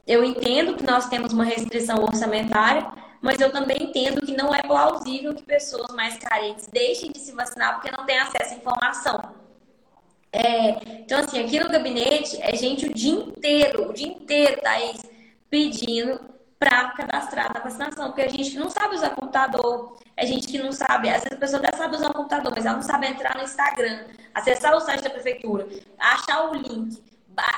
Eu 0.07 0.23
entendo 0.23 0.77
que 0.77 0.85
nós 0.85 1.09
temos 1.09 1.33
uma 1.33 1.45
restrição 1.45 2.03
orçamentária, 2.03 2.87
mas 3.23 3.41
eu 3.41 3.51
também 3.51 3.85
entendo 3.85 4.21
que 4.21 4.37
não 4.37 4.55
é 4.55 4.61
plausível 4.61 5.35
que 5.35 5.43
pessoas 5.43 5.95
mais 5.95 6.19
carentes 6.19 6.67
deixem 6.67 7.11
de 7.11 7.19
se 7.19 7.33
vacinar 7.33 7.75
porque 7.75 7.91
não 7.97 8.05
têm 8.05 8.19
acesso 8.19 8.53
à 8.53 8.57
informação. 8.57 9.38
É, 10.33 10.71
então, 11.01 11.21
assim, 11.21 11.43
aqui 11.43 11.59
no 11.59 11.71
gabinete 11.71 12.39
é 12.43 12.55
gente 12.55 12.87
o 12.87 12.93
dia 12.93 13.13
inteiro, 13.13 13.91
o 13.91 13.93
dia 13.93 14.09
inteiro, 14.09 14.61
Thaís, 14.61 15.01
pedindo 15.49 16.21
para 16.59 16.91
cadastrar 16.91 17.53
na 17.55 17.61
vacinação, 17.61 18.09
porque 18.09 18.23
a 18.23 18.29
gente 18.29 18.51
que 18.51 18.59
não 18.59 18.69
sabe 18.69 18.97
usar 18.97 19.11
computador, 19.11 19.97
é 20.17 20.27
gente 20.27 20.49
que 20.49 20.59
não 20.59 20.73
sabe, 20.73 21.09
às 21.09 21.23
vezes 21.23 21.33
a 21.33 21.37
pessoa 21.37 21.63
até 21.63 21.77
sabe 21.77 21.97
usar 21.97 22.11
o 22.11 22.15
computador, 22.15 22.53
mas 22.55 22.67
ela 22.67 22.77
não 22.77 22.83
sabe 22.83 23.07
entrar 23.07 23.37
no 23.37 23.45
Instagram, 23.45 24.05
acessar 24.35 24.75
o 24.75 24.81
site 24.81 25.03
da 25.03 25.11
prefeitura, 25.11 25.69
achar 25.99 26.51
o 26.51 26.55
link, 26.55 27.01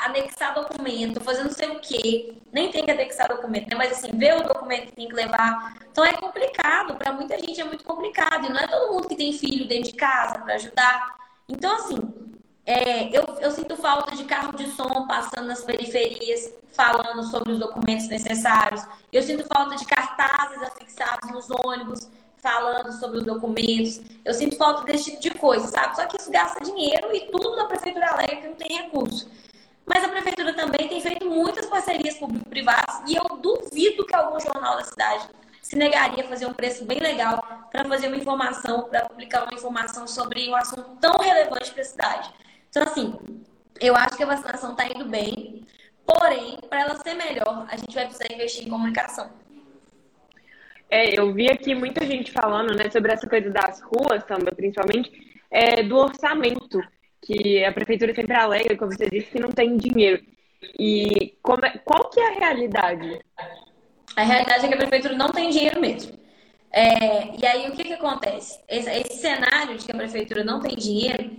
anexar 0.05 0.55
documento, 0.55 1.21
fazer 1.23 1.45
não 1.45 1.51
sei 1.51 1.69
o 1.71 1.81
quê, 1.81 2.35
nem 2.53 2.71
tem 2.71 2.85
que 2.85 2.91
anexar 2.91 3.29
documento, 3.29 3.71
né? 3.71 3.77
mas 3.77 3.93
assim, 3.93 4.11
ver 4.17 4.37
o 4.37 4.43
documento 4.43 4.89
que 4.89 4.93
tem 4.93 5.09
que 5.09 5.15
levar. 5.15 5.77
Então 5.91 6.05
é 6.05 6.13
complicado, 6.13 6.95
para 6.97 7.13
muita 7.13 7.39
gente 7.39 7.59
é 7.59 7.65
muito 7.65 7.85
complicado, 7.85 8.47
e 8.47 8.51
não 8.51 8.59
é 8.59 8.67
todo 8.67 8.93
mundo 8.93 9.09
que 9.09 9.17
tem 9.17 9.33
filho 9.33 9.67
dentro 9.67 9.91
de 9.91 9.97
casa 9.97 10.39
para 10.41 10.55
ajudar. 10.55 11.17
Então, 11.49 11.75
assim, 11.75 12.30
é, 12.67 13.09
eu, 13.17 13.25
eu 13.41 13.51
sinto 13.51 13.77
falta 13.77 14.15
de 14.15 14.25
carro 14.25 14.57
de 14.57 14.71
som 14.71 15.07
passando 15.07 15.47
nas 15.47 15.65
periferias, 15.65 16.53
falando 16.73 17.23
sobre 17.25 17.53
os 17.53 17.59
documentos 17.59 18.09
necessários. 18.09 18.83
Eu 19.13 19.23
sinto 19.23 19.45
falta 19.47 19.77
de 19.77 19.85
cartazes 19.87 20.63
afixados 20.63 21.31
nos 21.31 21.51
ônibus, 21.51 22.09
falando 22.39 22.93
sobre 22.93 23.19
os 23.19 23.25
documentos. 23.25 24.01
Eu 24.25 24.35
sinto 24.35 24.57
falta 24.57 24.85
desse 24.85 25.11
tipo 25.11 25.21
de 25.21 25.31
coisa, 25.31 25.67
sabe? 25.69 25.97
Só 25.97 26.07
que 26.07 26.17
isso 26.17 26.31
gasta 26.31 26.65
dinheiro 26.65 27.15
e 27.15 27.31
tudo 27.31 27.57
na 27.57 27.65
Prefeitura 27.67 28.07
alega 28.09 28.37
que 28.37 28.49
não 28.49 28.55
tem 28.55 28.77
recurso. 28.77 29.29
Mas 29.87 30.05
a 30.05 30.09
Prefeitura 30.09 30.55
também 30.55 30.89
tem 30.89 31.01
feito 31.01 31.27
muitas 31.27 31.67
parcerias 31.67 32.17
público-privadas 32.17 33.03
e 33.09 33.17
eu 33.17 33.37
duvido 33.37 34.07
que 34.07 34.15
algum 34.15 34.39
jornal 34.39 34.77
da 34.77 34.85
cidade 34.85 35.29
se 35.63 35.77
negaria 35.77 36.25
a 36.25 36.29
fazer 36.29 36.47
um 36.47 36.55
preço 36.55 36.85
bem 36.85 36.99
legal 36.99 37.67
para 37.71 37.85
fazer 37.85 38.07
uma 38.07 38.17
informação, 38.17 38.83
para 38.85 39.07
publicar 39.07 39.45
uma 39.45 39.55
informação 39.55 40.07
sobre 40.07 40.49
um 40.49 40.55
assunto 40.55 40.97
tão 41.01 41.17
relevante 41.19 41.73
para 41.73 41.83
a 41.83 41.85
cidade. 41.85 42.31
Então, 42.71 42.85
assim, 42.85 43.15
eu 43.81 43.97
acho 43.97 44.17
que 44.17 44.23
a 44.23 44.27
vacinação 44.27 44.71
está 44.73 44.87
indo 44.87 45.05
bem, 45.07 45.67
porém, 46.07 46.57
para 46.69 46.83
ela 46.83 46.97
ser 46.97 47.15
melhor, 47.15 47.67
a 47.69 47.77
gente 47.77 47.95
vai 47.95 48.07
precisar 48.07 48.33
investir 48.33 48.67
em 48.67 48.71
comunicação. 48.71 49.29
É, 50.89 51.19
eu 51.19 51.33
vi 51.33 51.49
aqui 51.49 51.75
muita 51.75 52.05
gente 52.07 52.33
falando 52.33 52.77
né, 52.77 52.91
sobre 52.91 53.13
essa 53.13 53.29
coisa 53.29 53.51
das 53.51 53.81
ruas 53.81 54.25
também, 54.25 54.55
principalmente, 54.55 55.11
é, 55.51 55.83
do 55.83 55.97
orçamento, 55.97 56.81
que 57.23 57.65
a 57.65 57.73
prefeitura 57.73 58.15
sempre 58.15 58.35
alega, 58.35 58.77
como 58.77 58.93
você 58.93 59.09
disse, 59.11 59.31
que 59.31 59.41
não 59.41 59.51
tem 59.51 59.77
dinheiro. 59.77 60.23
E 60.79 61.37
como 61.43 61.65
é, 61.65 61.79
qual 61.85 62.09
que 62.09 62.21
é 62.21 62.29
a 62.29 62.39
realidade? 62.39 63.21
A 64.17 64.23
realidade 64.23 64.65
é 64.65 64.69
que 64.69 64.75
a 64.75 64.79
prefeitura 64.79 65.17
não 65.17 65.31
tem 65.31 65.51
dinheiro 65.51 65.81
mesmo. 65.81 66.19
É, 66.73 67.37
e 67.37 67.47
aí, 67.47 67.69
o 67.69 67.73
que, 67.73 67.85
que 67.85 67.93
acontece? 67.95 68.61
Esse, 68.69 68.91
esse 68.91 69.19
cenário 69.19 69.77
de 69.77 69.87
que 69.87 69.93
a 69.93 69.97
prefeitura 69.97 70.45
não 70.45 70.61
tem 70.61 70.77
dinheiro 70.77 71.31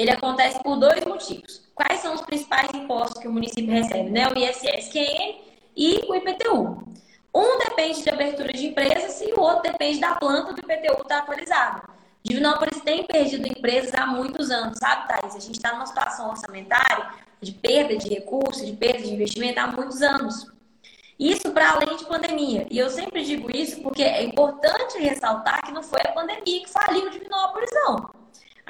ele 0.00 0.10
acontece 0.10 0.62
por 0.62 0.78
dois 0.78 1.04
motivos. 1.04 1.62
Quais 1.74 2.00
são 2.00 2.14
os 2.14 2.22
principais 2.22 2.68
impostos 2.74 3.20
que 3.20 3.28
o 3.28 3.32
município 3.32 3.70
recebe? 3.70 4.08
Né? 4.10 4.26
O 4.28 4.38
ISS, 4.38 4.88
QN 4.90 5.34
e 5.76 6.00
o 6.08 6.14
IPTU. 6.14 6.88
Um 7.34 7.58
depende 7.58 8.02
de 8.02 8.08
abertura 8.08 8.52
de 8.52 8.66
empresas 8.66 9.20
e 9.20 9.32
o 9.34 9.40
outro 9.40 9.70
depende 9.70 10.00
da 10.00 10.14
planta 10.14 10.54
do 10.54 10.60
IPTU 10.60 11.02
estar 11.02 11.04
tá 11.04 11.18
atualizado. 11.18 11.82
Divinópolis 12.22 12.80
tem 12.82 13.04
perdido 13.04 13.46
empresas 13.46 13.94
há 13.94 14.06
muitos 14.06 14.50
anos, 14.50 14.78
sabe, 14.78 15.06
Thais? 15.08 15.36
A 15.36 15.38
gente 15.38 15.56
está 15.56 15.72
numa 15.72 15.86
situação 15.86 16.30
orçamentária 16.30 17.10
de 17.40 17.52
perda 17.52 17.96
de 17.96 18.08
recursos, 18.08 18.66
de 18.66 18.72
perda 18.72 19.02
de 19.02 19.12
investimento 19.12 19.60
há 19.60 19.66
muitos 19.66 20.02
anos. 20.02 20.46
Isso 21.18 21.50
para 21.52 21.72
além 21.72 21.96
de 21.96 22.06
pandemia. 22.06 22.66
E 22.70 22.78
eu 22.78 22.88
sempre 22.88 23.22
digo 23.22 23.54
isso 23.54 23.82
porque 23.82 24.02
é 24.02 24.22
importante 24.24 24.98
ressaltar 24.98 25.60
que 25.64 25.72
não 25.72 25.82
foi 25.82 26.00
a 26.02 26.12
pandemia 26.12 26.62
que 26.62 26.68
faliu 26.68 27.10
Divinópolis, 27.10 27.70
não. 27.72 28.09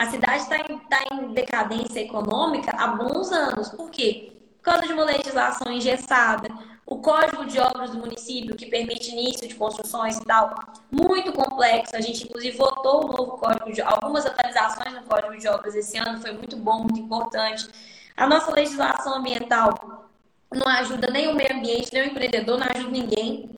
A 0.00 0.06
cidade 0.06 0.44
está 0.44 0.56
em, 0.56 0.78
tá 0.78 1.04
em 1.12 1.34
decadência 1.34 2.00
econômica 2.00 2.70
há 2.74 2.86
bons 2.86 3.30
anos. 3.32 3.68
Por 3.68 3.90
quê? 3.90 4.32
Por 4.56 4.62
causa 4.62 4.86
de 4.86 4.94
uma 4.94 5.04
legislação 5.04 5.70
engessada, 5.70 6.48
o 6.86 6.96
código 7.02 7.44
de 7.44 7.60
obras 7.60 7.90
do 7.90 7.98
município, 7.98 8.56
que 8.56 8.64
permite 8.64 9.10
início 9.10 9.46
de 9.46 9.54
construções 9.54 10.16
e 10.16 10.24
tal, 10.24 10.54
muito 10.90 11.34
complexo. 11.34 11.94
A 11.94 12.00
gente, 12.00 12.24
inclusive, 12.24 12.56
votou 12.56 13.04
o 13.04 13.08
novo 13.08 13.36
código 13.36 13.70
de 13.70 13.82
algumas 13.82 14.24
atualizações 14.24 14.94
no 14.94 15.02
código 15.02 15.36
de 15.36 15.46
obras 15.46 15.74
esse 15.74 15.98
ano, 15.98 16.18
foi 16.22 16.32
muito 16.32 16.56
bom, 16.56 16.78
muito 16.78 16.98
importante. 16.98 17.68
A 18.16 18.26
nossa 18.26 18.50
legislação 18.54 19.16
ambiental 19.16 20.08
não 20.50 20.66
ajuda 20.66 21.08
nem 21.10 21.28
o 21.28 21.34
meio 21.34 21.54
ambiente, 21.54 21.92
nem 21.92 22.04
o 22.04 22.06
empreendedor, 22.06 22.58
não 22.58 22.66
ajuda 22.74 22.90
ninguém. 22.90 23.50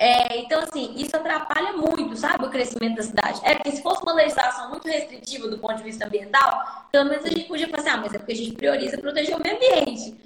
É, 0.00 0.38
então, 0.38 0.60
assim, 0.60 0.94
isso 0.96 1.16
atrapalha 1.16 1.72
muito, 1.72 2.16
sabe, 2.16 2.44
o 2.44 2.50
crescimento 2.50 2.96
da 2.96 3.02
cidade. 3.02 3.40
É 3.42 3.56
porque 3.56 3.72
se 3.72 3.82
fosse 3.82 4.00
uma 4.04 4.12
legislação 4.12 4.70
muito 4.70 4.86
restritiva 4.86 5.48
do 5.48 5.58
ponto 5.58 5.74
de 5.74 5.82
vista 5.82 6.06
ambiental, 6.06 6.86
pelo 6.92 7.10
menos 7.10 7.24
a 7.26 7.28
gente 7.28 7.48
podia 7.48 7.66
falar 7.66 7.80
assim, 7.80 7.90
ah, 7.90 7.96
mas 7.96 8.14
é 8.14 8.18
porque 8.18 8.32
a 8.32 8.36
gente 8.36 8.52
prioriza 8.52 8.96
proteger 8.96 9.36
o 9.36 9.42
meio 9.42 9.56
ambiente. 9.56 10.16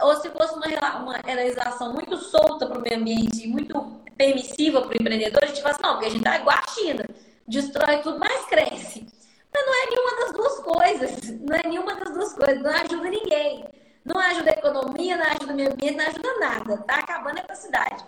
Ou 0.00 0.14
se 0.16 0.30
fosse 0.30 0.54
uma, 0.54 0.96
uma 0.98 1.34
legislação 1.34 1.92
muito 1.92 2.16
solta 2.18 2.66
para 2.66 2.78
o 2.78 2.82
meio 2.82 2.98
ambiente, 3.00 3.48
muito 3.48 4.00
permissiva 4.16 4.80
para 4.80 4.90
o 4.90 4.94
empreendedor, 4.94 5.42
a 5.42 5.46
gente 5.46 5.60
fala 5.60 5.74
assim, 5.74 5.82
não, 5.82 5.92
porque 5.94 6.06
a 6.06 6.10
gente 6.10 6.22
tá 6.24 6.36
igual 6.36 6.56
a 6.56 6.68
China, 6.68 7.04
destrói 7.48 7.98
tudo, 7.98 8.20
mas 8.20 8.46
cresce. 8.46 9.06
Mas 9.52 9.66
não 9.66 9.74
é 9.74 9.86
nenhuma 9.90 10.16
das 10.20 10.32
duas 10.32 10.58
coisas, 10.60 11.40
não 11.40 11.56
é 11.56 11.62
nenhuma 11.66 11.94
das 11.96 12.14
duas 12.14 12.32
coisas, 12.32 12.62
não 12.62 12.70
ajuda 12.70 13.10
ninguém. 13.10 13.64
Não 14.04 14.20
ajuda 14.20 14.50
a 14.50 14.52
economia, 14.52 15.16
não 15.16 15.26
ajuda 15.26 15.52
o 15.52 15.56
meio 15.56 15.72
ambiente, 15.72 15.96
não 15.96 16.06
ajuda 16.06 16.38
nada. 16.38 16.76
Tá 16.78 16.94
acabando 17.00 17.40
a 17.48 17.54
cidade. 17.56 18.04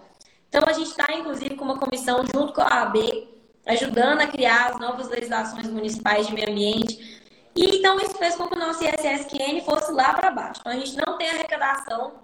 Então, 0.48 0.62
a 0.66 0.72
gente 0.72 0.90
está, 0.90 1.12
inclusive, 1.14 1.56
com 1.56 1.64
uma 1.64 1.78
comissão 1.78 2.24
junto 2.34 2.52
com 2.52 2.62
a 2.62 2.82
AB, 2.82 3.28
ajudando 3.66 4.20
a 4.20 4.26
criar 4.26 4.70
as 4.70 4.80
novas 4.80 5.08
legislações 5.08 5.66
municipais 5.68 6.27
de 6.27 6.35
meio 6.35 6.50
ambiente. 6.50 7.23
E 7.54 7.77
então, 7.77 7.98
isso 7.98 8.16
fez 8.16 8.35
com 8.35 8.46
que 8.48 8.56
o 8.56 8.58
nosso 8.58 8.83
ISSQN 8.83 9.60
fosse 9.64 9.92
lá 9.92 10.14
para 10.14 10.31
baixo. 10.31 10.60
Então, 10.60 10.73
a 10.73 10.77
gente 10.77 10.96
não 10.96 11.18
tem 11.18 11.29
arrecadação 11.29 12.14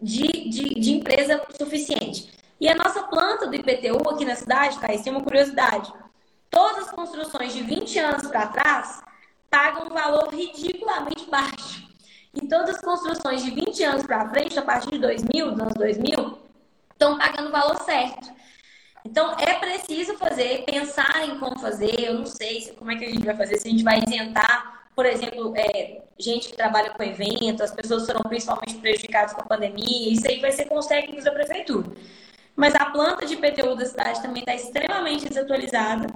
de, 0.00 0.28
de, 0.48 0.80
de, 0.80 0.92
empresa 0.92 1.42
suficiente. 1.58 2.30
E 2.60 2.68
a 2.68 2.74
nossa 2.74 3.02
planta 3.04 3.46
do 3.46 3.54
IPTU 3.54 4.08
aqui 4.08 4.24
na 4.24 4.36
cidade? 4.36 4.78
Isso 4.92 5.04
tem 5.04 5.12
uma 5.12 5.22
curiosidade. 5.22 5.92
Todas 6.50 6.84
as 6.84 6.90
construções 6.90 7.52
de 7.52 7.62
20 7.62 7.98
anos 7.98 8.28
para 8.28 8.46
trás 8.46 9.02
pagam 9.50 9.86
um 9.86 9.90
valor 9.90 10.28
ridiculamente 10.28 11.28
baixo. 11.28 11.86
E 12.34 12.46
todas 12.46 12.76
as 12.76 12.80
construções 12.80 13.42
de 13.42 13.50
20 13.50 13.82
anos 13.82 14.02
para 14.04 14.28
frente, 14.28 14.58
a 14.58 14.62
partir 14.62 14.90
de 14.90 14.98
2000, 14.98 15.52
dos 15.52 15.60
anos 15.60 15.74
2000, 15.74 16.38
estão 16.96 17.18
pagando 17.18 17.48
o 17.48 17.52
valor 17.52 17.80
certo. 17.82 18.34
Então, 19.04 19.36
é 19.38 19.54
preciso 19.54 20.18
fazer, 20.18 20.64
pensar 20.64 21.28
em 21.28 21.38
como 21.38 21.58
fazer. 21.58 21.94
Eu 22.00 22.14
não 22.14 22.26
sei 22.26 22.72
como 22.76 22.90
é 22.90 22.96
que 22.96 23.04
a 23.04 23.08
gente 23.08 23.24
vai 23.24 23.36
fazer, 23.36 23.58
se 23.58 23.68
a 23.68 23.70
gente 23.70 23.84
vai 23.84 24.02
isentar, 24.04 24.88
por 24.96 25.06
exemplo, 25.06 25.52
é, 25.56 26.02
gente 26.18 26.48
que 26.48 26.56
trabalha 26.56 26.90
com 26.90 27.02
evento, 27.02 27.62
as 27.62 27.70
pessoas 27.70 28.06
foram 28.06 28.22
principalmente 28.22 28.76
prejudicadas 28.76 29.32
com 29.32 29.42
a 29.42 29.46
pandemia. 29.46 30.12
Isso 30.12 30.26
aí 30.26 30.40
vai 30.40 30.50
ser 30.50 30.64
com 30.64 30.78
os 30.78 30.86
técnicos 30.86 31.24
da 31.24 31.30
prefeitura. 31.30 31.92
Mas 32.56 32.74
a 32.74 32.86
planta 32.86 33.26
de 33.26 33.36
PTU 33.36 33.76
da 33.76 33.84
cidade 33.84 34.22
também 34.22 34.40
está 34.40 34.54
extremamente 34.54 35.28
desatualizada. 35.28 36.06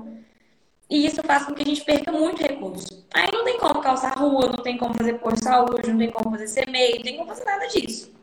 E 0.89 1.07
isso 1.07 1.23
faz 1.23 1.45
com 1.45 1.55
que 1.55 1.63
a 1.63 1.67
gente 1.67 1.85
perca 1.85 2.11
muito 2.11 2.43
recurso. 2.43 3.07
Aí 3.15 3.29
não 3.33 3.45
tem 3.45 3.59
como 3.59 3.81
calçar 3.81 4.19
rua, 4.19 4.49
não 4.49 4.65
tem 4.65 4.77
como 4.77 4.95
fazer 4.95 5.15
por 5.19 5.37
saúde, 5.39 5.91
não 5.91 5.99
tem 5.99 6.11
como 6.11 6.37
fazer 6.37 6.65
CMEI, 6.65 6.95
não 6.97 7.03
tem 7.03 7.17
como 7.17 7.29
fazer 7.29 7.45
nada 7.45 7.67
disso. 7.69 8.20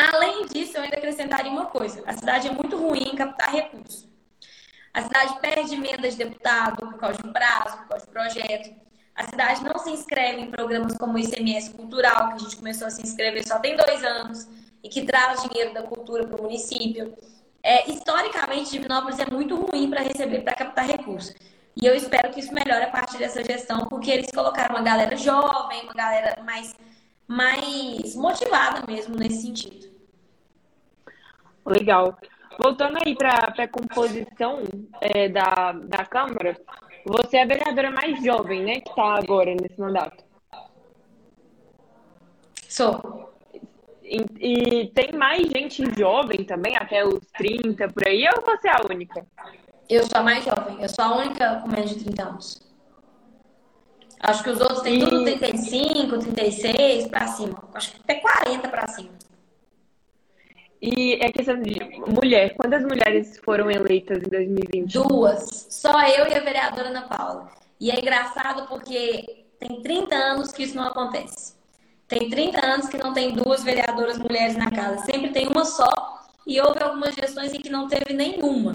Além 0.00 0.46
disso, 0.46 0.78
eu 0.78 0.82
ainda 0.82 0.96
acrescentaria 0.96 1.50
uma 1.50 1.66
coisa: 1.66 2.02
a 2.06 2.12
cidade 2.14 2.48
é 2.48 2.52
muito 2.52 2.76
ruim 2.76 3.10
em 3.12 3.16
captar 3.16 3.52
recursos. 3.52 4.08
A 4.94 5.02
cidade 5.02 5.38
perde 5.40 5.74
emenda 5.74 6.08
de 6.08 6.16
deputado 6.16 6.76
por 6.78 6.98
causa 6.98 7.22
de 7.22 7.30
prazo, 7.30 7.76
por 7.78 7.88
causa 7.88 8.06
de 8.06 8.10
projeto. 8.10 8.74
A 9.14 9.24
cidade 9.24 9.62
não 9.62 9.78
se 9.78 9.90
inscreve 9.90 10.40
em 10.40 10.50
programas 10.50 10.96
como 10.96 11.14
o 11.14 11.18
ICMS 11.18 11.70
Cultural, 11.74 12.28
que 12.28 12.34
a 12.34 12.38
gente 12.38 12.56
começou 12.56 12.86
a 12.86 12.90
se 12.90 13.02
inscrever 13.02 13.46
só 13.46 13.58
tem 13.58 13.76
dois 13.76 14.02
anos, 14.02 14.48
e 14.82 14.88
que 14.88 15.04
traz 15.04 15.42
dinheiro 15.42 15.74
da 15.74 15.82
cultura 15.82 16.26
para 16.26 16.40
o 16.40 16.44
município. 16.44 17.14
É, 17.62 17.90
historicamente, 17.90 18.70
Divinópolis 18.70 19.18
é 19.18 19.26
muito 19.30 19.54
ruim 19.54 19.90
para 19.90 20.00
receber, 20.00 20.40
para 20.40 20.54
captar 20.54 20.86
recursos. 20.86 21.34
E 21.80 21.86
eu 21.86 21.94
espero 21.94 22.30
que 22.30 22.40
isso 22.40 22.52
melhore 22.54 22.84
a 22.84 22.90
partir 22.90 23.18
dessa 23.18 23.44
gestão, 23.44 23.86
porque 23.86 24.10
eles 24.10 24.30
colocaram 24.30 24.74
uma 24.74 24.82
galera 24.82 25.14
jovem, 25.16 25.82
uma 25.82 25.94
galera 25.94 26.42
mais, 26.42 26.74
mais 27.28 28.14
motivada 28.16 28.82
mesmo 28.90 29.14
nesse 29.14 29.42
sentido. 29.42 29.89
Legal. 31.66 32.18
Voltando 32.62 32.98
aí 33.04 33.14
para 33.14 33.54
a 33.56 33.68
composição 33.68 34.62
é, 35.00 35.28
da, 35.28 35.72
da 35.72 36.04
Câmara, 36.04 36.56
você 37.04 37.38
é 37.38 37.42
a 37.42 37.46
vereadora 37.46 37.90
mais 37.90 38.22
jovem, 38.22 38.64
né, 38.64 38.80
que 38.80 38.90
está 38.90 39.14
agora 39.14 39.54
nesse 39.54 39.80
mandato. 39.80 40.22
Sou. 42.68 43.30
E, 44.02 44.18
e, 44.40 44.86
tem 44.88 45.12
mais 45.12 45.48
gente 45.48 45.84
jovem 45.98 46.44
também, 46.44 46.76
até 46.76 47.04
os 47.04 47.20
30 47.36 47.88
por 47.88 48.06
aí, 48.06 48.28
ou 48.28 48.42
você 48.44 48.68
é 48.68 48.72
a 48.72 48.92
única? 48.92 49.24
Eu 49.88 50.02
sou 50.04 50.18
a 50.18 50.22
mais 50.22 50.44
jovem, 50.44 50.82
eu 50.82 50.88
sou 50.88 51.04
a 51.04 51.16
única 51.16 51.60
com 51.60 51.68
menos 51.68 51.90
de 51.90 52.04
30 52.04 52.22
anos. 52.22 52.70
Acho 54.20 54.44
que 54.44 54.50
os 54.50 54.60
outros 54.60 54.82
têm 54.82 54.98
e... 54.98 55.00
tudo 55.00 55.24
35, 55.24 56.18
36 56.18 57.06
para 57.08 57.26
cima. 57.28 57.62
Acho 57.72 57.92
que 57.92 58.00
até 58.02 58.14
40 58.16 58.68
para 58.68 58.86
cima. 58.88 59.10
E 60.80 61.14
é 61.14 61.30
questão 61.30 61.60
de 61.60 61.78
mulher. 62.06 62.54
Quantas 62.54 62.82
mulheres 62.82 63.38
foram 63.44 63.70
eleitas 63.70 64.18
em 64.18 64.28
2020? 64.30 64.92
Duas. 64.94 65.66
Só 65.68 65.92
eu 66.06 66.26
e 66.26 66.34
a 66.34 66.40
vereadora 66.40 66.88
Ana 66.88 67.02
Paula. 67.02 67.50
E 67.78 67.90
é 67.90 67.98
engraçado 67.98 68.66
porque 68.66 69.44
tem 69.58 69.82
30 69.82 70.14
anos 70.14 70.52
que 70.52 70.62
isso 70.62 70.74
não 70.74 70.84
acontece. 70.84 71.54
Tem 72.08 72.30
30 72.30 72.66
anos 72.66 72.88
que 72.88 72.96
não 72.96 73.12
tem 73.12 73.32
duas 73.32 73.62
vereadoras 73.62 74.18
mulheres 74.18 74.56
na 74.56 74.70
casa. 74.70 75.04
Sempre 75.04 75.30
tem 75.30 75.48
uma 75.48 75.64
só. 75.64 76.18
E 76.46 76.58
houve 76.60 76.82
algumas 76.82 77.14
gestões 77.14 77.52
em 77.52 77.60
que 77.60 77.68
não 77.68 77.86
teve 77.86 78.14
nenhuma. 78.14 78.74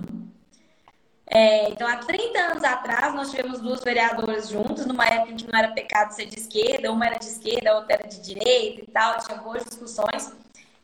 É, 1.27 1.69
então, 1.69 1.87
há 1.87 1.97
30 1.97 2.39
anos 2.39 2.63
atrás, 2.63 3.15
nós 3.15 3.31
tivemos 3.31 3.59
duas 3.59 3.83
vereadoras 3.83 4.47
juntas, 4.47 4.85
numa 4.85 5.05
época 5.05 5.31
em 5.31 5.35
que 5.35 5.51
não 5.51 5.59
era 5.59 5.69
pecado 5.69 6.11
ser 6.11 6.27
de 6.27 6.37
esquerda, 6.37 6.91
uma 6.91 7.07
era 7.07 7.17
de 7.17 7.25
esquerda, 7.25 7.71
a 7.71 7.75
outra 7.77 7.95
era 7.95 8.07
de 8.07 8.21
direita 8.21 8.81
e 8.81 8.87
tal, 8.87 9.17
tinha 9.17 9.39
boas 9.39 9.65
discussões. 9.65 10.31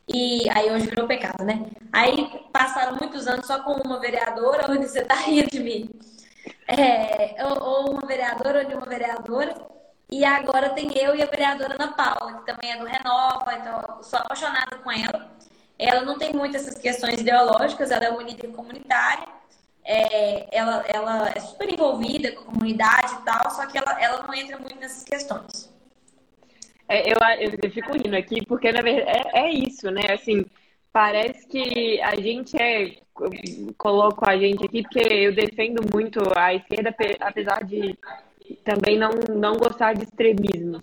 E 0.08 0.48
aí 0.50 0.70
hoje 0.70 0.86
virou 0.86 1.06
pecado, 1.06 1.44
né? 1.44 1.66
Aí 1.92 2.28
passaram 2.52 2.96
muitos 2.96 3.26
anos 3.26 3.46
só 3.46 3.62
com 3.62 3.72
uma 3.72 4.00
vereadora, 4.00 4.70
onde 4.70 4.88
você 4.88 5.02
tá 5.02 5.14
rindo 5.14 5.50
de 5.50 5.60
mim. 5.60 5.90
É, 6.66 7.36
ou, 7.44 7.92
uma 7.92 8.06
vereadora, 8.06 8.66
ou 8.68 8.76
uma 8.78 8.86
vereadora. 8.86 9.54
E 10.10 10.24
agora 10.24 10.70
tem 10.70 10.96
eu 10.98 11.16
e 11.16 11.22
a 11.22 11.26
vereadora 11.26 11.74
Ana 11.74 11.92
Paula, 11.92 12.38
que 12.38 12.46
também 12.46 12.72
é 12.72 12.76
do 12.78 12.84
Renova, 12.84 13.54
então 13.54 14.02
sou 14.02 14.18
apaixonada 14.18 14.76
com 14.82 14.90
ela. 14.90 15.30
Ela 15.78 16.02
não 16.02 16.18
tem 16.18 16.32
muito 16.32 16.56
essas 16.56 16.74
questões 16.74 17.20
ideológicas, 17.20 17.90
ela 17.90 18.04
é 18.04 18.10
uma 18.10 18.22
líder 18.22 18.48
comunitária. 18.48 19.26
É, 19.84 20.46
ela, 20.56 20.84
ela 20.86 21.32
é 21.34 21.40
super 21.40 21.72
envolvida 21.72 22.30
com 22.32 22.42
a 22.42 22.44
comunidade 22.44 23.14
e 23.14 23.22
tal, 23.24 23.50
só 23.50 23.66
que 23.66 23.76
ela, 23.78 24.00
ela 24.00 24.22
não 24.22 24.34
entra 24.34 24.58
muito 24.58 24.78
nessas 24.78 25.02
questões. 25.02 25.71
É, 26.88 27.10
eu, 27.10 27.16
eu, 27.62 27.70
fico 27.70 27.92
rindo 27.92 28.16
aqui, 28.16 28.44
porque 28.46 28.70
na 28.70 28.82
verdade 28.82 29.18
é, 29.34 29.46
é, 29.46 29.50
isso, 29.50 29.90
né? 29.90 30.02
Assim, 30.12 30.44
parece 30.92 31.46
que 31.48 32.00
a 32.02 32.14
gente 32.16 32.60
é. 32.60 33.00
Coloco 33.76 34.28
a 34.28 34.36
gente 34.38 34.64
aqui 34.64 34.82
porque 34.82 35.00
eu 35.00 35.34
defendo 35.34 35.82
muito 35.92 36.20
a 36.34 36.54
esquerda, 36.54 36.94
apesar 37.20 37.62
de 37.62 37.96
também 38.64 38.98
não, 38.98 39.10
não 39.28 39.56
gostar 39.56 39.94
de 39.94 40.04
extremismo. 40.04 40.82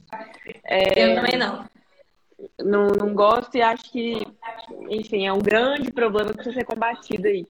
É, 0.64 1.04
eu 1.04 1.16
também 1.16 1.38
não. 1.38 1.66
Não, 2.64 2.88
não 2.88 3.14
gosto 3.14 3.58
e 3.58 3.62
acho 3.62 3.92
que, 3.92 4.26
enfim, 4.90 5.28
é 5.28 5.34
um 5.34 5.40
grande 5.40 5.92
problema 5.92 6.30
que 6.30 6.36
precisa 6.36 6.60
ser 6.60 6.66
combatido 6.66 7.28
aí. 7.28 7.46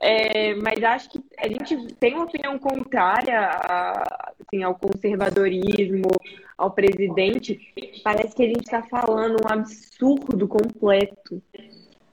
É, 0.00 0.54
mas 0.54 0.82
acho 0.82 1.10
que 1.10 1.22
a 1.38 1.46
gente 1.46 1.94
tem 1.96 2.14
uma 2.14 2.24
opinião 2.24 2.58
contrária 2.58 3.38
a, 3.38 4.32
assim, 4.40 4.62
ao 4.62 4.74
conservadorismo, 4.74 6.08
ao 6.56 6.70
presidente. 6.70 7.60
Parece 8.02 8.34
que 8.34 8.42
a 8.42 8.46
gente 8.46 8.62
está 8.62 8.82
falando 8.82 9.36
um 9.44 9.52
absurdo 9.52 10.48
completo. 10.48 11.42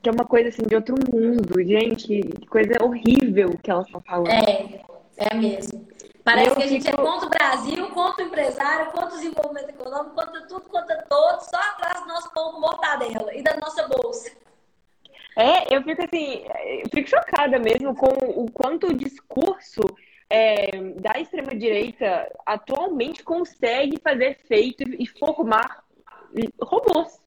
Que 0.01 0.09
é 0.09 0.11
uma 0.11 0.25
coisa 0.25 0.49
assim 0.49 0.63
de 0.63 0.75
outro 0.75 0.95
mundo. 1.11 1.61
Gente, 1.63 2.21
que 2.21 2.45
coisa 2.47 2.75
horrível 2.81 3.57
que 3.63 3.71
elas 3.71 3.85
estão 3.85 4.01
falando. 4.01 4.27
É, 4.27 4.81
é 5.17 5.33
mesmo. 5.33 5.87
Parece 6.25 6.55
que 6.57 6.63
a 6.63 6.67
gente 6.67 6.85
é 6.85 6.91
fico... 6.91 7.01
é 7.01 7.05
contra 7.05 7.25
o 7.25 7.29
Brasil, 7.29 7.89
contra 7.91 8.25
o 8.25 8.27
empresário, 8.27 8.91
contra 8.91 9.07
o 9.07 9.17
desenvolvimento 9.17 9.69
econômico, 9.69 10.13
contra 10.13 10.41
tudo, 10.41 10.69
contra 10.69 11.01
todos, 11.03 11.45
só 11.45 11.57
atrás 11.57 12.01
do 12.01 12.07
nosso 12.09 12.29
pão 12.33 12.51
com 12.51 12.59
mortadela 12.59 13.33
e 13.33 13.41
da 13.41 13.55
nossa 13.55 13.87
bolsa. 13.87 14.29
É, 15.37 15.71
eu 15.75 15.83
fico 15.83 16.03
assim, 16.03 16.43
eu 16.81 16.89
fico 16.91 17.07
chocada 17.07 17.59
mesmo 17.59 17.93
com 17.95 18.07
o 18.41 18.51
quanto 18.51 18.87
o 18.87 18.97
discurso 18.97 19.81
é, 20.27 20.71
da 20.95 21.19
extrema-direita 21.19 22.27
atualmente 22.43 23.23
consegue 23.23 23.99
fazer 24.01 24.31
efeito 24.31 24.83
e 24.97 25.05
formar 25.05 25.83
robôs. 26.59 27.21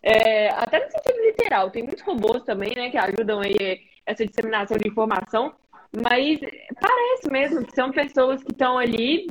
É, 0.00 0.50
até 0.50 0.84
no 0.84 0.90
sentido 0.92 1.20
literal, 1.20 1.68
tem 1.72 1.82
muitos 1.82 2.04
robôs 2.04 2.44
também, 2.44 2.72
né, 2.76 2.90
que 2.90 2.96
ajudam 2.98 3.40
aí 3.40 3.80
essa 4.06 4.24
disseminação 4.24 4.78
de 4.78 4.88
informação, 4.88 5.52
mas 5.92 6.38
parece 6.80 7.28
mesmo 7.28 7.66
que 7.66 7.74
são 7.74 7.90
pessoas 7.90 8.40
que 8.44 8.52
estão 8.52 8.78
ali 8.78 9.26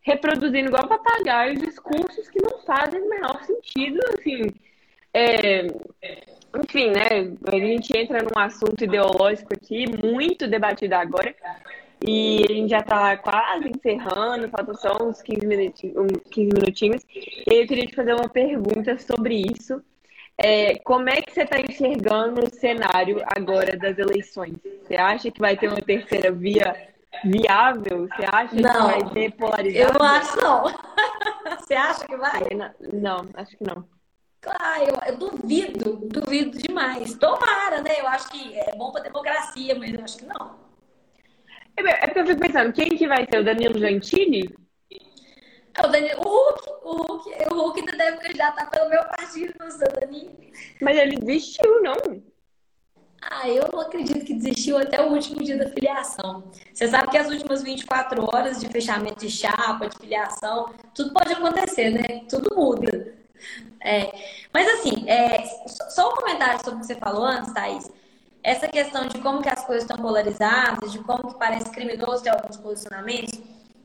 reproduzindo 0.00 0.68
igual 0.68 0.88
papagaio 0.88 1.56
discursos 1.56 2.30
que 2.30 2.40
não 2.42 2.58
fazem 2.60 3.02
o 3.02 3.10
menor 3.10 3.42
sentido, 3.44 4.00
assim, 4.18 4.50
é, 5.12 5.66
enfim, 6.58 6.90
né? 6.90 7.36
A 7.52 7.56
gente 7.58 7.96
entra 7.96 8.22
num 8.22 8.38
assunto 8.40 8.82
ideológico 8.82 9.54
aqui, 9.54 9.84
muito 10.04 10.48
debatido 10.48 10.94
agora. 10.94 11.34
E 12.06 12.44
a 12.48 12.52
gente 12.52 12.70
já 12.70 12.78
está 12.78 13.16
quase 13.18 13.68
encerrando, 13.68 14.48
faltam 14.48 14.74
só 14.74 14.96
uns 15.02 15.20
15 15.20 15.46
minutinhos, 15.46 15.94
15 16.30 16.54
minutinhos. 16.54 17.06
E 17.14 17.54
eu 17.54 17.66
queria 17.66 17.86
te 17.86 17.94
fazer 17.94 18.14
uma 18.14 18.28
pergunta 18.28 18.96
sobre 18.98 19.44
isso. 19.52 19.82
É, 20.38 20.78
como 20.78 21.10
é 21.10 21.20
que 21.20 21.32
você 21.32 21.42
está 21.42 21.60
enxergando 21.60 22.42
o 22.42 22.50
cenário 22.50 23.22
agora 23.26 23.76
das 23.76 23.98
eleições? 23.98 24.56
Você 24.82 24.94
acha 24.94 25.30
que 25.30 25.38
vai 25.38 25.56
ter 25.56 25.68
uma 25.68 25.82
terceira 25.82 26.32
via 26.32 26.74
viável? 27.22 28.08
Você 28.08 28.24
acha 28.26 28.54
não, 28.54 28.72
que 28.72 29.04
vai 29.04 29.10
ter 29.12 29.32
polarizado? 29.32 29.92
Eu 29.92 29.98
não 29.98 30.06
acho 30.06 30.36
não. 30.40 30.64
Você 31.60 31.74
acha 31.74 32.06
que 32.06 32.16
vai? 32.16 32.42
Não, 32.92 33.28
acho 33.34 33.56
que 33.56 33.64
não. 33.64 33.84
Claro, 34.40 34.84
eu, 34.84 34.98
eu, 35.06 35.16
duvido, 35.18 35.96
duvido 36.08 36.56
demais. 36.58 37.14
Tomara, 37.14 37.82
né? 37.82 38.00
Eu 38.00 38.08
acho 38.08 38.30
que 38.30 38.58
é 38.58 38.74
bom 38.74 38.90
para 38.90 39.02
democracia, 39.02 39.74
mas 39.74 39.92
eu 39.92 40.02
acho 40.02 40.18
que 40.18 40.24
não. 40.24 40.58
É, 41.76 41.82
é 41.82 42.06
porque 42.06 42.20
eu 42.20 42.26
fico 42.26 42.40
pensando, 42.40 42.72
quem 42.72 42.96
que 42.96 43.06
vai 43.06 43.26
ser? 43.30 43.40
O 43.40 43.44
Danilo 43.44 43.78
Gentili? 43.78 44.54
É 45.74 45.86
o 45.86 45.90
Danilo, 45.90 46.20
o 46.20 46.28
Hulk, 46.28 46.70
o 46.82 46.92
Hulk, 46.96 47.30
o 47.50 47.54
Hulk 47.54 47.80
ainda 47.80 47.96
deve 47.96 48.16
candidatar 48.18 48.66
pelo 48.70 48.88
meu 48.88 49.04
partido, 49.04 49.54
não 49.58 49.70
sei, 49.70 49.88
Danilo. 49.88 50.36
Mas 50.80 50.96
ele 50.98 51.16
desistiu, 51.16 51.82
não? 51.82 52.22
Ah, 53.22 53.48
eu 53.48 53.68
não 53.70 53.80
acredito 53.80 54.24
que 54.24 54.34
desistiu 54.34 54.78
até 54.78 55.00
o 55.02 55.12
último 55.12 55.42
dia 55.42 55.58
da 55.58 55.68
filiação. 55.68 56.50
Você 56.72 56.88
sabe 56.88 57.10
que 57.10 57.18
as 57.18 57.28
últimas 57.28 57.62
24 57.62 58.24
horas 58.24 58.58
de 58.58 58.68
fechamento 58.68 59.20
de 59.20 59.30
chapa, 59.30 59.88
de 59.88 59.96
filiação, 59.98 60.72
tudo 60.94 61.12
pode 61.12 61.32
acontecer, 61.32 61.90
né? 61.90 62.24
Tudo 62.28 62.56
muda. 62.56 63.19
É, 63.80 64.12
mas 64.52 64.68
assim, 64.68 65.08
é, 65.08 65.44
só 65.66 66.12
um 66.12 66.16
comentário 66.16 66.62
sobre 66.62 66.78
o 66.78 66.80
que 66.80 66.86
você 66.86 66.94
falou 66.96 67.24
antes, 67.24 67.52
Thaís. 67.52 67.90
Essa 68.42 68.68
questão 68.68 69.06
de 69.06 69.18
como 69.20 69.42
que 69.42 69.48
as 69.48 69.64
coisas 69.64 69.84
estão 69.84 69.98
polarizadas, 69.98 70.92
de 70.92 70.98
como 71.00 71.28
que 71.28 71.38
parece 71.38 71.70
criminoso 71.70 72.22
ter 72.22 72.30
alguns 72.30 72.56
posicionamentos, 72.56 73.38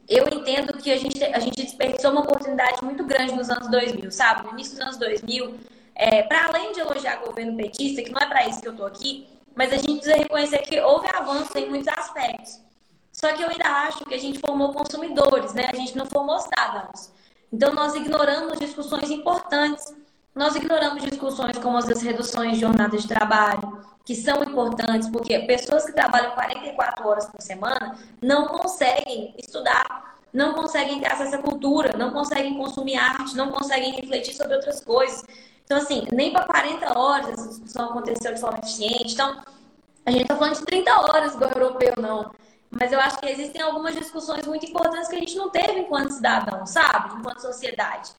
eu 0.08 0.26
entendo 0.32 0.74
que 0.78 0.92
a 0.92 0.98
gente, 0.98 1.24
a 1.24 1.40
gente 1.40 1.64
desperdiçou 1.64 2.12
uma 2.12 2.22
oportunidade 2.22 2.84
muito 2.84 3.04
grande 3.04 3.34
nos 3.34 3.50
anos 3.50 3.70
2000, 3.70 4.12
sabe? 4.12 4.46
No 4.46 4.54
início 4.54 4.74
dos 4.74 4.82
anos 4.82 4.98
2000, 4.98 5.56
é, 5.96 6.24
para 6.24 6.46
além 6.46 6.72
de 6.74 6.80
elogiar 6.80 7.22
o 7.22 7.28
governo 7.28 7.58
petista, 7.58 8.04
que 8.04 8.12
não 8.12 8.20
é 8.20 8.26
para 8.28 8.48
isso 8.48 8.62
que 8.62 8.68
eu 8.68 8.74
estou 8.74 8.86
aqui, 8.86 9.28
mas 9.56 9.74
a 9.74 9.78
gente 9.78 9.96
precisa 9.96 10.18
reconhecer 10.18 10.60
que 10.60 10.80
houve 10.80 11.08
avanço 11.08 11.58
em 11.58 11.70
muitos 11.70 11.88
aspectos. 11.88 12.60
Só 13.12 13.32
que 13.34 13.42
eu 13.42 13.50
ainda 13.50 13.66
acho 13.66 14.06
que 14.06 14.14
a 14.14 14.20
gente 14.20 14.40
formou 14.40 14.74
consumidores, 14.74 15.54
né? 15.54 15.70
A 15.72 15.76
gente 15.76 15.98
não 15.98 16.06
formou 16.06 16.38
cidadãos. 16.40 17.12
Então, 17.52 17.74
nós 17.74 17.96
ignoramos 17.96 18.60
discussões 18.60 19.10
importantes 19.10 19.94
Nós 20.36 20.54
ignoramos 20.56 21.02
discussões 21.02 21.58
como 21.58 21.78
as 21.78 21.86
das 21.86 22.02
reduções 22.02 22.56
de 22.56 22.60
jornada 22.60 22.98
de 22.98 23.08
trabalho, 23.08 23.80
que 24.04 24.14
são 24.14 24.44
importantes, 24.44 25.10
porque 25.10 25.40
pessoas 25.40 25.86
que 25.86 25.94
trabalham 25.94 26.32
44 26.32 27.08
horas 27.08 27.26
por 27.28 27.42
semana 27.42 27.98
não 28.22 28.48
conseguem 28.50 29.34
estudar, 29.38 30.18
não 30.34 30.54
conseguem 30.54 31.00
ter 31.00 31.10
acesso 31.10 31.36
à 31.36 31.38
cultura, 31.38 31.98
não 31.98 32.12
conseguem 32.12 32.58
consumir 32.58 32.98
arte, 32.98 33.38
não 33.38 33.50
conseguem 33.50 33.94
refletir 33.94 34.34
sobre 34.36 34.56
outras 34.56 34.84
coisas. 34.84 35.24
Então, 35.64 35.78
assim, 35.78 36.06
nem 36.12 36.34
para 36.34 36.46
40 36.46 37.00
horas 37.00 37.30
essa 37.30 37.48
discussão 37.48 37.90
aconteceu 37.90 38.34
de 38.34 38.42
forma 38.42 38.60
eficiente. 38.60 39.14
Então, 39.14 39.42
a 40.06 40.12
gente 40.12 40.24
está 40.24 40.36
falando 40.36 40.56
de 40.60 40.66
30 40.66 41.00
horas 41.00 41.34
igual 41.34 41.52
europeu, 41.52 41.94
não. 41.98 42.32
Mas 42.78 42.92
eu 42.92 43.00
acho 43.00 43.18
que 43.20 43.28
existem 43.28 43.62
algumas 43.62 43.96
discussões 43.96 44.46
muito 44.46 44.66
importantes 44.66 45.08
que 45.08 45.16
a 45.16 45.20
gente 45.20 45.38
não 45.38 45.50
teve 45.50 45.80
enquanto 45.80 46.12
cidadão, 46.12 46.66
sabe? 46.66 47.18
Enquanto 47.18 47.40
sociedade. 47.40 48.12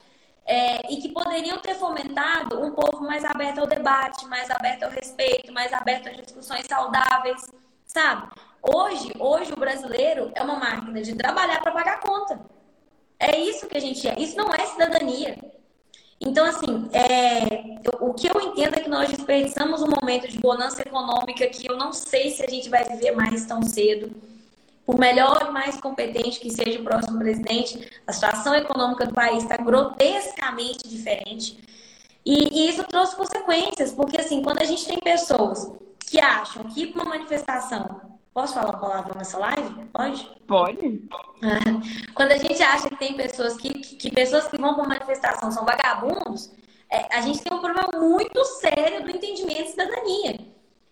É, 0.47 0.91
e 0.91 0.97
que 0.97 1.11
poderiam 1.11 1.59
ter 1.59 1.75
fomentado 1.75 2.65
um 2.65 2.71
povo 2.71 3.05
mais 3.05 3.23
aberto 3.23 3.59
ao 3.59 3.67
debate, 3.67 4.27
mais 4.27 4.51
aberto 4.51 4.85
ao 4.85 4.91
respeito, 4.91 5.53
mais 5.53 5.73
aberto 5.75 6.09
às 6.09 6.17
discussões 6.17 6.65
saudáveis, 6.67 7.43
sabe? 7.85 8.29
Hoje, 8.63 9.13
hoje 9.19 9.53
o 9.53 9.57
brasileiro 9.57 10.33
é 10.35 10.43
uma 10.43 10.57
máquina 10.57 11.03
de 11.03 11.15
trabalhar 11.15 11.61
para 11.61 11.73
pagar 11.73 12.01
conta. 12.01 12.41
É 13.19 13.39
isso 13.39 13.67
que 13.67 13.77
a 13.77 13.81
gente 13.81 14.09
é. 14.09 14.19
Isso 14.19 14.37
não 14.39 14.55
é 14.55 14.65
cidadania. 14.67 15.37
Então, 16.19 16.47
assim, 16.47 16.89
é, 16.95 17.79
o 18.01 18.15
que 18.15 18.27
eu 18.27 18.41
entendo 18.41 18.79
é 18.79 18.81
que 18.81 18.89
nós 18.89 19.11
desperdiçamos 19.11 19.83
um 19.83 19.89
momento 20.01 20.29
de 20.29 20.39
bonança 20.39 20.81
econômica 20.81 21.47
que 21.47 21.71
eu 21.71 21.77
não 21.77 21.93
sei 21.93 22.31
se 22.31 22.43
a 22.43 22.49
gente 22.49 22.71
vai 22.71 22.85
viver 22.85 23.11
mais 23.13 23.45
tão 23.45 23.63
cedo 23.63 24.11
por 24.87 24.97
melhor 24.97 25.47
e 25.49 25.51
mais 25.51 25.81
competente 25.81 26.39
que 26.39 26.51
seja 26.51 26.81
o 26.81 26.85
próximo 26.85 27.19
presidente, 27.19 27.91
a 28.07 28.13
situação 28.13 28.55
econômica 28.55 29.05
do 29.05 29.13
país 29.13 29.43
está 29.43 29.57
grotescamente 29.57 30.89
diferente. 30.89 31.59
E, 32.25 32.49
e, 32.53 32.71
isso 32.71 32.85
trouxe 32.85 33.17
consequências, 33.17 33.93
porque 33.93 34.21
assim, 34.21 34.43
quando 34.43 34.63
a 34.63 34.65
gente 34.65 34.87
tem 34.87 34.99
pessoas 34.99 35.73
que 36.07 36.21
acham 36.21 36.65
que 36.65 36.83
ir 36.83 36.93
para 36.93 37.03
uma 37.03 37.11
manifestação. 37.11 38.01
Posso 38.33 38.55
falar 38.55 38.75
a 38.75 38.77
palavra 38.77 39.15
nessa 39.17 39.39
live? 39.39 39.87
Pode? 39.93 40.31
Pode. 40.47 41.09
Quando 42.15 42.33
a 42.33 42.37
gente 42.37 42.63
acha 42.63 42.89
que 42.89 42.97
tem 42.97 43.15
pessoas 43.15 43.57
que, 43.57 43.71
que, 43.71 43.97
que 43.97 44.11
pessoas 44.11 44.47
que 44.47 44.59
vão 44.59 44.75
para 44.75 44.83
uma 44.83 44.89
manifestação 44.91 45.51
são 45.51 45.65
vagabundos, 45.65 46.53
é, 46.91 47.17
a 47.17 47.23
gente 47.23 47.43
tem 47.43 47.57
um 47.57 47.61
problema 47.61 47.89
muito 47.99 48.45
sério 48.45 49.03
do 49.03 49.11
entendimento 49.11 49.65
de 49.65 49.71
cidadania. 49.71 50.39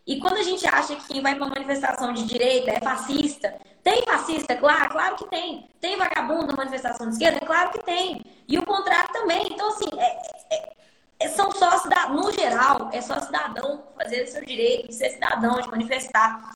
E 0.06 0.18
quando 0.18 0.38
a 0.38 0.42
gente 0.42 0.66
acha 0.66 0.96
que 0.96 1.06
quem 1.08 1.20
vai 1.20 1.34
para 1.34 1.44
uma 1.44 1.54
manifestação 1.54 2.12
de 2.12 2.24
direita 2.24 2.70
é 2.70 2.80
fascista, 2.80 3.54
tem 3.84 4.02
fascista, 4.02 4.56
claro, 4.56 4.88
claro 4.88 5.16
que 5.16 5.26
tem. 5.26 5.68
Tem 5.78 5.94
vagabundo 5.98 6.46
na 6.46 6.56
manifestação 6.56 7.06
de 7.06 7.12
esquerda? 7.12 7.44
Claro 7.44 7.70
que 7.70 7.82
tem. 7.82 8.24
E 8.48 8.58
o 8.58 8.64
contrário 8.64 9.12
também. 9.12 9.42
Então, 9.50 9.68
assim, 9.68 9.90
é, 9.98 10.54
é, 10.54 10.72
é 11.20 11.28
são 11.28 11.52
só 11.52 11.78
cidadãos, 11.78 12.24
no 12.24 12.32
geral, 12.32 12.88
é 12.94 13.02
só 13.02 13.20
cidadão 13.20 13.84
fazer 13.94 14.24
o 14.24 14.26
seu 14.26 14.42
direito 14.42 14.88
de 14.88 14.94
ser 14.94 15.10
cidadão, 15.10 15.60
de 15.60 15.68
manifestar. 15.68 16.54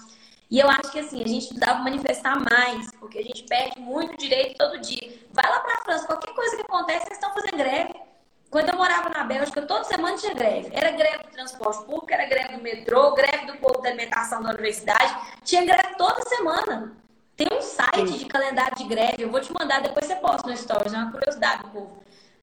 E 0.50 0.58
eu 0.58 0.70
acho 0.70 0.90
que, 0.90 1.00
assim, 1.00 1.22
a 1.22 1.28
gente 1.28 1.48
precisava 1.48 1.80
manifestar 1.80 2.40
mais, 2.50 2.90
porque 2.92 3.18
a 3.18 3.22
gente 3.22 3.42
perde 3.42 3.78
muito 3.78 4.16
direito 4.16 4.56
todo 4.56 4.80
dia. 4.80 5.22
Vai 5.30 5.50
lá 5.50 5.60
para 5.60 5.74
a 5.74 5.82
França, 5.82 6.06
qualquer 6.06 6.32
coisa 6.34 6.56
que 6.56 6.62
acontece, 6.62 7.06
eles 7.08 7.18
estão 7.18 7.34
fazendo 7.34 7.58
greve. 7.58 7.94
Quando 8.50 8.70
eu 8.70 8.76
morava 8.76 9.10
na 9.10 9.24
Bélgica, 9.24 9.60
toda 9.60 9.84
semana 9.84 10.16
tinha 10.16 10.32
greve. 10.32 10.70
Era 10.72 10.92
greve 10.92 11.24
do 11.24 11.30
transporte 11.30 11.84
público, 11.84 12.10
era 12.10 12.24
greve 12.24 12.56
do 12.56 12.62
metrô, 12.62 13.12
greve 13.12 13.44
do 13.44 13.58
povo 13.58 13.82
da 13.82 13.90
alimentação 13.90 14.42
da 14.42 14.48
universidade. 14.48 15.14
Tinha 15.44 15.66
greve 15.66 15.94
toda 15.98 16.22
semana. 16.22 16.96
Tem 17.38 17.46
um 17.56 17.62
site 17.62 18.08
Sim. 18.08 18.18
de 18.18 18.24
calendário 18.26 18.76
de 18.76 18.82
greve, 18.82 19.22
eu 19.22 19.30
vou 19.30 19.40
te 19.40 19.52
mandar, 19.52 19.80
depois 19.80 20.04
você 20.04 20.16
posta 20.16 20.50
no 20.50 20.56
Stories, 20.56 20.92
é 20.92 20.96
uma 20.96 21.12
curiosidade 21.12 21.62
povo. 21.70 22.02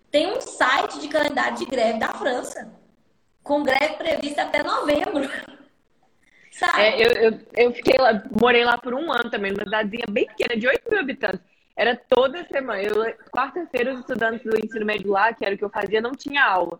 Tem 0.10 0.26
um 0.32 0.40
site 0.40 1.02
de 1.02 1.10
calendário 1.10 1.58
de 1.58 1.66
greve 1.66 2.00
da 2.00 2.14
França, 2.14 2.72
com 3.44 3.62
greve 3.62 3.96
prevista 3.96 4.44
até 4.44 4.64
novembro. 4.64 5.30
Sabe? 6.50 6.82
É, 6.82 7.06
eu, 7.06 7.12
eu, 7.12 7.40
eu 7.58 7.74
fiquei 7.74 7.96
lá, 8.00 8.24
morei 8.42 8.64
lá 8.64 8.78
por 8.78 8.94
um 8.94 9.12
ano 9.12 9.30
também, 9.30 9.52
numa 9.52 9.66
cidadezinha 9.66 10.06
bem 10.10 10.28
pequena, 10.28 10.58
de 10.58 10.66
8 10.66 10.90
mil 10.90 11.00
habitantes. 11.02 11.42
Era 11.76 11.98
toda 11.98 12.46
semana. 12.46 12.82
Quarta-feira, 13.30 13.92
os 13.92 14.00
estudantes 14.00 14.50
do 14.50 14.58
ensino 14.58 14.86
médio 14.86 15.12
lá, 15.12 15.34
que 15.34 15.44
era 15.44 15.56
o 15.56 15.58
que 15.58 15.66
eu 15.66 15.70
fazia, 15.70 16.00
não 16.00 16.14
tinha 16.14 16.42
aula. 16.42 16.80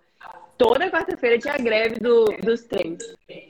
Toda 0.58 0.90
quarta-feira 0.90 1.38
tinha 1.38 1.58
greve 1.58 2.00
do, 2.00 2.28
dos 2.42 2.64
trens. 2.64 3.04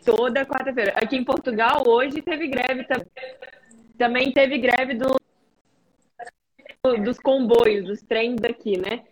Toda 0.04 0.44
quarta-feira. 0.44 0.94
Aqui 0.96 1.18
em 1.18 1.24
Portugal, 1.24 1.84
hoje, 1.86 2.20
teve 2.24 2.48
greve 2.48 2.84
também 2.86 3.06
também 3.98 4.32
teve 4.32 4.58
greve 4.58 4.96
do, 4.96 5.16
dos 7.04 7.20
comboios, 7.20 7.86
dos 7.86 8.02
trens 8.02 8.36
daqui, 8.40 8.78
né? 8.78 9.04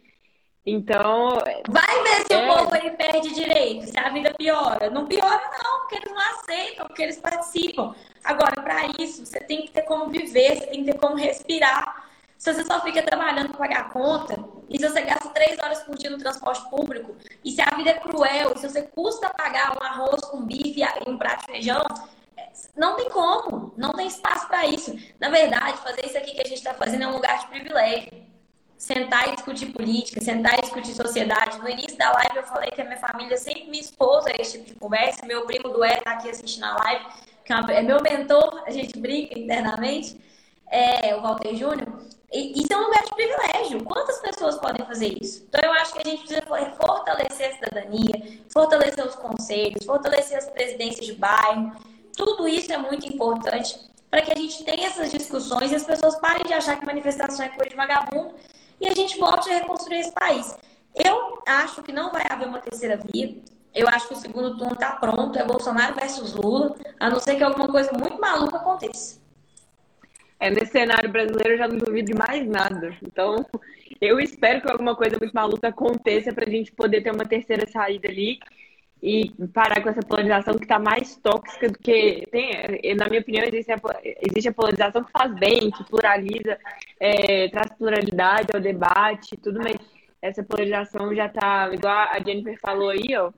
Então. 0.66 1.40
Vai 1.70 2.04
ver 2.04 2.26
se 2.26 2.34
é... 2.34 2.38
o 2.38 2.56
povo 2.56 2.74
aí 2.74 2.92
perde 2.92 3.34
direito, 3.34 3.86
se 3.88 4.00
a 4.00 4.10
vida 4.10 4.34
piora. 4.34 4.90
Não 4.90 5.06
piora, 5.06 5.42
não, 5.64 5.80
porque 5.82 5.96
eles 5.96 6.12
não 6.12 6.20
aceitam, 6.20 6.88
porque 6.88 7.04
eles 7.04 7.20
participam. 7.20 7.94
Agora, 8.24 8.62
para 8.62 8.88
isso, 9.00 9.26
você 9.26 9.40
tem 9.42 9.64
que 9.64 9.72
ter 9.72 9.82
como 9.82 10.10
viver, 10.10 10.56
você 10.56 10.68
tem 10.68 10.84
que 10.84 10.92
ter 10.92 10.98
como 10.98 11.16
respirar. 11.16 12.04
Se 12.38 12.54
você 12.54 12.66
só 12.66 12.82
fica 12.82 13.02
trabalhando 13.02 13.50
para 13.50 13.58
pagar 13.58 13.80
a 13.82 13.90
conta, 13.90 14.38
e 14.70 14.78
se 14.78 14.88
você 14.88 15.02
gasta 15.02 15.30
três 15.30 15.58
horas 15.60 15.84
por 15.84 15.98
dia 15.98 16.10
no 16.10 16.18
transporte 16.18 16.70
público, 16.70 17.16
e 17.44 17.52
se 17.52 17.62
a 17.62 17.76
vida 17.76 17.92
é 17.92 18.00
cruel, 18.00 18.54
e 18.56 18.60
se 18.60 18.70
você 18.70 18.82
custa 18.84 19.30
pagar 19.30 19.78
um 19.78 19.84
arroz 19.84 20.22
com 20.26 20.46
bife 20.46 20.82
e 20.82 21.10
um 21.10 21.18
prato 21.18 21.46
de 21.46 21.54
feijão, 21.54 21.84
não 22.76 22.96
tem 22.96 23.10
como, 23.10 23.74
não 23.78 23.94
tem 23.94 24.08
espaço 24.08 24.48
para 24.48 24.66
isso. 24.66 24.96
Na 25.20 25.30
verdade, 25.30 25.78
fazer 25.78 26.06
isso 26.06 26.18
aqui 26.18 26.32
que 26.32 26.42
a 26.42 26.48
gente 26.48 26.58
está 26.58 26.74
fazendo 26.74 27.04
é 27.04 27.08
um 27.08 27.14
lugar 27.14 27.40
de 27.40 27.48
privilégio. 27.48 28.12
Sentar 28.78 29.30
e 29.30 29.36
discutir 29.36 29.68
política, 29.68 30.20
sentar 30.22 30.58
e 30.58 30.62
discutir 30.62 30.94
sociedade. 30.94 31.60
No 31.60 31.70
início 31.70 31.98
da 31.98 32.12
live 32.12 32.38
eu 32.38 32.44
falei 32.44 32.70
que 32.72 32.82
a 32.82 32.86
minha 32.86 32.98
família 32.98 33.38
sempre 33.38 33.70
me 33.70 33.80
expôs 33.80 34.26
a 34.26 34.32
esse 34.38 34.58
tipo 34.58 34.74
de 34.74 34.76
conversa. 34.76 35.26
Meu 35.26 35.46
primo 35.46 35.70
do 35.70 35.86
está 35.86 36.14
aqui 36.14 36.30
assistindo 36.30 36.66
a 36.66 36.76
live, 36.84 37.06
que 37.46 37.54
é, 37.54 37.80
é 37.80 37.82
meu 37.82 38.02
mentor, 38.02 38.64
a 38.66 38.72
gente 38.72 39.00
brinca 39.00 39.40
internamente, 39.40 40.20
é 40.70 41.16
o 41.16 41.22
Walter 41.22 41.56
Júnior. 41.56 41.88
Isso 42.34 42.74
é 42.74 42.78
um 42.78 42.86
lugar 42.86 43.04
de 43.04 43.14
privilégio. 43.14 43.84
Quantas 43.84 44.20
pessoas 44.20 44.58
podem 44.58 44.84
fazer 44.88 45.16
isso? 45.22 45.46
Então, 45.48 45.62
eu 45.64 45.72
acho 45.74 45.94
que 45.94 46.00
a 46.00 46.10
gente 46.10 46.26
precisa 46.26 46.42
fortalecer 46.82 47.52
a 47.52 47.54
cidadania, 47.54 48.42
fortalecer 48.50 49.06
os 49.06 49.16
conselhos, 49.16 49.86
fortalecer 49.86 50.40
as 50.40 50.50
presidências 50.50 51.06
de 51.06 51.14
bairro, 51.14 51.72
tudo 52.16 52.48
isso 52.48 52.72
é 52.72 52.78
muito 52.78 53.08
importante 53.08 53.78
para 54.10 54.22
que 54.22 54.32
a 54.32 54.36
gente 54.36 54.64
tenha 54.64 54.88
essas 54.88 55.12
discussões 55.12 55.72
e 55.72 55.76
as 55.76 55.84
pessoas 55.84 56.16
parem 56.20 56.46
de 56.46 56.54
achar 56.54 56.80
que 56.80 56.86
manifestação 56.86 57.46
é 57.46 57.50
coisa 57.50 57.70
de 57.70 57.76
vagabundo 57.76 58.36
e 58.80 58.88
a 58.88 58.94
gente 58.94 59.18
volte 59.18 59.50
a 59.50 59.56
reconstruir 59.56 60.00
esse 60.00 60.12
país. 60.12 60.56
Eu 60.94 61.42
acho 61.48 61.82
que 61.82 61.92
não 61.92 62.12
vai 62.12 62.24
haver 62.30 62.48
uma 62.48 62.60
terceira 62.60 63.00
via. 63.12 63.36
Eu 63.74 63.88
acho 63.88 64.08
que 64.08 64.14
o 64.14 64.18
segundo 64.18 64.56
turno 64.56 64.74
está 64.74 64.92
pronto, 64.92 65.38
é 65.40 65.44
Bolsonaro 65.44 65.96
versus 65.96 66.34
Lula, 66.36 66.76
a 67.00 67.10
não 67.10 67.20
ser 67.20 67.38
que 67.38 67.44
alguma 67.44 67.68
coisa 67.68 67.92
muito 67.94 68.22
maluca 68.22 68.58
aconteça. 68.58 69.20
É, 70.40 70.52
nesse 70.52 70.74
cenário 70.74 71.12
brasileiro 71.12 71.54
eu 71.54 71.58
já 71.58 71.68
não 71.68 71.78
duvido 71.78 72.12
de 72.12 72.18
mais 72.18 72.46
nada. 72.48 72.96
Então, 73.02 73.44
eu 74.00 74.20
espero 74.20 74.62
que 74.62 74.70
alguma 74.70 74.96
coisa 74.96 75.18
muito 75.18 75.34
maluca 75.34 75.70
aconteça 75.70 76.32
para 76.32 76.46
a 76.46 76.52
gente 76.52 76.72
poder 76.72 77.02
ter 77.02 77.12
uma 77.12 77.26
terceira 77.26 77.66
saída 77.66 78.10
ali 78.10 78.40
e 79.04 79.30
parar 79.54 79.84
com 79.84 79.90
essa 79.90 80.00
polarização 80.00 80.54
que 80.54 80.64
está 80.64 80.80
mais 80.80 81.18
tóxica 81.18 81.68
do 81.68 81.78
que 81.78 82.26
tem. 82.32 82.96
Na 82.96 83.10
minha 83.10 83.20
opinião, 83.20 83.44
existe 83.44 83.74
a, 83.74 83.78
existe 84.22 84.48
a 84.48 84.54
polarização 84.54 85.04
que 85.04 85.12
faz 85.12 85.36
bem, 85.36 85.70
que 85.72 85.84
pluraliza, 85.84 86.58
é, 87.02 87.50
traz 87.50 87.70
pluralidade 87.78 88.48
ao 88.54 88.62
debate, 88.62 89.36
tudo, 89.36 89.60
mas 89.62 89.76
essa 90.22 90.42
polarização 90.42 91.14
já 91.14 91.26
está, 91.26 91.70
igual 91.74 91.94
a 91.94 92.18
Jennifer 92.26 92.58
falou 92.62 92.92
aí, 92.92 93.14
ó. 93.18 93.30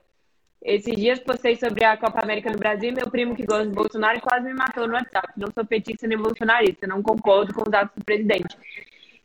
Esses 0.62 0.94
dias 0.94 1.18
postei 1.18 1.56
sobre 1.56 1.84
a 1.84 1.96
Copa 1.96 2.22
América 2.22 2.50
no 2.50 2.58
Brasil, 2.58 2.92
meu 2.92 3.10
primo 3.10 3.34
que 3.34 3.44
gosta 3.44 3.66
de 3.66 3.74
Bolsonaro 3.74 4.20
quase 4.20 4.46
me 4.46 4.54
matou 4.54 4.86
no 4.86 4.94
WhatsApp. 4.94 5.32
Não 5.36 5.48
sou 5.52 5.66
petista 5.66 6.06
nem 6.06 6.16
bolsonarista, 6.16 6.86
não 6.86 7.02
concordo 7.02 7.52
com 7.52 7.62
os 7.68 7.74
atos 7.74 7.94
do 7.96 8.04
presidente. 8.04 8.56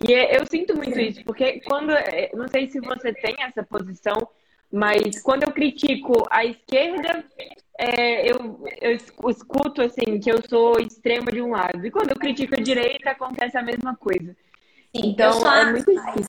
E 0.07 0.11
eu 0.11 0.43
sinto 0.47 0.75
muito 0.75 0.99
isso, 0.99 1.23
porque 1.23 1.61
quando. 1.61 1.91
É, 1.91 2.31
não 2.33 2.47
sei 2.47 2.67
se 2.67 2.79
você 2.79 3.13
tem 3.13 3.35
essa 3.39 3.63
posição 3.63 4.27
mas 4.71 5.21
quando 5.21 5.43
eu 5.43 5.51
critico 5.51 6.25
a 6.29 6.45
esquerda, 6.45 7.25
é, 7.77 8.31
eu, 8.31 8.63
eu 8.79 8.93
escuto 9.29 9.81
assim 9.81 10.19
que 10.19 10.31
eu 10.31 10.39
sou 10.47 10.79
extrema 10.79 11.31
de 11.31 11.41
um 11.41 11.51
lado. 11.51 11.85
E 11.85 11.91
quando 11.91 12.11
eu 12.11 12.15
critico 12.15 12.55
a 12.55 12.63
direita, 12.63 13.09
acontece 13.09 13.57
a 13.57 13.61
mesma 13.61 13.95
coisa. 13.95 14.35
Sim, 14.95 15.01
então 15.09 15.53
é 15.53 15.71
muito. 15.71 15.85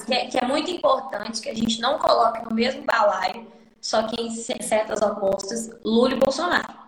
Que 0.07 0.15
é, 0.15 0.27
que 0.27 0.39
é 0.39 0.47
muito 0.47 0.71
importante 0.71 1.41
que 1.41 1.51
a 1.51 1.55
gente 1.55 1.81
não 1.81 1.99
coloque 1.99 2.45
no 2.45 2.55
mesmo 2.55 2.83
balaio, 2.85 3.47
só 3.81 4.03
que 4.05 4.21
em 4.21 4.31
certas 4.31 5.01
opostas, 5.03 5.71
Lula 5.85 6.15
e 6.15 6.19
Bolsonaro. 6.19 6.83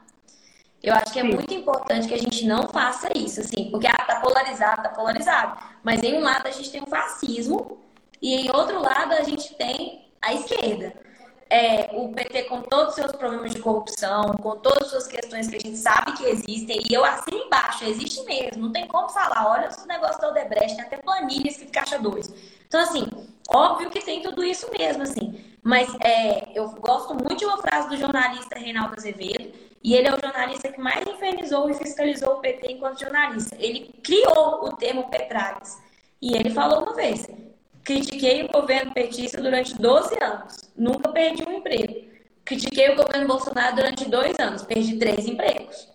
Eu 0.83 0.93
acho 0.95 1.13
que 1.13 1.19
é 1.19 1.23
Sim. 1.23 1.35
muito 1.35 1.55
importante 1.55 2.09
que 2.09 2.15
a 2.15 2.19
gente 2.19 2.47
não 2.47 2.69
faça 2.69 3.09
isso, 3.17 3.41
assim, 3.41 3.71
porque 3.71 3.87
ah, 3.87 4.05
tá 4.07 4.21
polarizado, 4.21 4.83
tá 4.83 4.89
polarizado. 4.91 5.59
Mas 5.83 6.03
em 6.03 6.15
um 6.15 6.21
lado 6.21 6.47
a 6.47 6.51
gente 6.51 6.71
tem 6.71 6.83
o 6.83 6.87
fascismo 6.87 7.79
e 8.21 8.35
em 8.35 8.51
outro 8.55 8.83
lado 8.83 9.13
a 9.13 9.23
gente 9.23 9.55
tem 9.55 10.09
a 10.21 10.35
esquerda 10.35 11.05
é, 11.51 11.91
o 11.93 12.09
PT 12.11 12.45
com 12.45 12.63
todos 12.63 12.89
os 12.89 12.95
seus 12.95 13.13
problemas 13.13 13.53
de 13.53 13.61
corrupção, 13.61 14.35
com 14.43 14.57
todas 14.57 14.85
as 14.85 14.91
suas 14.91 15.07
questões 15.07 15.49
que 15.49 15.57
a 15.57 15.61
gente 15.61 15.77
sabe 15.77 16.13
que 16.13 16.25
existem, 16.25 16.83
e 16.89 16.95
eu 16.95 17.05
assino 17.05 17.39
embaixo, 17.39 17.85
existe 17.85 18.25
mesmo, 18.25 18.63
não 18.63 18.73
tem 18.73 18.87
como 18.87 19.09
falar, 19.09 19.49
olha 19.49 19.69
os 19.69 19.85
negócios 19.87 20.19
da 20.21 20.29
Odebrecht, 20.29 20.77
tem 20.77 20.85
até 20.85 20.97
planilhas 20.97 21.57
que 21.57 21.67
caixa 21.67 21.99
dois. 21.99 22.33
Então, 22.67 22.81
assim, 22.81 23.07
óbvio 23.49 23.91
que 23.91 24.01
tem 24.01 24.23
tudo 24.23 24.43
isso 24.43 24.69
mesmo, 24.77 25.03
assim. 25.03 25.45
Mas 25.63 25.89
é, 26.01 26.51
eu 26.55 26.69
gosto 26.73 27.15
muito 27.15 27.37
de 27.37 27.45
uma 27.45 27.59
frase 27.59 27.89
do 27.89 27.97
jornalista 27.97 28.59
Reinaldo 28.59 28.95
Azevedo, 28.97 29.53
e 29.83 29.95
ele 29.95 30.09
é 30.09 30.15
o 30.15 30.21
jornalista 30.21 30.73
que 30.73 30.81
mais 30.81 31.07
infernizou 31.07 31.69
e 31.69 31.75
fiscalizou 31.75 32.35
o 32.35 32.41
PT 32.41 32.73
enquanto 32.73 33.01
jornalista. 33.01 33.55
Ele 33.59 33.95
criou 34.03 34.65
o 34.65 34.77
termo 34.77 35.11
Petralhas. 35.11 35.79
E 36.23 36.35
ele 36.35 36.49
falou 36.49 36.83
uma 36.83 36.95
vez: 36.95 37.29
critiquei 37.85 38.45
o 38.45 38.49
governo 38.49 38.93
petista 38.93 39.41
durante 39.41 39.75
12 39.81 40.17
anos, 40.23 40.71
nunca 40.77 41.11
perdi 41.11 41.45
um 41.47 41.53
emprego. 41.53 42.13
Critiquei 42.45 42.91
o 42.91 42.97
governo 42.97 43.27
Bolsonaro 43.27 43.77
durante 43.77 44.09
dois 44.09 44.39
anos, 44.39 44.63
perdi 44.63 44.99
três 44.99 45.27
empregos. 45.27 45.89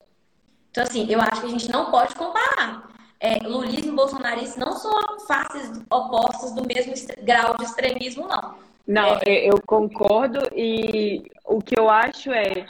Então, 0.72 0.84
assim, 0.84 1.06
eu 1.10 1.20
acho 1.20 1.42
que 1.42 1.48
a 1.48 1.50
gente 1.50 1.72
não 1.72 1.92
pode 1.92 2.16
comparar. 2.16 2.88
É, 3.20 3.36
lulismo 3.40 3.92
e 3.92 3.96
bolsonarismo 3.96 4.64
não 4.64 4.78
são 4.78 5.20
faces 5.28 5.82
opostas 5.90 6.54
do 6.54 6.66
mesmo 6.66 6.94
grau 7.24 7.58
de 7.58 7.66
extremismo, 7.66 8.28
não. 8.28 8.56
Não, 8.88 9.20
é... 9.26 9.50
eu 9.50 9.62
concordo 9.66 10.40
e 10.56 11.24
o 11.46 11.60
que 11.60 11.78
eu 11.78 11.90
acho 11.90 12.32
é 12.32 12.66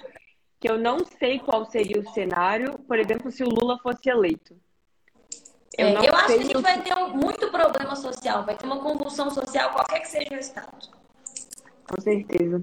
que 0.60 0.70
eu 0.70 0.78
não 0.78 1.00
sei 1.20 1.40
qual 1.40 1.66
seria 1.66 2.00
o 2.00 2.10
cenário, 2.12 2.80
por 2.80 3.00
exemplo, 3.00 3.32
se 3.32 3.44
o 3.44 3.50
Lula 3.50 3.78
fosse 3.78 4.10
eleito. 4.10 4.56
Eu, 5.80 5.88
é, 5.88 6.10
eu 6.10 6.14
acho 6.14 6.28
que 6.28 6.34
a 6.34 6.44
gente 6.44 6.62
vai 6.62 6.82
ter 6.82 6.94
um, 6.94 7.08
muito 7.16 7.50
problema 7.50 7.96
social, 7.96 8.44
vai 8.44 8.58
ter 8.58 8.66
uma 8.66 8.82
convulsão 8.82 9.32
social, 9.32 9.72
qualquer 9.72 10.02
que 10.02 10.10
seja 10.10 10.34
o 10.34 10.38
estado. 10.38 10.90
Com 11.88 12.02
certeza. 12.02 12.62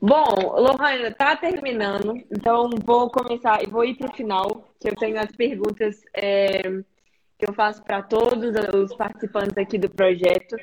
Bom, 0.00 0.24
Lohana, 0.56 1.10
tá 1.12 1.34
terminando, 1.34 2.14
então 2.30 2.70
vou 2.84 3.10
começar 3.10 3.64
e 3.64 3.66
vou 3.66 3.84
ir 3.84 3.96
para 3.96 4.10
o 4.10 4.14
final, 4.14 4.68
que 4.78 4.88
eu 4.88 4.94
tenho 4.94 5.18
as 5.18 5.32
perguntas 5.32 6.02
é, 6.14 6.62
que 7.36 7.48
eu 7.48 7.52
faço 7.52 7.82
para 7.82 8.00
todos 8.02 8.54
os 8.74 8.94
participantes 8.94 9.58
aqui 9.58 9.76
do 9.76 9.90
projeto. 9.90 10.56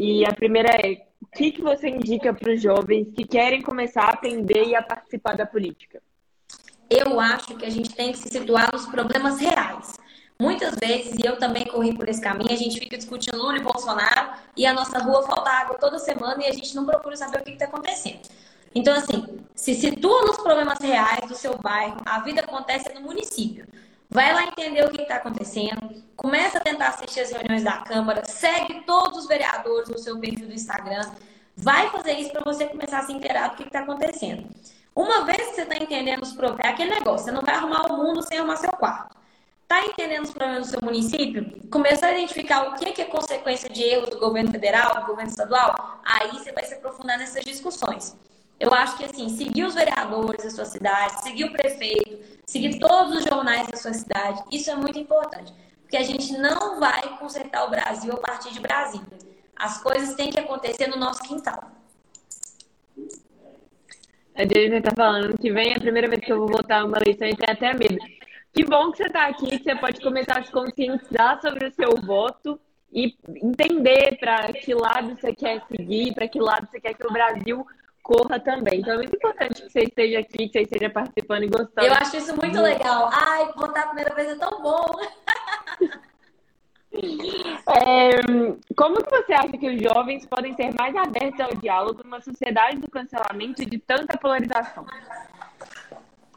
E 0.00 0.24
a 0.24 0.32
primeira 0.32 0.70
é: 0.70 1.06
o 1.22 1.26
que, 1.26 1.52
que 1.52 1.62
você 1.62 1.88
indica 1.88 2.34
para 2.34 2.52
os 2.52 2.60
jovens 2.60 3.12
que 3.14 3.24
querem 3.24 3.62
começar 3.62 4.06
a 4.06 4.14
aprender 4.14 4.64
e 4.64 4.74
a 4.74 4.82
participar 4.82 5.36
da 5.36 5.46
política? 5.46 6.02
Eu 6.88 7.20
acho 7.20 7.56
que 7.56 7.64
a 7.64 7.70
gente 7.70 7.94
tem 7.94 8.10
que 8.10 8.18
se 8.18 8.28
situar 8.28 8.72
nos 8.72 8.86
problemas 8.86 9.38
reais. 9.38 9.99
Muitas 10.40 10.74
vezes, 10.74 11.12
e 11.18 11.26
eu 11.26 11.36
também 11.36 11.66
corri 11.66 11.94
por 11.94 12.08
esse 12.08 12.18
caminho, 12.18 12.50
a 12.50 12.56
gente 12.56 12.80
fica 12.80 12.96
discutindo 12.96 13.36
Lula 13.36 13.58
e 13.58 13.60
Bolsonaro 13.60 14.30
e 14.56 14.64
a 14.64 14.72
nossa 14.72 14.98
rua 14.98 15.22
falta 15.22 15.50
água 15.50 15.76
toda 15.78 15.98
semana 15.98 16.42
e 16.42 16.46
a 16.46 16.52
gente 16.52 16.74
não 16.74 16.86
procura 16.86 17.14
saber 17.14 17.42
o 17.42 17.44
que 17.44 17.50
está 17.50 17.66
acontecendo. 17.66 18.20
Então, 18.74 18.96
assim, 18.96 19.38
se 19.54 19.74
situa 19.74 20.22
nos 20.22 20.38
problemas 20.38 20.78
reais 20.78 21.28
do 21.28 21.34
seu 21.34 21.58
bairro, 21.58 21.98
a 22.06 22.20
vida 22.20 22.40
acontece 22.40 22.90
no 22.94 23.02
município. 23.02 23.66
Vai 24.08 24.32
lá 24.32 24.44
entender 24.44 24.82
o 24.82 24.90
que 24.90 25.02
está 25.02 25.16
acontecendo, 25.16 26.02
começa 26.16 26.56
a 26.56 26.60
tentar 26.62 26.88
assistir 26.88 27.20
as 27.20 27.30
reuniões 27.30 27.62
da 27.62 27.76
Câmara, 27.76 28.24
segue 28.24 28.80
todos 28.86 29.18
os 29.18 29.28
vereadores 29.28 29.90
no 29.90 29.98
seu 29.98 30.18
perfil 30.18 30.46
do 30.46 30.54
Instagram. 30.54 31.02
Vai 31.54 31.90
fazer 31.90 32.14
isso 32.14 32.32
para 32.32 32.42
você 32.42 32.64
começar 32.64 33.00
a 33.00 33.02
se 33.02 33.12
inteirar 33.12 33.50
do 33.50 33.56
que 33.56 33.64
está 33.64 33.80
acontecendo. 33.80 34.46
Uma 34.96 35.22
vez 35.26 35.50
que 35.50 35.54
você 35.56 35.62
está 35.62 35.76
entendendo 35.76 36.22
os 36.22 36.32
problemas, 36.32 36.64
é 36.64 36.68
aquele 36.70 36.94
negócio, 36.94 37.26
você 37.26 37.30
não 37.30 37.42
vai 37.42 37.56
arrumar 37.56 37.92
o 37.92 37.98
mundo 37.98 38.22
sem 38.22 38.38
arrumar 38.38 38.56
seu 38.56 38.72
quarto. 38.72 39.19
Está 39.72 39.86
entendendo 39.86 40.24
os 40.24 40.32
problemas 40.32 40.66
do 40.66 40.70
seu 40.72 40.80
município? 40.82 41.46
Começou 41.70 42.08
a 42.08 42.12
identificar 42.12 42.64
o 42.64 42.74
que 42.74 43.00
é 43.00 43.04
consequência 43.04 43.70
de 43.70 43.84
erros 43.84 44.10
do 44.10 44.18
governo 44.18 44.50
federal, 44.50 45.00
do 45.00 45.06
governo 45.06 45.30
estadual? 45.30 46.00
Aí 46.04 46.28
você 46.32 46.50
vai 46.50 46.64
se 46.64 46.74
aprofundar 46.74 47.16
nessas 47.16 47.44
discussões. 47.44 48.18
Eu 48.58 48.74
acho 48.74 48.96
que, 48.96 49.04
assim, 49.04 49.28
seguir 49.28 49.62
os 49.62 49.76
vereadores 49.76 50.42
da 50.42 50.50
sua 50.50 50.64
cidade, 50.64 51.22
seguir 51.22 51.44
o 51.44 51.52
prefeito, 51.52 52.18
seguir 52.44 52.80
todos 52.80 53.18
os 53.18 53.24
jornais 53.24 53.68
da 53.68 53.76
sua 53.76 53.92
cidade, 53.92 54.42
isso 54.50 54.72
é 54.72 54.74
muito 54.74 54.98
importante. 54.98 55.54
Porque 55.82 55.96
a 55.96 56.02
gente 56.02 56.36
não 56.36 56.80
vai 56.80 57.16
consertar 57.18 57.64
o 57.64 57.70
Brasil 57.70 58.12
a 58.12 58.16
partir 58.16 58.52
de 58.52 58.58
Brasília. 58.58 59.06
As 59.54 59.80
coisas 59.80 60.16
têm 60.16 60.30
que 60.30 60.40
acontecer 60.40 60.88
no 60.88 60.96
nosso 60.96 61.22
quintal. 61.22 61.70
A 64.34 64.44
Disney 64.44 64.78
está 64.78 64.90
falando 64.96 65.38
que 65.38 65.52
vem 65.52 65.76
a 65.76 65.80
primeira 65.80 66.08
vez 66.08 66.24
que 66.24 66.32
eu 66.32 66.40
vou 66.40 66.48
votar 66.48 66.84
uma 66.84 66.98
eleição 66.98 67.28
e 67.28 67.36
tem 67.36 67.48
até 67.48 67.72
medo. 67.72 68.19
Que 68.52 68.64
bom 68.64 68.90
que 68.90 68.98
você 68.98 69.04
está 69.04 69.26
aqui, 69.26 69.58
que 69.58 69.62
você 69.62 69.76
pode 69.76 70.00
começar 70.00 70.38
a 70.38 70.44
se 70.44 70.50
conscientizar 70.50 71.40
sobre 71.40 71.66
o 71.66 71.72
seu 71.72 71.96
voto 72.04 72.60
e 72.92 73.16
entender 73.42 74.18
para 74.18 74.52
que 74.52 74.74
lado 74.74 75.14
você 75.14 75.32
quer 75.34 75.62
seguir, 75.68 76.12
para 76.14 76.26
que 76.26 76.40
lado 76.40 76.66
você 76.68 76.80
quer 76.80 76.94
que 76.94 77.06
o 77.06 77.12
Brasil 77.12 77.64
corra 78.02 78.40
também. 78.40 78.80
Então 78.80 78.94
é 78.94 78.96
muito 78.96 79.14
importante 79.14 79.62
que 79.62 79.70
você 79.70 79.80
esteja 79.80 80.18
aqui, 80.18 80.48
que 80.48 80.52
você 80.52 80.62
esteja 80.62 80.90
participando 80.90 81.44
e 81.44 81.48
gostando. 81.48 81.86
Eu 81.86 81.94
acho 81.94 82.16
isso 82.16 82.36
muito 82.36 82.60
legal. 82.60 83.08
Ai, 83.12 83.52
votar 83.54 83.84
a 83.84 83.86
primeira 83.86 84.14
vez 84.14 84.30
é 84.30 84.34
tão 84.36 84.60
bom. 84.60 84.86
É, 86.92 88.10
como 88.76 88.96
que 88.96 89.10
você 89.10 89.32
acha 89.32 89.56
que 89.56 89.68
os 89.68 89.80
jovens 89.80 90.26
podem 90.26 90.54
ser 90.56 90.74
mais 90.74 90.94
abertos 90.96 91.38
ao 91.40 91.54
diálogo 91.54 92.02
numa 92.02 92.20
sociedade 92.20 92.78
do 92.78 92.90
cancelamento 92.90 93.62
e 93.62 93.66
de 93.66 93.78
tanta 93.78 94.18
polarização? 94.18 94.84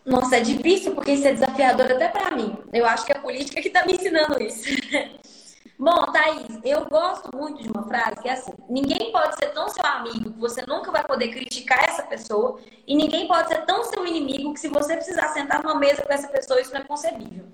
Nossa, 0.06 0.38
é 0.38 0.40
difícil 0.42 0.94
porque 0.94 1.14
isso 1.14 1.28
é 1.28 1.34
desafiador 1.34 1.92
até 1.92 2.10
para 2.10 2.36
mim. 2.36 2.58
Eu 2.74 2.86
acho 2.86 3.06
que 3.06 3.14
é 3.14 3.18
a 3.18 3.22
política 3.22 3.62
que 3.62 3.70
está 3.70 3.86
me 3.86 3.94
ensinando 3.94 4.42
isso. 4.42 4.64
Bom, 5.80 6.06
Thaís, 6.12 6.60
eu 6.64 6.86
gosto 6.86 7.30
muito 7.36 7.64
de 7.64 7.70
uma 7.70 7.84
frase 7.88 8.22
que 8.22 8.30
é 8.30 8.34
assim: 8.34 8.54
ninguém 8.70 9.12
pode 9.12 9.36
ser 9.36 9.48
tão 9.48 9.68
seu 9.70 9.86
amigo 9.86 10.32
que 10.32 10.40
você 10.40 10.64
nunca 10.68 10.92
vai 10.92 11.04
poder 11.04 11.30
criticar 11.30 11.84
essa 11.84 12.04
pessoa, 12.04 12.60
e 12.86 12.96
ninguém 12.96 13.28
pode 13.28 13.48
ser 13.48 13.66
tão 13.66 13.84
seu 13.84 14.06
inimigo 14.06 14.54
que 14.54 14.60
se 14.60 14.68
você 14.68 14.96
precisar 14.96 15.30
sentar 15.30 15.64
numa 15.64 15.80
mesa 15.80 16.04
com 16.04 16.14
essa 16.14 16.28
pessoa, 16.28 16.62
isso 16.62 16.74
não 16.74 16.82
é 16.82 16.84
concebível. 16.84 17.46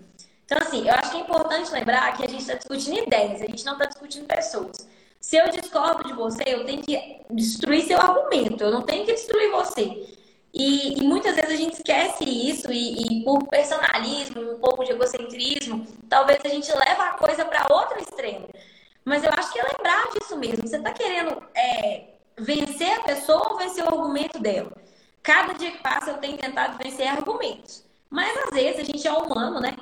Então, 0.45 0.58
assim, 0.60 0.88
eu 0.88 0.93
acho 0.95 1.12
que 1.12 1.18
é 1.18 1.20
importante 1.22 1.72
lembrar 1.72 2.16
que 2.18 2.26
a 2.26 2.28
gente 2.28 2.41
está 2.41 2.56
discutindo 2.56 2.97
ideias, 2.97 3.41
a 3.41 3.45
gente 3.45 3.64
não 3.64 3.74
está 3.74 3.86
discutindo 3.86 4.26
pessoas. 4.26 4.88
Se 5.22 5.38
eu 5.38 5.50
discordo 5.50 6.04
de 6.04 6.14
você, 6.14 6.43
eu 6.47 6.66
tenho 6.66 6.82
que 6.82 7.22
destruir 7.30 7.84
seu 7.84 8.00
argumento, 8.00 8.64
eu 8.64 8.72
não 8.72 8.82
tenho 8.82 9.06
que 9.06 9.14
destruir 9.14 9.52
você. 9.52 10.18
E, 10.54 11.00
e, 11.00 11.04
muitas 11.04 11.36
vezes 11.36 11.52
a 11.52 11.56
gente 11.56 11.74
esquece 11.74 12.24
isso 12.24 12.72
e, 12.72 13.04
e, 13.04 13.24
por 13.24 13.47
personalismo, 13.47 14.54
um 14.54 14.60
pouco 14.60 14.84
de 14.84 14.91
egocentrismo, 14.91 15.86
talvez 16.10 16.39
a 16.43 16.50
gente 16.50 16.72
leva 16.76 17.04
a 17.04 17.14
coisa 17.14 17.45
para 17.45 17.68
outro 17.72 18.00
extremo. 18.02 18.47
Mas 19.06 19.24
eu 19.24 19.32
acho 19.32 19.52
que 19.52 19.60
é 19.60 19.64
lembrar 19.64 20.10
disso 20.12 20.38
mesmo. 20.38 20.68
Você 20.68 20.78
está 20.78 20.91
querendo 20.91 21.41
é, 21.56 22.16
vencer 22.38 22.91
a 22.93 23.04
pessoa 23.04 23.52
ou 23.52 23.58
vencer 23.58 23.84
o 23.84 23.88
argumento 23.88 24.39
dela? 24.39 24.72
Cada 25.22 25.54
dia 25.54 25.72
que 25.72 25.84
passa 25.84 26.12
eu 26.12 26.18
tenho 26.18 26.38
tentado 26.38 26.78
vencer 26.78 27.08
argumentos. 27.08 27.86
Mas 28.10 28.36
às 28.45 28.50
vezes 28.52 28.82
a 28.82 28.84
gente 28.84 29.08
é 29.08 29.12
humano, 29.12 29.60
né? 29.60 29.76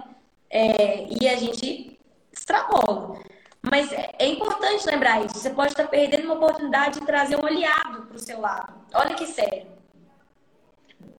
É, 0.50 1.08
e 1.10 1.28
a 1.30 1.36
gente 1.38 1.98
extrapola. 2.32 3.20
Mas 3.62 3.92
é, 3.92 4.16
é 4.20 4.28
importante 4.28 4.86
lembrar 4.86 5.26
isso. 5.26 5.40
Você 5.40 5.50
pode 5.50 5.72
estar 5.72 5.88
perdendo 5.88 6.26
uma 6.26 6.36
oportunidade 6.36 7.00
de 7.00 7.06
trazer 7.06 7.38
um 7.38 7.46
aliado 7.46 8.04
para 8.04 8.16
o 8.16 8.20
seu 8.20 8.40
lado. 8.40 8.74
Olha 8.94 9.16
que 9.16 9.26
sério. 9.28 9.77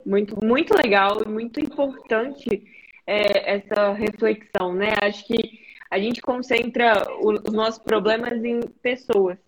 Muito, 0.04 0.42
muito 0.42 0.74
legal 0.74 1.22
e 1.24 1.28
muito 1.28 1.60
importante 1.60 2.64
é, 3.06 3.56
essa 3.56 3.92
reflexão, 3.92 4.74
né? 4.74 4.90
Acho 5.02 5.26
que 5.26 5.60
a 5.90 5.98
gente 5.98 6.20
concentra 6.20 7.02
os 7.20 7.42
nossos 7.52 7.78
problemas 7.78 8.44
em 8.44 8.60
pessoas. 8.82 9.38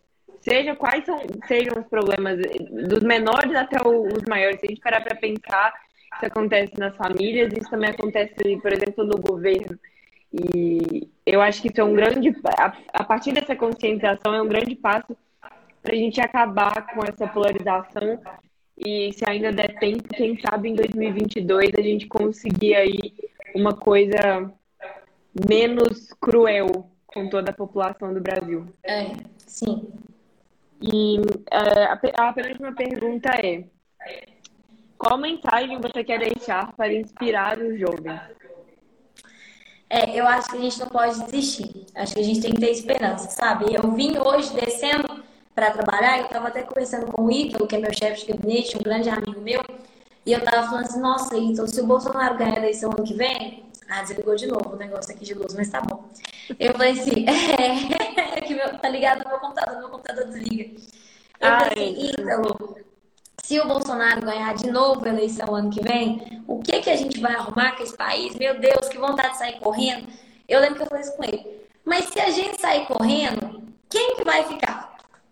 Seja 0.41 0.75
quais 0.75 1.05
são, 1.05 1.19
sejam 1.47 1.81
os 1.81 1.87
problemas, 1.87 2.39
dos 2.89 3.03
menores 3.03 3.55
até 3.55 3.77
os 3.87 4.23
maiores. 4.27 4.59
Se 4.61 4.67
a 4.67 4.69
gente 4.71 4.81
parar 4.81 5.03
para 5.03 5.17
pensar, 5.17 5.75
isso 6.15 6.27
acontece 6.27 6.73
nas 6.79 6.97
famílias, 6.97 7.53
isso 7.53 7.69
também 7.69 7.91
acontece, 7.91 8.35
por 8.63 8.73
exemplo, 8.73 9.05
no 9.05 9.19
governo. 9.19 9.79
E 10.33 11.09
eu 11.27 11.43
acho 11.43 11.61
que 11.61 11.69
isso 11.69 11.81
é 11.81 11.85
um 11.85 11.93
grande. 11.93 12.35
A, 12.93 13.05
partir 13.05 13.33
dessa 13.33 13.55
conscientização, 13.55 14.35
é 14.35 14.41
um 14.41 14.49
grande 14.49 14.75
passo 14.77 15.15
para 15.83 15.93
a 15.93 15.97
gente 15.97 16.21
acabar 16.21 16.87
com 16.95 17.03
essa 17.05 17.27
polarização 17.27 18.19
e 18.85 19.13
se 19.13 19.25
ainda 19.29 19.53
der 19.53 19.79
tempo, 19.79 20.09
quem 20.09 20.39
sabe 20.41 20.71
em 20.71 20.75
2022 20.75 21.71
a 21.77 21.83
gente 21.83 22.07
conseguir 22.07 22.75
aí 22.75 23.15
uma 23.55 23.75
coisa 23.75 24.51
menos 25.49 26.13
cruel 26.21 26.91
com 27.07 27.29
toda 27.29 27.51
a 27.51 27.55
população 27.55 28.15
do 28.15 28.21
Brasil. 28.21 28.67
É, 28.83 29.13
sim. 29.39 29.89
E 30.81 31.21
é, 31.51 31.85
a, 31.85 32.29
a 32.29 32.33
penúltima 32.33 32.73
pergunta 32.75 33.29
é: 33.31 33.65
qual 34.97 35.19
mensagem 35.19 35.79
você 35.81 36.03
quer 36.03 36.19
deixar 36.19 36.73
para 36.73 36.95
inspirar 36.95 37.59
os 37.59 37.79
jovens? 37.79 38.21
É, 39.91 40.19
eu 40.19 40.25
acho 40.27 40.51
que 40.51 40.57
a 40.57 40.61
gente 40.61 40.79
não 40.79 40.87
pode 40.87 41.25
desistir. 41.25 41.85
Acho 41.97 42.15
que 42.15 42.21
a 42.21 42.25
gente 42.25 42.41
tem 42.41 42.53
que 42.53 42.61
ter 42.61 42.71
esperança, 42.71 43.29
sabe? 43.29 43.75
Eu 43.75 43.91
vim 43.93 44.17
hoje 44.19 44.55
descendo 44.55 45.30
para 45.61 45.73
trabalhar, 45.73 46.19
eu 46.21 46.25
estava 46.25 46.49
até 46.49 46.63
conversando 46.63 47.13
com 47.13 47.27
o 47.27 47.31
Ítalo, 47.31 47.67
que 47.67 47.77
é 47.77 47.79
meu 47.79 47.93
chefe 47.93 48.25
de 48.25 48.33
gabinete, 48.33 48.79
um 48.79 48.83
grande 48.83 49.11
amigo 49.11 49.43
meu, 49.43 49.63
e 50.25 50.33
eu 50.33 50.39
estava 50.39 50.67
falando 50.67 50.87
assim, 50.87 51.01
nossa, 51.01 51.37
Ítalo, 51.37 51.69
se 51.69 51.83
o 51.83 51.87
Bolsonaro 51.87 52.39
ganhar 52.39 52.55
a 52.55 52.61
eleição 52.61 52.91
ano 52.91 53.05
que 53.05 53.13
vem, 53.13 53.65
ah, 53.87 54.01
desligou 54.01 54.35
de 54.35 54.47
novo 54.47 54.73
o 54.73 54.77
negócio 54.77 55.15
aqui 55.15 55.23
de 55.23 55.35
luz, 55.35 55.53
mas 55.53 55.69
tá 55.69 55.83
bom. 55.83 56.09
Eu 56.59 56.73
falei 56.73 56.93
assim, 56.93 57.27
é, 57.29 58.39
é 58.39 58.41
que 58.41 58.55
meu, 58.55 58.79
tá 58.79 58.89
ligado 58.89 59.23
no 59.23 59.29
meu 59.29 59.39
computador, 59.39 59.79
meu 59.81 59.89
computador 59.91 60.25
desliga. 60.29 60.81
Eu 61.39 61.49
ah, 61.49 61.61
falei 61.61 61.93
assim, 61.93 62.07
Ítalo, 62.07 62.77
se 63.45 63.61
o 63.61 63.69
Bolsonaro 63.69 64.23
ganhar 64.23 64.55
de 64.55 64.71
novo 64.71 65.05
a 65.05 65.11
eleição 65.11 65.55
ano 65.55 65.69
que 65.69 65.83
vem, 65.83 66.43
o 66.49 66.61
que 66.61 66.81
que 66.81 66.89
a 66.89 66.97
gente 66.97 67.21
vai 67.21 67.35
arrumar 67.35 67.77
com 67.77 67.83
esse 67.83 67.95
país? 67.95 68.35
Meu 68.37 68.59
Deus, 68.59 68.89
que 68.89 68.97
vontade 68.97 69.33
de 69.33 69.39
sair 69.39 69.61
correndo. 69.61 70.09
Eu 70.49 70.59
lembro 70.59 70.77
que 70.77 70.83
eu 70.85 70.87
falei 70.87 71.05
isso 71.05 71.17
com 71.19 71.25
ele. 71.25 71.47
Mas 71.85 72.07
se 72.07 72.19
a 72.19 72.31
gente 72.31 72.59
sair 72.59 72.87
correndo, 72.87 73.63
quem 73.91 74.17
que 74.17 74.25
vai 74.25 74.45
ficar? 74.45 74.90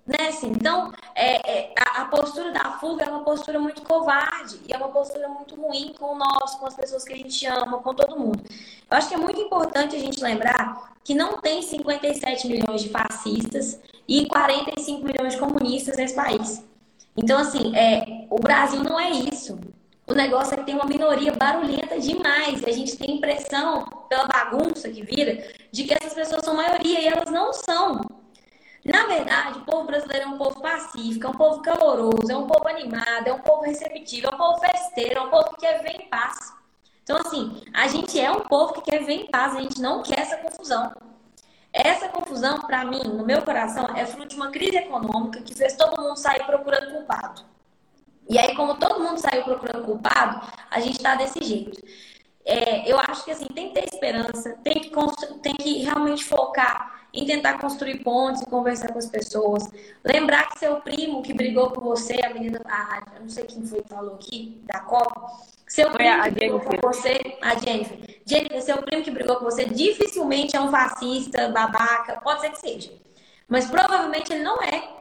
Né? 0.08 0.28
Assim, 0.28 0.48
então, 0.48 0.90
é, 1.14 1.36
é, 1.50 1.74
a, 1.78 2.00
a, 2.00 2.04
postura 2.06 2.50
da 2.50 2.78
fuga 2.78 3.04
é 3.04 3.10
uma 3.10 3.22
postura 3.22 3.60
muito 3.60 3.82
covarde 3.82 4.58
e 4.66 4.72
é 4.72 4.76
uma 4.78 4.88
postura 4.88 5.28
muito 5.28 5.54
ruim 5.54 5.94
com 6.00 6.16
nós, 6.16 6.54
com 6.54 6.64
as 6.64 6.74
pessoas 6.74 7.04
que 7.04 7.12
a 7.12 7.16
gente 7.16 7.44
ama, 7.44 7.78
com 7.80 7.92
todo 7.92 8.18
mundo. 8.18 8.42
Eu 8.90 8.96
acho 8.96 9.10
que 9.10 9.14
é 9.14 9.18
muito 9.18 9.38
importante 9.38 9.94
a 9.94 9.98
gente 9.98 10.18
lembrar 10.22 10.94
que 11.04 11.14
não 11.14 11.36
tem 11.36 11.60
57 11.60 12.48
milhões 12.48 12.82
de 12.82 12.88
fascistas 12.88 13.78
e 14.08 14.26
45 14.26 15.04
milhões 15.04 15.34
de 15.34 15.38
comunistas 15.38 15.98
nesse 15.98 16.14
país. 16.14 16.64
Então, 17.14 17.38
assim, 17.38 17.76
é, 17.76 18.26
o 18.30 18.38
Brasil 18.38 18.82
não 18.82 18.98
é 18.98 19.10
isso. 19.10 19.60
O 20.06 20.14
negócio 20.14 20.54
é 20.54 20.56
que 20.56 20.64
tem 20.64 20.74
uma 20.74 20.86
minoria 20.86 21.32
barulhenta 21.32 22.00
demais. 22.00 22.62
E 22.62 22.70
a 22.70 22.72
gente 22.72 22.96
tem 22.96 23.16
impressão, 23.16 23.84
pela 24.08 24.26
bagunça 24.26 24.88
que 24.88 25.02
vira, 25.02 25.46
de 25.70 25.84
que 25.84 25.92
essas 25.92 26.14
pessoas 26.14 26.42
são 26.42 26.54
maioria 26.54 26.98
e 26.98 27.08
elas 27.08 27.30
não 27.30 27.52
são. 27.52 28.17
Na 28.88 29.04
verdade, 29.04 29.58
o 29.58 29.64
povo 29.66 29.84
brasileiro 29.84 30.24
é 30.24 30.28
um 30.28 30.38
povo 30.38 30.62
pacífico, 30.62 31.26
é 31.26 31.28
um 31.28 31.34
povo 31.34 31.60
caloroso, 31.60 32.32
é 32.32 32.36
um 32.36 32.46
povo 32.46 32.66
animado, 32.66 33.26
é 33.26 33.32
um 33.34 33.40
povo 33.40 33.62
receptivo, 33.62 34.28
é 34.28 34.34
um 34.34 34.38
povo 34.38 34.60
festeiro, 34.60 35.18
é 35.18 35.20
um 35.20 35.28
povo 35.28 35.50
que 35.50 35.56
quer 35.56 35.82
ver 35.82 36.00
em 36.00 36.08
paz. 36.08 36.54
Então, 37.02 37.18
assim, 37.18 37.62
a 37.74 37.86
gente 37.86 38.18
é 38.18 38.30
um 38.32 38.40
povo 38.40 38.72
que 38.72 38.90
quer 38.90 39.04
ver 39.04 39.12
em 39.12 39.30
paz, 39.30 39.54
a 39.54 39.60
gente 39.60 39.78
não 39.78 40.02
quer 40.02 40.20
essa 40.20 40.38
confusão. 40.38 40.90
Essa 41.70 42.08
confusão, 42.08 42.62
para 42.62 42.82
mim, 42.86 43.02
no 43.04 43.26
meu 43.26 43.42
coração, 43.42 43.94
é 43.94 44.06
fruto 44.06 44.28
de 44.28 44.36
uma 44.36 44.50
crise 44.50 44.78
econômica 44.78 45.42
que 45.42 45.54
fez 45.54 45.76
todo 45.76 46.00
mundo 46.00 46.16
sair 46.16 46.44
procurando 46.46 46.90
culpado. 46.90 47.42
E 48.26 48.38
aí, 48.38 48.56
como 48.56 48.76
todo 48.76 49.04
mundo 49.04 49.18
saiu 49.18 49.44
procurando 49.44 49.84
culpado, 49.84 50.40
a 50.70 50.80
gente 50.80 50.96
está 50.96 51.14
desse 51.14 51.44
jeito. 51.44 51.78
É, 52.42 52.90
eu 52.90 52.98
acho 52.98 53.22
que 53.22 53.32
assim, 53.32 53.46
tem 53.48 53.68
que 53.68 53.74
ter 53.74 53.84
esperança, 53.84 54.56
tem 54.64 54.80
que, 54.80 54.90
tem 55.42 55.54
que 55.54 55.82
realmente 55.82 56.24
focar 56.24 56.97
em 57.12 57.24
tentar 57.24 57.58
construir 57.58 58.02
pontes 58.02 58.42
e 58.42 58.46
conversar 58.46 58.92
com 58.92 58.98
as 58.98 59.06
pessoas. 59.06 59.68
Lembrar 60.04 60.48
que 60.50 60.58
seu 60.58 60.76
primo 60.80 61.22
que 61.22 61.32
brigou 61.32 61.70
com 61.70 61.80
você, 61.80 62.18
a 62.24 62.32
menina, 62.32 62.60
a, 62.66 63.02
eu 63.16 63.22
não 63.22 63.28
sei 63.28 63.44
quem 63.44 63.66
foi 63.66 63.82
que 63.82 63.88
falou 63.88 64.14
aqui, 64.14 64.60
da 64.64 64.80
Copa, 64.80 65.26
seu 65.66 65.90
primo 65.90 66.22
a 66.22 66.24
que 66.24 66.30
brigou 66.30 66.60
com 66.60 66.76
você, 66.80 67.38
a 67.42 67.54
Jennifer. 67.56 67.98
Jennifer, 68.26 68.62
seu 68.62 68.82
primo 68.82 69.02
que 69.02 69.10
brigou 69.10 69.36
com 69.36 69.44
você 69.44 69.64
dificilmente 69.64 70.56
é 70.56 70.60
um 70.60 70.70
fascista, 70.70 71.48
babaca, 71.48 72.20
pode 72.22 72.40
ser 72.40 72.50
que 72.50 72.58
seja. 72.58 72.92
Mas 73.48 73.66
provavelmente 73.66 74.32
ele 74.32 74.42
não 74.42 74.62
é. 74.62 74.98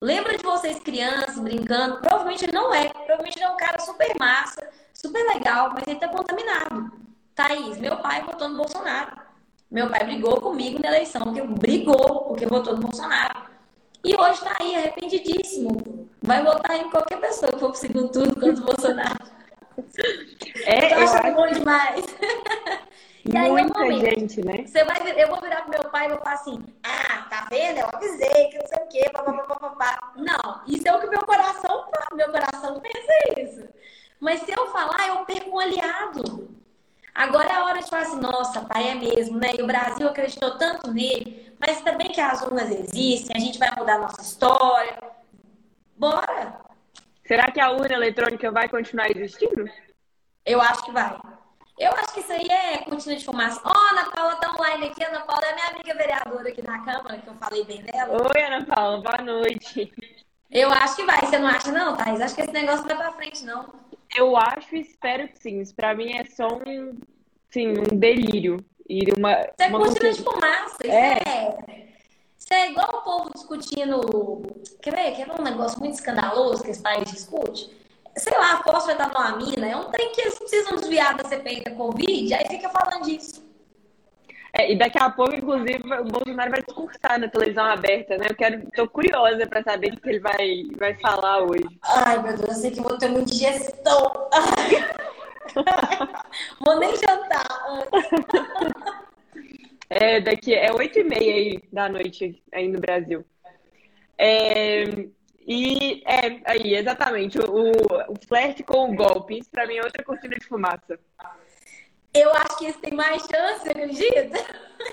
Lembra 0.00 0.36
de 0.36 0.42
vocês 0.42 0.78
crianças 0.80 1.38
brincando? 1.38 1.98
Provavelmente 1.98 2.44
ele 2.44 2.52
não 2.52 2.74
é. 2.74 2.88
Provavelmente 2.88 3.38
ele 3.38 3.44
é 3.44 3.50
um 3.50 3.56
cara 3.56 3.78
super 3.80 4.12
massa, 4.18 4.68
super 4.92 5.22
legal, 5.34 5.70
mas 5.72 5.84
ele 5.86 5.98
tá 5.98 6.08
contaminado. 6.08 6.92
Thaís, 7.34 7.78
meu 7.78 7.96
pai 7.96 8.22
votou 8.22 8.48
no 8.48 8.56
Bolsonaro. 8.56 9.23
Meu 9.74 9.90
pai 9.90 10.04
brigou 10.04 10.40
comigo 10.40 10.80
na 10.80 10.86
eleição, 10.86 11.20
porque 11.22 11.42
brigou, 11.42 12.26
porque 12.26 12.46
votou 12.46 12.74
no 12.74 12.82
Bolsonaro. 12.82 13.50
E 14.04 14.14
hoje 14.14 14.40
tá 14.40 14.54
aí, 14.60 14.76
arrependidíssimo. 14.76 16.08
Vai 16.22 16.44
votar 16.44 16.76
em 16.76 16.88
qualquer 16.90 17.20
pessoa 17.20 17.50
que 17.50 17.58
for 17.58 17.70
pro 17.70 17.80
segundo 17.80 18.08
turno 18.08 18.34
contra 18.36 18.62
o 18.62 18.66
Bolsonaro. 18.66 19.34
É, 20.66 20.94
eu, 20.94 20.98
acho 21.00 21.16
acho 21.16 21.34
bom 21.34 21.46
demais. 21.48 22.04
E 23.26 23.36
aí, 23.36 23.50
Muita 23.50 23.78
momento, 23.78 24.20
gente, 24.20 24.44
né? 24.44 24.66
Você 24.66 24.84
vai, 24.84 24.98
eu 25.16 25.28
vou 25.28 25.40
virar 25.40 25.62
pro 25.62 25.70
meu 25.70 25.90
pai 25.90 26.04
e 26.04 26.08
vou 26.10 26.18
falar 26.18 26.34
assim: 26.34 26.62
ah, 26.82 27.22
tá 27.30 27.46
vendo? 27.48 27.78
Eu 27.78 27.88
avisei 27.90 28.48
que 28.50 28.58
não 28.58 28.66
sei 28.66 28.84
o 28.84 28.88
quê, 28.88 29.10
papapá. 29.10 30.12
Não, 30.14 30.60
isso 30.66 30.86
é 30.86 30.94
o 30.94 31.00
que 31.00 31.06
meu 31.06 31.24
coração 31.24 31.86
meu 32.14 32.30
coração 32.30 32.80
pensa 32.80 33.40
isso. 33.40 33.66
Mas 34.20 34.40
se 34.42 34.52
eu 34.52 34.66
falar, 34.66 35.08
eu 35.08 35.24
perco 35.24 35.56
um 35.56 35.58
aliado. 35.58 36.54
Agora 37.14 37.48
é 37.48 37.52
a 37.52 37.64
hora 37.64 37.80
de 37.80 37.88
falar 37.88 38.02
assim, 38.02 38.20
nossa, 38.20 38.62
pai, 38.62 38.88
é 38.88 38.94
mesmo, 38.96 39.38
né? 39.38 39.52
E 39.56 39.62
o 39.62 39.66
Brasil 39.66 40.08
acreditou 40.08 40.58
tanto 40.58 40.90
nele, 40.90 41.54
mas 41.60 41.80
também 41.82 42.10
que 42.10 42.20
as 42.20 42.42
urnas 42.42 42.70
existem, 42.70 43.36
a 43.36 43.38
gente 43.38 43.58
vai 43.58 43.70
mudar 43.76 43.94
a 43.94 43.98
nossa 43.98 44.20
história. 44.20 44.98
Bora! 45.96 46.60
Será 47.24 47.50
que 47.52 47.60
a 47.60 47.70
urna 47.70 47.94
eletrônica 47.94 48.50
vai 48.50 48.68
continuar 48.68 49.10
existindo? 49.10 49.64
Eu 50.44 50.60
acho 50.60 50.84
que 50.84 50.90
vai. 50.90 51.16
Eu 51.78 51.92
acho 51.92 52.14
que 52.14 52.20
isso 52.20 52.32
aí 52.32 52.46
é 52.50 52.78
cortina 52.78 53.16
de 53.16 53.24
fumaça. 53.24 53.60
Ó, 53.64 53.72
oh, 53.72 53.92
Ana 53.92 54.10
Paula 54.10 54.36
tá 54.36 54.52
online 54.52 54.88
aqui. 54.88 55.02
Ana 55.04 55.20
Paula 55.20 55.44
é 55.46 55.54
minha 55.54 55.68
amiga 55.68 55.94
vereadora 55.94 56.48
aqui 56.48 56.62
na 56.62 56.84
Câmara, 56.84 57.18
que 57.18 57.26
eu 57.26 57.34
falei 57.34 57.64
bem 57.64 57.82
dela. 57.82 58.12
Oi, 58.12 58.42
Ana 58.42 58.64
Paula, 58.66 59.00
boa 59.00 59.18
noite. 59.18 59.92
Eu 60.50 60.70
acho 60.70 60.96
que 60.96 61.04
vai. 61.04 61.20
Você 61.20 61.38
não 61.38 61.48
acha, 61.48 61.72
não, 61.72 61.96
Thais? 61.96 62.20
Acho 62.20 62.34
que 62.34 62.42
esse 62.42 62.52
negócio 62.52 62.86
não 62.86 62.96
vai 62.96 63.06
pra 63.06 63.12
frente, 63.12 63.44
não. 63.44 63.72
Eu 64.14 64.36
acho 64.36 64.76
e 64.76 64.80
espero 64.80 65.28
que 65.28 65.38
sim. 65.38 65.60
Isso 65.60 65.74
pra 65.74 65.94
mim 65.94 66.12
é 66.16 66.24
só 66.24 66.46
um, 66.46 66.98
sim, 67.50 67.68
um 67.68 67.98
delírio. 67.98 68.64
E 68.88 69.00
uma, 69.18 69.32
isso 69.40 69.52
é 69.58 69.66
uma 69.68 69.78
cortina 69.78 70.12
de 70.12 70.22
fumaça. 70.22 70.76
Isso 70.84 70.92
é... 70.92 71.18
é... 71.26 71.84
Isso 72.36 72.52
é 72.52 72.70
igual 72.70 72.88
o 72.88 73.02
povo 73.02 73.30
discutindo. 73.34 74.00
Quer 74.82 74.94
ver? 74.94 75.16
Quer 75.16 75.26
ver 75.26 75.40
um 75.40 75.42
negócio 75.42 75.78
muito 75.80 75.94
escandaloso 75.94 76.62
que 76.62 76.70
esse 76.70 76.82
país 76.82 77.10
discute? 77.10 77.70
sei 78.16 78.36
lá, 78.38 78.62
fosfetanoamina, 78.62 79.66
é 79.66 79.76
um 79.76 79.90
trem 79.90 80.12
que 80.12 80.20
eles 80.20 80.38
precisam 80.38 80.76
desviar 80.76 81.16
da 81.16 81.28
CPI 81.28 81.64
da 81.64 81.72
Covid, 81.72 82.34
aí 82.34 82.46
fica 82.48 82.68
falando 82.68 83.04
disso. 83.04 83.43
É, 84.56 84.70
e 84.70 84.78
daqui 84.78 85.02
a 85.02 85.10
pouco, 85.10 85.34
inclusive, 85.34 85.82
o 85.82 86.04
Bolsonaro 86.04 86.52
vai 86.52 86.62
discursar 86.62 87.18
na 87.18 87.28
televisão 87.28 87.64
aberta, 87.64 88.16
né? 88.16 88.26
Eu 88.30 88.36
quero, 88.36 88.64
tô 88.70 88.88
curiosa 88.88 89.44
para 89.48 89.64
saber 89.64 89.92
o 89.92 90.00
que 90.00 90.08
ele 90.08 90.20
vai, 90.20 90.62
vai 90.78 90.94
falar 91.00 91.42
hoje. 91.42 91.66
Ai, 91.82 92.22
meu 92.22 92.36
Deus, 92.36 92.48
eu 92.48 92.54
sei 92.54 92.70
que 92.70 92.80
vou 92.80 92.96
ter 92.96 93.08
muita 93.08 93.32
digestão. 93.32 94.12
vou 96.64 96.78
nem 96.78 96.94
jantar. 96.94 97.44
é, 99.90 100.20
daqui, 100.20 100.54
é 100.54 100.72
oito 100.72 101.00
e 101.00 101.04
meia 101.04 101.34
aí 101.34 101.60
da 101.72 101.88
noite 101.88 102.40
aí 102.52 102.68
no 102.68 102.78
Brasil. 102.78 103.24
É, 104.16 104.84
e 105.44 106.00
é 106.06 106.40
aí, 106.44 106.76
exatamente, 106.76 107.40
o, 107.40 107.72
o 108.08 108.14
flerte 108.28 108.62
com 108.62 108.92
o 108.92 108.94
golpe, 108.94 109.36
isso 109.36 109.50
pra 109.50 109.66
mim 109.66 109.78
é 109.78 109.82
outra 109.82 110.04
cortina 110.04 110.36
de 110.36 110.46
fumaça. 110.46 110.96
Eu 112.14 112.30
acho 112.32 112.58
que 112.58 112.66
isso 112.66 112.78
tem 112.78 112.94
mais 112.94 113.22
chance, 113.22 113.68
acredita? 113.68 114.38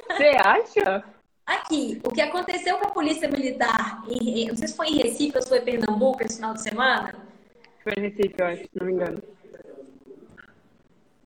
Você 0.10 0.32
acha? 0.44 1.04
Aqui, 1.46 2.02
o 2.04 2.12
que 2.12 2.22
aconteceu 2.22 2.78
com 2.78 2.88
a 2.88 2.92
polícia 2.92 3.30
militar, 3.30 4.04
em, 4.08 4.48
não 4.48 4.56
sei 4.56 4.68
se 4.68 4.76
foi 4.76 4.88
em 4.88 4.98
Recife 4.98 5.38
ou 5.38 5.42
se 5.42 5.50
foi 5.50 5.60
em 5.60 5.64
Pernambuco 5.64 6.24
esse 6.24 6.38
final 6.38 6.54
de 6.54 6.62
semana. 6.62 7.14
Foi 7.84 7.94
em 7.98 8.02
Recife, 8.02 8.36
eu 8.38 8.46
acho, 8.46 8.64
se 8.64 8.70
não 8.76 8.86
me 8.88 8.94
engano. 8.94 9.24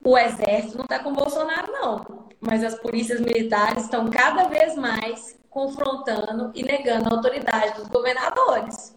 O 0.03 0.17
exército 0.17 0.77
não 0.77 0.83
está 0.83 0.99
com 0.99 1.11
o 1.11 1.15
Bolsonaro, 1.15 1.71
não. 1.71 2.27
Mas 2.41 2.63
as 2.63 2.75
polícias 2.75 3.21
militares 3.21 3.83
estão 3.83 4.09
cada 4.09 4.43
vez 4.49 4.75
mais 4.75 5.39
confrontando 5.49 6.51
e 6.53 6.63
negando 6.63 7.09
a 7.09 7.15
autoridade 7.15 7.79
dos 7.79 7.87
governadores 7.87 8.94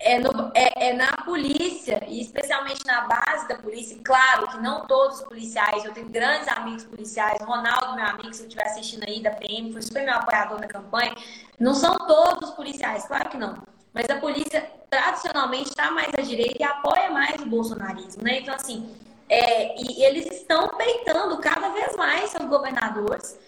é, 0.00 0.18
no, 0.18 0.50
é, 0.54 0.88
é, 0.88 0.92
na 0.94 1.12
polícia, 1.24 2.02
e 2.08 2.22
especialmente 2.22 2.84
na 2.86 3.02
base 3.02 3.46
da 3.46 3.56
polícia, 3.56 3.98
claro 4.02 4.48
que 4.48 4.56
não 4.58 4.86
todos 4.86 5.20
os 5.20 5.26
policiais, 5.26 5.84
eu 5.84 5.92
tenho 5.92 6.08
grandes 6.08 6.48
amigos 6.48 6.84
policiais, 6.84 7.38
Ronaldo, 7.42 7.94
meu 7.94 8.06
amigo, 8.06 8.32
se 8.32 8.42
eu 8.42 8.46
estiver 8.46 8.66
assistindo 8.66 9.04
aí 9.06 9.22
da 9.22 9.30
PM, 9.32 9.70
foi 9.72 9.82
super 9.82 10.02
meu 10.02 10.14
apoiador 10.14 10.58
na 10.58 10.66
campanha, 10.66 11.14
não 11.58 11.74
são 11.74 11.98
todos 11.98 12.48
os 12.48 12.54
policiais, 12.54 13.06
claro 13.06 13.28
que 13.28 13.36
não. 13.36 13.62
Mas 13.92 14.08
a 14.08 14.16
polícia 14.16 14.70
tradicionalmente 14.88 15.68
está 15.68 15.90
mais 15.90 16.08
à 16.16 16.22
direita 16.22 16.56
e 16.58 16.64
apoia 16.64 17.10
mais 17.10 17.40
o 17.42 17.46
bolsonarismo, 17.46 18.22
né? 18.22 18.38
Então, 18.38 18.54
assim, 18.54 18.88
é, 19.28 19.74
e 19.80 20.02
eles 20.02 20.26
estão 20.26 20.68
peitando 20.78 21.36
cada 21.38 21.68
vez 21.70 21.94
mais 21.96 22.30
seus 22.30 22.48
governadores 22.48 23.38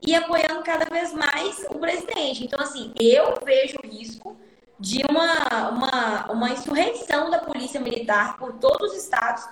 e 0.00 0.14
apoiando 0.14 0.62
cada 0.62 0.86
vez 0.86 1.12
mais 1.12 1.66
o 1.68 1.78
presidente. 1.78 2.44
Então, 2.44 2.60
assim, 2.60 2.94
eu 2.98 3.38
vejo 3.44 3.78
risco 3.84 4.36
de 4.80 5.02
uma, 5.08 5.68
uma, 5.68 6.32
uma 6.32 6.50
insurreição 6.50 7.30
da 7.30 7.38
polícia 7.38 7.78
militar 7.78 8.38
por 8.38 8.54
todos 8.54 8.92
os 8.92 9.04
estados 9.04 9.46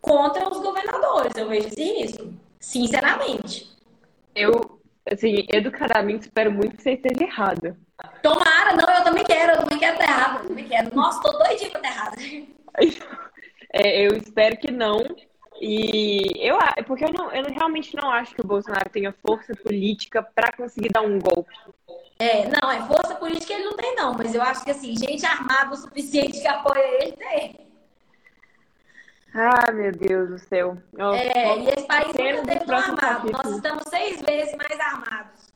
contra 0.00 0.46
os 0.48 0.60
governadores. 0.60 1.34
Eu 1.34 1.48
vejo 1.48 1.68
esse 1.68 1.82
risco, 1.82 2.34
sinceramente. 2.60 3.74
Eu, 4.34 4.78
assim, 5.10 5.46
educadamente 5.50 6.26
espero 6.26 6.52
muito 6.52 6.76
que 6.76 6.82
você 6.82 6.92
esteja 6.92 7.24
errada. 7.24 7.76
Tomara, 8.22 8.76
não, 8.76 8.94
eu 8.94 9.04
também 9.04 9.24
quero, 9.24 9.52
eu 9.52 9.58
também 9.58 9.78
quero 9.78 9.94
estar 9.94 10.04
errada, 10.04 10.42
eu 10.42 10.48
também 10.48 10.68
quero. 10.68 10.94
Nossa, 10.94 11.22
tô 11.22 11.32
doidinha 11.32 11.70
pra 11.70 11.80
estar 11.80 11.90
errada. 11.90 12.16
É, 13.76 14.06
eu 14.06 14.16
espero 14.16 14.56
que 14.56 14.70
não. 14.70 14.98
E 15.66 16.46
eu 16.46 16.58
porque 16.86 17.06
eu, 17.06 17.12
não, 17.14 17.32
eu 17.32 17.44
realmente 17.46 17.96
não 17.96 18.10
acho 18.10 18.34
que 18.34 18.42
o 18.42 18.46
Bolsonaro 18.46 18.90
tenha 18.90 19.14
força 19.26 19.54
política 19.56 20.22
para 20.22 20.52
conseguir 20.52 20.90
dar 20.90 21.00
um 21.00 21.18
golpe. 21.18 21.54
É, 22.18 22.46
não, 22.48 22.70
é 22.70 22.86
força 22.86 23.14
política 23.14 23.54
ele 23.54 23.64
não 23.64 23.72
tem, 23.74 23.96
não. 23.96 24.12
Mas 24.12 24.34
eu 24.34 24.42
acho 24.42 24.62
que, 24.62 24.70
assim, 24.70 24.94
gente 24.94 25.24
armada 25.24 25.72
o 25.72 25.76
suficiente 25.76 26.38
que 26.38 26.46
apoia 26.46 27.02
ele 27.02 27.12
tem. 27.12 27.66
Ah, 29.34 29.72
meu 29.72 29.90
Deus 29.90 30.28
do 30.28 30.38
céu. 30.38 30.76
Oh, 30.98 31.14
é, 31.14 31.58
e 31.58 31.68
esse 31.70 31.86
país 31.86 32.08
nunca 32.08 32.42
teve 32.42 32.64
tão 32.66 32.76
armado. 32.76 33.32
Nós 33.32 33.46
estamos 33.46 33.84
seis 33.88 34.20
vezes 34.20 34.54
mais 34.56 34.78
armados. 34.78 35.50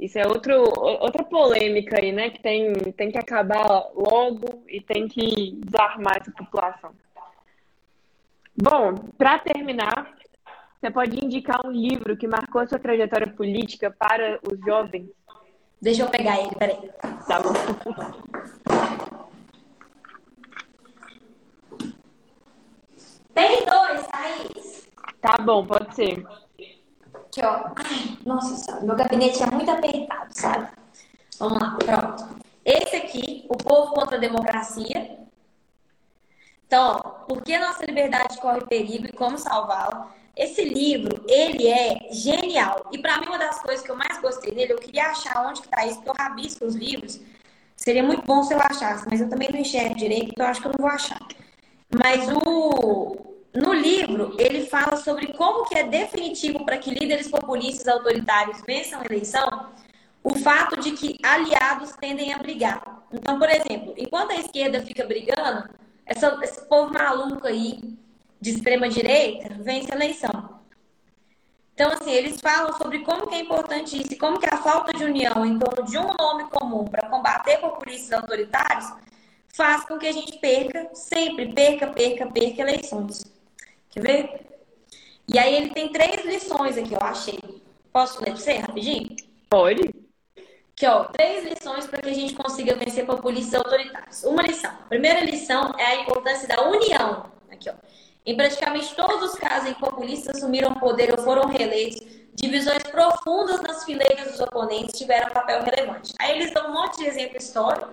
Isso 0.00 0.18
é 0.18 0.26
outro, 0.26 0.64
outra 1.00 1.22
polêmica 1.22 1.96
aí, 2.00 2.10
né? 2.10 2.30
Que 2.30 2.42
tem, 2.42 2.72
tem 2.96 3.12
que 3.12 3.18
acabar 3.18 3.88
logo 3.94 4.64
e 4.68 4.80
tem 4.80 5.06
que 5.06 5.60
desarmar 5.64 6.16
essa 6.20 6.32
população. 6.32 6.92
Bom, 8.56 8.94
para 9.16 9.38
terminar, 9.38 10.14
você 10.80 10.90
pode 10.90 11.24
indicar 11.24 11.64
um 11.66 11.70
livro 11.70 12.16
que 12.16 12.26
marcou 12.26 12.60
a 12.60 12.66
sua 12.66 12.78
trajetória 12.78 13.26
política 13.26 13.90
para 13.90 14.38
os 14.50 14.58
jovens? 14.60 15.08
Deixa 15.80 16.02
eu 16.02 16.08
pegar 16.08 16.38
ele, 16.38 16.54
peraí. 16.54 16.90
Tá 17.26 17.40
bom. 17.40 17.52
Tem 23.34 23.64
dois, 23.64 24.06
Thaís. 24.06 24.88
Tá 25.20 25.38
bom, 25.42 25.66
pode 25.66 25.94
ser. 25.94 26.26
Aqui, 27.14 27.40
ó. 27.42 27.70
Ai, 27.76 28.18
nossa 28.26 28.54
senhora, 28.56 28.84
meu 28.84 28.94
gabinete 28.94 29.42
é 29.42 29.46
muito 29.46 29.70
apertado, 29.70 30.28
sabe? 30.30 30.68
Vamos 31.38 31.58
lá, 31.60 31.78
pronto. 31.78 32.42
Esse 32.64 32.96
aqui, 32.96 33.46
O 33.48 33.56
Povo 33.56 33.94
contra 33.94 34.16
a 34.16 34.20
Democracia. 34.20 35.18
Então, 36.72 36.98
por 37.28 37.42
que 37.42 37.58
nossa 37.58 37.84
liberdade 37.84 38.38
corre 38.38 38.62
perigo 38.62 39.04
e 39.04 39.12
como 39.12 39.36
salvá-la? 39.36 40.10
Esse 40.34 40.64
livro, 40.64 41.22
ele 41.28 41.68
é 41.68 42.08
genial. 42.10 42.88
E 42.90 42.96
para 42.96 43.20
mim, 43.20 43.26
uma 43.26 43.36
das 43.36 43.60
coisas 43.60 43.84
que 43.84 43.90
eu 43.90 43.94
mais 43.94 44.18
gostei 44.22 44.54
dele, 44.54 44.72
eu 44.72 44.78
queria 44.78 45.08
achar 45.08 45.46
onde 45.46 45.60
que 45.60 45.68
tá 45.68 45.84
isso, 45.84 45.96
porque 45.96 46.08
eu 46.08 46.14
rabisco 46.14 46.64
os 46.64 46.74
livros. 46.74 47.20
Seria 47.76 48.02
muito 48.02 48.24
bom 48.24 48.42
se 48.42 48.54
eu 48.54 48.58
achasse, 48.58 49.06
mas 49.10 49.20
eu 49.20 49.28
também 49.28 49.50
não 49.52 49.60
enxergo 49.60 49.94
direito, 49.94 50.30
então 50.30 50.46
acho 50.46 50.62
que 50.62 50.66
eu 50.68 50.72
não 50.72 50.82
vou 50.82 50.90
achar. 50.90 51.20
Mas 51.90 52.26
o, 52.30 53.16
no 53.52 53.74
livro, 53.74 54.34
ele 54.38 54.64
fala 54.64 54.96
sobre 54.96 55.26
como 55.34 55.66
que 55.66 55.76
é 55.76 55.82
definitivo 55.82 56.64
para 56.64 56.78
que 56.78 56.90
líderes 56.90 57.28
populistas 57.28 57.86
autoritários 57.86 58.62
vençam 58.66 58.98
a 58.98 59.04
eleição 59.04 59.68
o 60.24 60.34
fato 60.36 60.80
de 60.80 60.92
que 60.92 61.18
aliados 61.22 61.92
tendem 62.00 62.32
a 62.32 62.38
brigar. 62.38 63.04
Então, 63.12 63.38
por 63.38 63.50
exemplo, 63.50 63.92
enquanto 63.98 64.30
a 64.30 64.36
esquerda 64.36 64.80
fica 64.80 65.04
brigando, 65.04 65.68
essa, 66.06 66.38
esse 66.42 66.66
povo 66.66 66.92
maluco 66.92 67.46
aí 67.46 67.98
de 68.40 68.50
extrema 68.50 68.88
direita 68.88 69.54
vence 69.60 69.92
a 69.92 69.94
eleição. 69.94 70.60
Então, 71.74 71.90
assim, 71.90 72.10
eles 72.10 72.40
falam 72.40 72.76
sobre 72.76 73.00
como 73.00 73.26
que 73.26 73.34
é 73.34 73.40
importante 73.40 74.00
isso 74.00 74.12
e 74.12 74.16
como 74.16 74.38
que 74.38 74.46
a 74.46 74.58
falta 74.58 74.92
de 74.92 75.04
união 75.04 75.44
em 75.44 75.58
torno 75.58 75.84
de 75.84 75.96
um 75.96 76.12
nome 76.14 76.44
comum 76.50 76.84
para 76.84 77.08
combater 77.08 77.58
populistas 77.58 78.12
autoritários 78.12 78.92
faz 79.54 79.84
com 79.84 79.98
que 79.98 80.06
a 80.06 80.12
gente 80.12 80.38
perca, 80.38 80.90
sempre 80.94 81.52
perca, 81.52 81.86
perca, 81.86 82.26
perca 82.26 82.62
eleições. 82.62 83.24
Quer 83.90 84.00
ver? 84.00 84.46
E 85.28 85.38
aí 85.38 85.54
ele 85.54 85.70
tem 85.70 85.90
três 85.90 86.24
lições 86.24 86.76
aqui, 86.76 86.94
eu 86.94 87.00
achei. 87.00 87.38
Posso 87.92 88.18
ler 88.20 88.32
para 88.32 88.36
você 88.36 88.54
rapidinho? 88.58 89.16
Pode. 89.48 89.94
Aqui, 90.74 90.86
ó, 90.86 91.04
três 91.04 91.44
lições 91.44 91.86
para 91.86 92.00
que 92.00 92.08
a 92.08 92.14
gente 92.14 92.34
consiga 92.34 92.74
vencer 92.74 93.06
populistas 93.06 93.54
autoritários. 93.54 94.24
Uma 94.24 94.42
lição. 94.42 94.70
A 94.70 94.88
primeira 94.88 95.20
lição 95.20 95.74
é 95.78 95.84
a 95.84 95.96
importância 96.00 96.48
da 96.48 96.62
união. 96.68 97.26
Aqui, 97.50 97.70
ó. 97.70 97.74
Em 98.24 98.36
praticamente 98.36 98.94
todos 98.94 99.32
os 99.32 99.38
casos 99.38 99.68
em 99.68 99.74
que 99.74 99.80
populistas 99.80 100.36
assumiram 100.36 100.74
poder 100.74 101.12
ou 101.12 101.24
foram 101.24 101.48
reeleitos, 101.48 102.00
divisões 102.34 102.82
profundas 102.84 103.60
nas 103.60 103.84
fileiras 103.84 104.30
dos 104.30 104.40
oponentes 104.40 104.98
tiveram 104.98 105.30
papel 105.30 105.62
relevante. 105.62 106.14
Aí 106.18 106.36
eles 106.38 106.52
dão 106.52 106.70
um 106.70 106.74
monte 106.74 106.98
de 106.98 107.06
exemplo 107.06 107.36
histórico. 107.36 107.92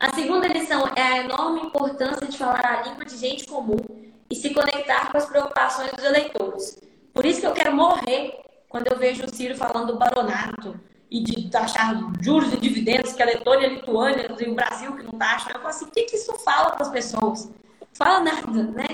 A 0.00 0.14
segunda 0.14 0.48
lição 0.48 0.84
é 0.96 1.02
a 1.02 1.18
enorme 1.18 1.60
importância 1.60 2.26
de 2.26 2.36
falar 2.36 2.64
a 2.64 2.82
língua 2.82 3.04
de 3.04 3.16
gente 3.16 3.46
comum 3.46 3.76
e 4.30 4.34
se 4.34 4.52
conectar 4.52 5.10
com 5.10 5.18
as 5.18 5.26
preocupações 5.26 5.90
dos 5.92 6.04
eleitores. 6.04 6.80
Por 7.12 7.24
isso 7.24 7.40
que 7.40 7.46
eu 7.46 7.52
quero 7.52 7.74
morrer 7.74 8.40
quando 8.68 8.88
eu 8.88 8.98
vejo 8.98 9.24
o 9.24 9.34
Ciro 9.34 9.56
falando 9.56 9.92
do 9.92 9.98
baronato 9.98 10.78
e 11.10 11.22
de 11.22 11.50
taxar 11.50 11.94
juros 12.20 12.52
e 12.52 12.56
dividendos 12.56 13.12
que 13.12 13.22
a 13.22 13.26
Letônia, 13.26 13.68
a 13.68 13.70
Lituânia 13.72 14.26
e 14.38 14.48
o 14.48 14.54
Brasil 14.54 14.94
que 14.96 15.02
não 15.02 15.12
taxam. 15.12 15.52
Eu 15.52 15.60
falo 15.60 15.68
assim, 15.68 15.84
o 15.86 15.90
que, 15.90 16.04
que 16.04 16.16
isso 16.16 16.32
fala 16.40 16.70
para 16.70 16.86
as 16.86 16.92
pessoas? 16.92 17.50
Fala 17.94 18.20
nada, 18.20 18.62
né? 18.64 18.86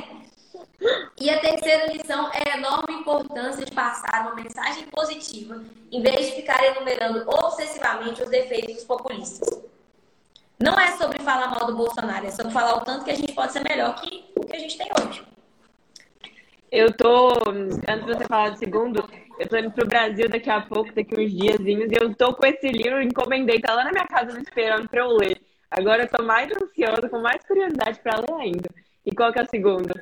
E 1.20 1.30
a 1.30 1.40
terceira 1.40 1.92
lição 1.92 2.30
é 2.32 2.52
a 2.52 2.58
enorme 2.58 2.94
importância 3.00 3.64
de 3.64 3.72
passar 3.72 4.22
uma 4.22 4.34
mensagem 4.34 4.84
positiva, 4.86 5.62
em 5.90 6.02
vez 6.02 6.26
de 6.26 6.32
ficar 6.32 6.62
enumerando 6.64 7.24
obsessivamente 7.28 8.22
os 8.22 8.28
defeitos 8.28 8.74
dos 8.74 8.84
populistas. 8.84 9.62
Não 10.58 10.74
é 10.74 10.92
sobre 10.96 11.20
falar 11.20 11.48
mal 11.48 11.66
do 11.66 11.76
Bolsonaro, 11.76 12.26
é 12.26 12.30
sobre 12.30 12.52
falar 12.52 12.76
o 12.76 12.80
tanto 12.80 13.04
que 13.04 13.10
a 13.10 13.14
gente 13.14 13.32
pode 13.32 13.52
ser 13.52 13.60
melhor 13.60 13.94
que 14.00 14.24
o 14.36 14.46
que 14.46 14.56
a 14.56 14.58
gente 14.58 14.76
tem 14.76 14.88
hoje. 15.00 15.24
Eu 16.70 16.92
tô, 16.92 17.28
antes 17.88 18.04
de 18.04 18.14
você 18.14 18.24
falar 18.24 18.50
do 18.50 18.58
segundo, 18.58 19.08
eu 19.38 19.48
tô 19.48 19.56
indo 19.56 19.70
pro 19.70 19.86
Brasil 19.86 20.28
daqui 20.28 20.50
a 20.50 20.60
pouco, 20.60 20.92
daqui 20.94 21.14
uns 21.18 21.32
diazinhos, 21.32 21.90
e 21.90 21.96
eu 22.00 22.14
tô 22.14 22.34
com 22.34 22.46
esse 22.46 22.68
livro, 22.68 23.02
encomendei, 23.02 23.60
tá 23.60 23.74
lá 23.74 23.84
na 23.84 23.92
minha 23.92 24.06
casa 24.06 24.34
me 24.34 24.42
esperando 24.42 24.88
pra 24.88 25.00
eu 25.00 25.08
ler. 25.08 25.40
Agora 25.70 26.04
eu 26.04 26.08
tô 26.08 26.22
mais 26.22 26.50
ansiosa, 26.52 27.08
com 27.08 27.18
mais 27.18 27.44
curiosidade 27.44 28.00
para 28.00 28.20
ler 28.20 28.40
ainda. 28.40 28.70
E 29.04 29.14
qual 29.14 29.32
que 29.32 29.38
é 29.40 29.42
o 29.42 29.48
segundo? 29.48 29.92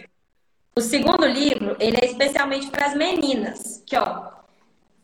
O 0.76 0.80
segundo 0.80 1.26
livro, 1.26 1.76
ele 1.80 1.96
é 2.00 2.06
especialmente 2.06 2.70
para 2.70 2.86
as 2.86 2.94
meninas, 2.94 3.82
que 3.86 3.96
ó, 3.96 4.30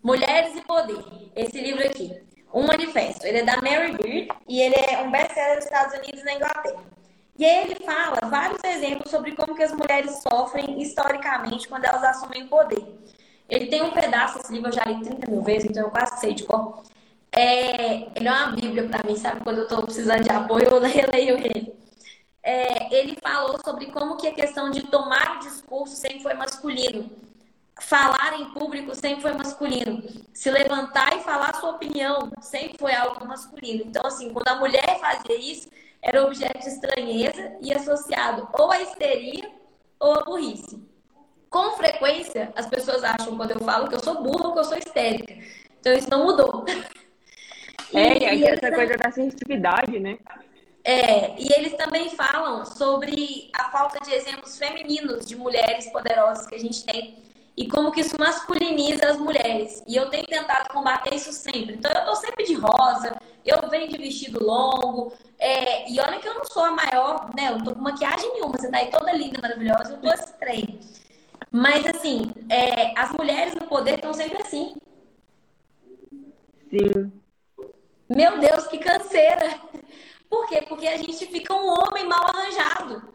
Mulheres 0.03 0.57
e 0.57 0.63
Poder. 0.63 1.05
Esse 1.35 1.61
livro 1.61 1.85
aqui, 1.85 2.15
um 2.53 2.67
manifesto. 2.67 3.27
Ele 3.27 3.39
é 3.39 3.45
da 3.45 3.61
Mary 3.61 3.93
Beard 3.93 4.29
e 4.49 4.61
ele 4.61 4.75
é 4.75 4.99
um 5.03 5.11
best-seller 5.11 5.57
dos 5.57 5.65
Estados 5.65 5.99
Unidos 5.99 6.25
na 6.25 6.35
Inglaterra. 6.35 6.85
E 7.39 7.45
ele 7.45 7.75
fala 7.77 8.29
vários 8.29 8.63
exemplos 8.65 9.11
sobre 9.11 9.33
como 9.33 9.55
que 9.55 9.63
as 9.63 9.73
mulheres 9.73 10.23
sofrem 10.23 10.81
historicamente 10.81 11.69
quando 11.69 11.85
elas 11.85 12.03
assumem 12.03 12.45
o 12.45 12.49
poder. 12.49 12.85
Ele 13.49 13.67
tem 13.67 13.83
um 13.83 13.91
pedaço, 13.93 14.39
esse 14.39 14.53
livro 14.53 14.69
eu 14.69 14.73
já 14.73 14.85
li 14.85 15.01
30 15.03 15.31
mil 15.31 15.43
vezes, 15.43 15.71
então 15.71 15.85
eu 15.85 15.91
quase 15.91 16.21
sei 16.21 16.35
de 16.35 16.45
cor. 16.45 16.83
É, 17.33 18.09
ele 18.19 18.29
é 18.29 18.33
uma 18.33 18.53
bíblia 18.53 18.89
para 18.89 19.05
mim, 19.09 19.17
sabe? 19.17 19.43
Quando 19.43 19.59
eu 19.59 19.63
estou 19.65 19.83
precisando 19.83 20.23
de 20.23 20.31
apoio, 20.31 20.67
eu 20.67 20.81
releio 20.83 21.39
ele. 21.39 21.75
É, 22.43 22.95
ele 22.95 23.17
falou 23.23 23.59
sobre 23.65 23.87
como 23.87 24.17
que 24.17 24.27
a 24.27 24.35
questão 24.35 24.71
de 24.71 24.83
tomar 24.85 25.39
discurso 25.41 25.97
sempre 25.97 26.23
foi 26.23 26.35
masculino. 26.35 27.11
Falar 27.81 28.41
em 28.41 28.51
público 28.53 28.95
sempre 28.95 29.23
foi 29.23 29.33
masculino. 29.35 30.03
Se 30.33 30.51
levantar 30.51 31.17
e 31.17 31.21
falar 31.23 31.55
sua 31.55 31.71
opinião 31.71 32.31
sempre 32.41 32.79
foi 32.79 32.95
algo 32.95 33.27
masculino. 33.27 33.85
Então, 33.87 34.03
assim, 34.07 34.33
quando 34.33 34.49
a 34.49 34.57
mulher 34.57 34.99
fazia 35.01 35.39
isso, 35.39 35.69
era 36.03 36.25
objeto 36.25 36.59
de 36.61 36.69
estranheza 36.69 37.57
e 37.61 37.73
associado 37.73 38.49
ou 38.53 38.71
à 38.73 38.81
histeria 38.81 39.51
ou 40.01 40.15
à 40.15 40.25
burrice. 40.25 40.83
Com 41.51 41.73
frequência, 41.73 42.53
as 42.55 42.67
pessoas 42.67 43.03
acham 43.03 43.37
quando 43.37 43.53
eu 43.53 43.61
falo 43.61 43.89
que 43.89 43.95
eu 43.95 44.03
sou 44.03 44.23
burra 44.23 44.49
ou 44.49 44.53
que 44.53 44.59
eu 44.61 44.65
sou 44.65 44.79
histérica. 44.79 45.35
Então, 45.81 45.93
isso 45.95 46.11
não 46.11 46.25
mudou. 46.25 46.65
É, 47.95 48.35
e, 48.35 48.41
e 48.41 48.45
essa 48.45 48.71
coisa 48.71 48.99
da 48.99 49.11
sensitividade, 49.11 49.99
né? 49.99 50.19
É, 50.85 51.35
e 51.39 51.53
eles 51.55 51.75
também 51.75 52.11
falam 52.11 52.65
sobre 52.65 53.51
a 53.55 53.71
falta 53.71 53.99
de 54.01 54.15
exemplos 54.15 54.59
femininos 54.59 55.27
de 55.27 55.37
mulheres 55.37 55.87
poderosas 55.91 56.47
que 56.47 56.55
a 56.55 56.59
gente 56.59 56.85
tem 56.85 57.17
e 57.57 57.67
como 57.69 57.91
que 57.91 58.01
isso 58.01 58.17
masculiniza 58.19 59.11
as 59.11 59.19
mulheres. 59.19 59.83
E 59.87 59.97
eu 59.97 60.09
tenho 60.09 60.25
tentado 60.27 60.69
combater 60.69 61.15
isso 61.15 61.33
sempre. 61.33 61.75
Então 61.75 61.91
eu 61.91 62.05
tô 62.05 62.15
sempre 62.15 62.45
de 62.45 62.55
rosa, 62.55 63.17
eu 63.45 63.69
venho 63.69 63.89
de 63.89 63.99
vestido 63.99 64.43
longo, 64.45 65.13
é, 65.39 65.91
e 65.91 65.99
olha 65.99 66.21
que 66.21 66.29
eu 66.29 66.35
não 66.35 66.45
sou 66.45 66.65
a 66.65 66.71
maior, 66.71 67.31
né? 67.37 67.49
Eu 67.49 67.59
não 67.59 67.65
tô 67.65 67.75
com 67.75 67.83
maquiagem 67.83 68.33
nenhuma, 68.33 68.57
você 68.57 68.71
tá 68.71 68.79
aí 68.79 68.91
toda 68.91 69.13
linda, 69.13 69.41
maravilhosa, 69.43 69.93
eu 69.93 69.99
tô 69.99 70.23
trem. 70.39 70.79
Mas 71.51 71.87
assim, 71.87 72.31
é, 72.49 72.99
as 72.99 73.11
mulheres 73.13 73.55
no 73.55 73.67
poder 73.67 73.95
estão 73.95 74.13
sempre 74.13 74.43
assim. 74.43 74.77
Sim. 76.71 77.13
Meu 78.09 78.39
Deus, 78.39 78.67
que 78.67 78.79
canseira! 78.79 79.61
Por 80.29 80.47
quê? 80.47 80.63
Porque 80.69 80.87
a 80.87 80.97
gente 80.97 81.27
fica 81.27 81.55
um 81.55 81.69
homem 81.69 82.07
mal 82.07 82.23
arranjado. 82.27 83.15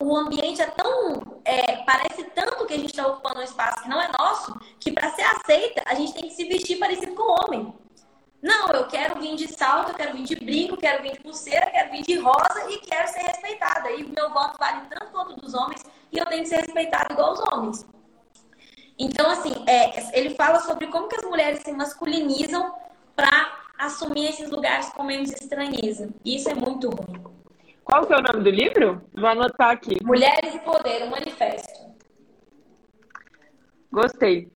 O 0.00 0.16
ambiente 0.16 0.62
é 0.62 0.66
tão. 0.66 1.40
É, 1.44 1.76
parece 1.84 2.24
tanto 2.34 2.66
que 2.66 2.74
a 2.74 2.76
gente 2.76 2.90
está 2.90 3.06
ocupando 3.06 3.40
um 3.40 3.44
espaço 3.44 3.82
que 3.82 3.88
não 3.88 4.00
é 4.00 4.10
nosso, 4.18 4.58
que 4.80 4.90
para 4.90 5.10
ser 5.10 5.22
aceita, 5.22 5.82
a 5.86 5.94
gente 5.94 6.14
tem 6.14 6.22
que 6.24 6.34
se 6.34 6.44
vestir 6.48 6.78
parecido 6.78 7.14
com 7.14 7.44
homem. 7.44 7.72
Não, 8.42 8.68
eu 8.68 8.86
quero 8.86 9.20
vir 9.20 9.36
de 9.36 9.48
salto, 9.48 9.90
eu 9.90 9.94
quero 9.94 10.16
vir 10.16 10.24
de 10.24 10.36
brinco, 10.36 10.76
quero 10.76 11.02
vir 11.02 11.12
de 11.12 11.20
pulseira, 11.20 11.70
quero 11.70 11.90
vir 11.90 12.02
de 12.02 12.18
rosa 12.18 12.70
e 12.70 12.78
quero 12.78 13.08
ser 13.08 13.20
respeitada. 13.20 13.90
E 13.92 14.04
o 14.04 14.08
meu 14.08 14.30
voto 14.32 14.58
vale 14.58 14.86
tanto 14.88 15.12
quanto 15.12 15.36
dos 15.36 15.54
homens 15.54 15.84
e 16.12 16.18
eu 16.18 16.26
tenho 16.26 16.42
que 16.42 16.48
ser 16.48 16.56
respeitada 16.56 17.12
igual 17.12 17.32
os 17.32 17.40
homens. 17.52 17.86
Então, 18.98 19.28
assim, 19.30 19.52
é, 19.66 20.18
ele 20.18 20.30
fala 20.30 20.60
sobre 20.60 20.86
como 20.86 21.08
que 21.08 21.16
as 21.16 21.24
mulheres 21.24 21.60
se 21.60 21.72
masculinizam 21.72 22.74
para 23.14 23.58
assumir 23.78 24.26
esses 24.26 24.50
lugares 24.50 24.88
com 24.90 25.02
menos 25.02 25.30
estranheza. 25.30 26.08
E 26.24 26.36
isso 26.36 26.48
é 26.48 26.54
muito 26.54 26.88
ruim. 26.88 27.22
Qual 27.84 28.06
que 28.06 28.12
é 28.12 28.16
o 28.16 28.22
nome 28.22 28.42
do 28.42 28.50
livro? 28.50 29.02
Vou 29.14 29.28
anotar 29.28 29.70
aqui. 29.70 30.02
Mulheres 30.02 30.54
e 30.54 30.58
Poder, 30.60 31.04
um 31.04 31.10
manifesto. 31.10 31.94
Gostei. 33.92 34.50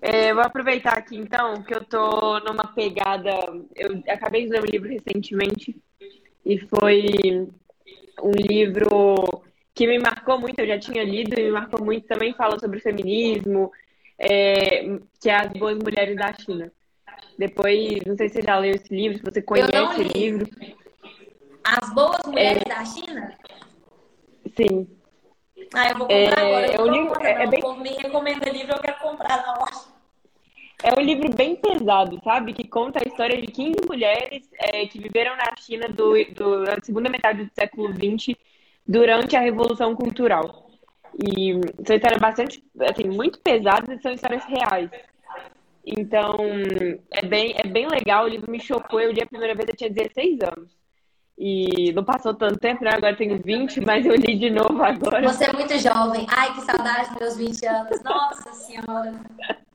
É, 0.00 0.32
vou 0.32 0.42
aproveitar 0.42 0.96
aqui 0.96 1.16
então 1.16 1.62
que 1.62 1.74
eu 1.74 1.84
tô 1.84 2.40
numa 2.40 2.72
pegada. 2.74 3.30
Eu 3.74 4.02
acabei 4.08 4.44
de 4.44 4.50
ler 4.50 4.62
um 4.62 4.66
livro 4.66 4.88
recentemente 4.88 5.76
e 6.44 6.58
foi 6.58 7.48
um 8.22 8.30
livro 8.30 9.47
que 9.78 9.86
me 9.86 9.96
marcou 10.00 10.40
muito. 10.40 10.58
Eu 10.58 10.66
já 10.66 10.76
tinha 10.76 11.04
lido 11.04 11.38
e 11.38 11.44
me 11.44 11.50
marcou 11.52 11.80
muito. 11.84 12.08
Também 12.08 12.34
fala 12.34 12.58
sobre 12.58 12.80
feminismo, 12.80 13.70
é, 14.18 14.98
que 15.20 15.30
é 15.30 15.36
As 15.36 15.52
Boas 15.52 15.78
Mulheres 15.78 16.16
da 16.16 16.32
China. 16.32 16.72
Depois, 17.38 18.00
não 18.04 18.16
sei 18.16 18.28
se 18.28 18.34
você 18.34 18.42
já 18.42 18.58
leu 18.58 18.74
esse 18.74 18.92
livro, 18.92 19.18
se 19.18 19.24
você 19.24 19.40
conhece 19.40 19.70
o 19.70 20.02
livro. 20.02 20.48
As 21.62 21.94
Boas 21.94 22.26
Mulheres 22.26 22.62
é... 22.66 22.68
da 22.68 22.84
China? 22.84 23.38
Sim. 24.56 24.88
Ah, 25.72 25.90
eu 25.90 25.98
vou 25.98 26.08
comprar 26.08 26.44
é... 26.44 26.46
agora. 26.46 26.74
Eu 26.74 26.86
é, 26.88 26.90
livro, 26.90 27.22
é, 27.22 27.42
é 27.44 27.46
bem... 27.46 27.78
me 27.80 27.90
recomenda 27.90 28.50
livro, 28.50 28.72
eu 28.72 28.80
quero 28.80 28.98
comprar 28.98 29.46
na 29.46 29.58
loja. 29.58 29.86
É 30.82 30.98
um 30.98 31.04
livro 31.04 31.32
bem 31.32 31.54
pesado, 31.54 32.20
sabe? 32.24 32.52
Que 32.52 32.66
conta 32.66 32.98
a 32.98 33.08
história 33.08 33.40
de 33.40 33.46
15 33.46 33.76
mulheres 33.86 34.42
é, 34.58 34.86
que 34.86 34.98
viveram 34.98 35.36
na 35.36 35.54
China 35.56 35.88
do, 35.88 36.14
do, 36.34 36.64
na 36.64 36.78
segunda 36.82 37.08
metade 37.08 37.44
do 37.44 37.50
século 37.54 37.92
XX 37.92 38.36
durante 38.88 39.36
a 39.36 39.40
Revolução 39.40 39.94
Cultural. 39.94 40.66
E 41.22 41.60
são 41.86 41.96
histórias 41.96 42.20
bastante, 42.20 42.64
assim, 42.80 43.04
muito 43.04 43.38
pesadas 43.40 43.98
e 43.98 44.00
são 44.00 44.12
histórias 44.12 44.44
reais. 44.44 44.90
Então, 45.84 46.36
é 47.10 47.24
bem, 47.26 47.54
é 47.56 47.66
bem 47.66 47.86
legal. 47.88 48.24
O 48.24 48.28
livro 48.28 48.50
me 48.50 48.60
chocou. 48.60 49.00
Eu 49.00 49.12
li 49.12 49.22
a 49.22 49.26
primeira 49.26 49.54
vez, 49.54 49.68
eu 49.68 49.76
tinha 49.76 49.90
16 49.90 50.38
anos. 50.42 50.78
E 51.36 51.92
não 51.92 52.04
passou 52.04 52.34
tanto 52.34 52.58
tempo, 52.58 52.82
né? 52.82 52.90
Agora 52.92 53.16
tenho 53.16 53.40
20, 53.40 53.80
mas 53.80 54.04
eu 54.04 54.14
li 54.14 54.36
de 54.36 54.50
novo 54.50 54.82
agora. 54.82 55.22
Você 55.22 55.44
é 55.44 55.52
muito 55.52 55.78
jovem. 55.78 56.26
Ai, 56.28 56.52
que 56.54 56.62
saudade 56.62 57.10
dos 57.10 57.20
meus 57.20 57.36
20 57.36 57.66
anos. 57.66 58.02
Nossa 58.02 58.52
Senhora. 58.52 59.14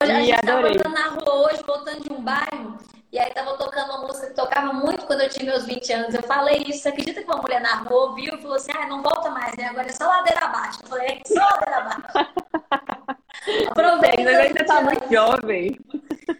Hoje, 0.00 0.12
a 0.12 0.20
gente 0.20 0.34
estava 0.34 0.68
andando 0.68 0.94
na 0.94 1.08
rua 1.08 1.46
hoje, 1.46 1.62
voltando 1.64 2.02
de 2.02 2.12
um 2.12 2.20
bairro, 2.20 2.78
e 3.14 3.18
aí 3.20 3.32
tava 3.32 3.56
tocando 3.56 3.90
uma 3.90 4.08
música 4.08 4.26
que 4.26 4.34
tocava 4.34 4.72
muito 4.72 5.06
quando 5.06 5.20
eu 5.20 5.28
tinha 5.28 5.44
meus 5.44 5.64
20 5.64 5.92
anos. 5.92 6.14
Eu 6.16 6.22
falei 6.24 6.64
isso, 6.66 6.80
você 6.80 6.88
acredita 6.88 7.22
que 7.22 7.30
uma 7.30 7.40
mulher 7.40 7.60
na 7.60 7.76
rua 7.76 8.08
ouviu 8.08 8.34
e 8.34 8.42
falou 8.42 8.56
assim, 8.56 8.72
ah, 8.76 8.88
não 8.88 9.04
volta 9.04 9.30
mais, 9.30 9.56
né? 9.56 9.66
Agora 9.66 9.86
é 9.86 9.92
só 9.92 10.08
ladeira 10.08 10.46
abaixo. 10.46 10.80
Eu 10.82 10.88
falei, 10.88 11.06
é 11.06 11.22
só 11.24 11.40
ladeira 11.40 11.76
abaixo. 11.76 12.02
Aproveita. 13.70 14.22
Mas 14.24 14.36
ainda 14.36 14.66
tá 14.66 14.82
muito 14.82 15.08
jovem. 15.12 15.78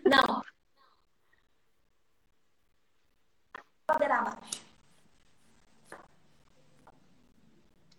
Não. 0.04 0.42
Ladeira 3.88 4.14
abaixo. 4.16 4.64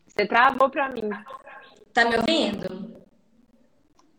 Você 0.05 0.26
travou 0.28 0.69
pra 0.69 0.89
mim. 0.89 1.09
Tá 1.93 2.03
me 2.03 2.17
ouvindo? 2.17 2.95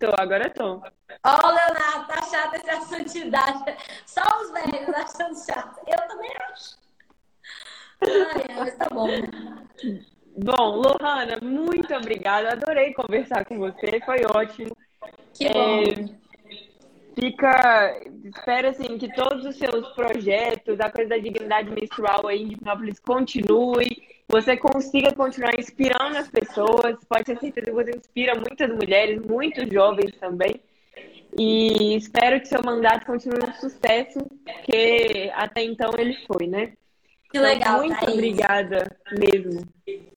Tô, 0.07 0.13
agora 0.17 0.49
tô. 0.51 0.75
Ó, 0.75 1.39
oh, 1.43 1.47
Leonardo, 1.49 2.07
tá 2.07 2.23
chato 2.31 2.55
esse 2.55 2.71
assunto 2.71 3.13
de 3.13 3.27
idade. 3.27 3.77
Só 4.07 4.23
os 4.41 4.53
velhos 4.53 4.89
achando 4.95 5.35
chato. 5.35 5.81
Eu 5.85 6.07
também 6.07 6.31
acho. 6.49 6.77
Ai, 8.03 8.57
mas 8.57 8.77
tá 8.77 8.87
bom. 8.89 9.09
Bom, 10.39 10.77
Lohana, 10.77 11.39
muito 11.43 11.93
obrigada. 11.93 12.53
Adorei 12.53 12.95
conversar 12.95 13.45
com 13.47 13.59
você, 13.59 14.01
foi 14.05 14.19
ótimo. 14.33 14.77
Que 15.35 15.49
bom. 15.49 15.83
É, 15.83 17.21
fica. 17.21 18.01
Espero 18.25 18.69
assim 18.69 18.99
que 18.99 19.13
todos 19.13 19.45
os 19.45 19.57
seus 19.57 19.89
projetos, 19.89 20.79
a 20.79 20.89
coisa 20.89 21.11
da 21.11 21.19
dignidade 21.19 21.69
menstrual 21.69 22.29
aí 22.29 22.43
em 22.43 22.49
Divinópolis 22.51 23.01
continue 23.01 24.07
você 24.29 24.57
consiga 24.57 25.15
continuar 25.15 25.59
inspirando 25.59 26.19
as 26.19 26.29
pessoas. 26.29 26.97
Pode 27.09 27.25
ter 27.25 27.39
certeza 27.39 27.67
que 27.67 27.73
você 27.73 27.91
inspira 27.97 28.35
muitas 28.35 28.69
mulheres, 28.75 29.23
muitos 29.23 29.69
jovens 29.73 30.15
também. 30.19 30.61
E 31.39 31.97
espero 31.97 32.41
que 32.41 32.49
seu 32.49 32.63
mandato 32.65 33.05
continue 33.05 33.41
um 33.43 33.53
sucesso, 33.55 34.19
que 34.65 35.31
até 35.35 35.63
então 35.63 35.91
ele 35.99 36.17
foi, 36.27 36.47
né? 36.47 36.73
Que 37.31 37.39
legal. 37.39 37.85
Então, 37.85 37.87
muito 37.87 38.01
Thaís. 38.01 38.15
obrigada 38.15 38.97
mesmo. 39.19 39.61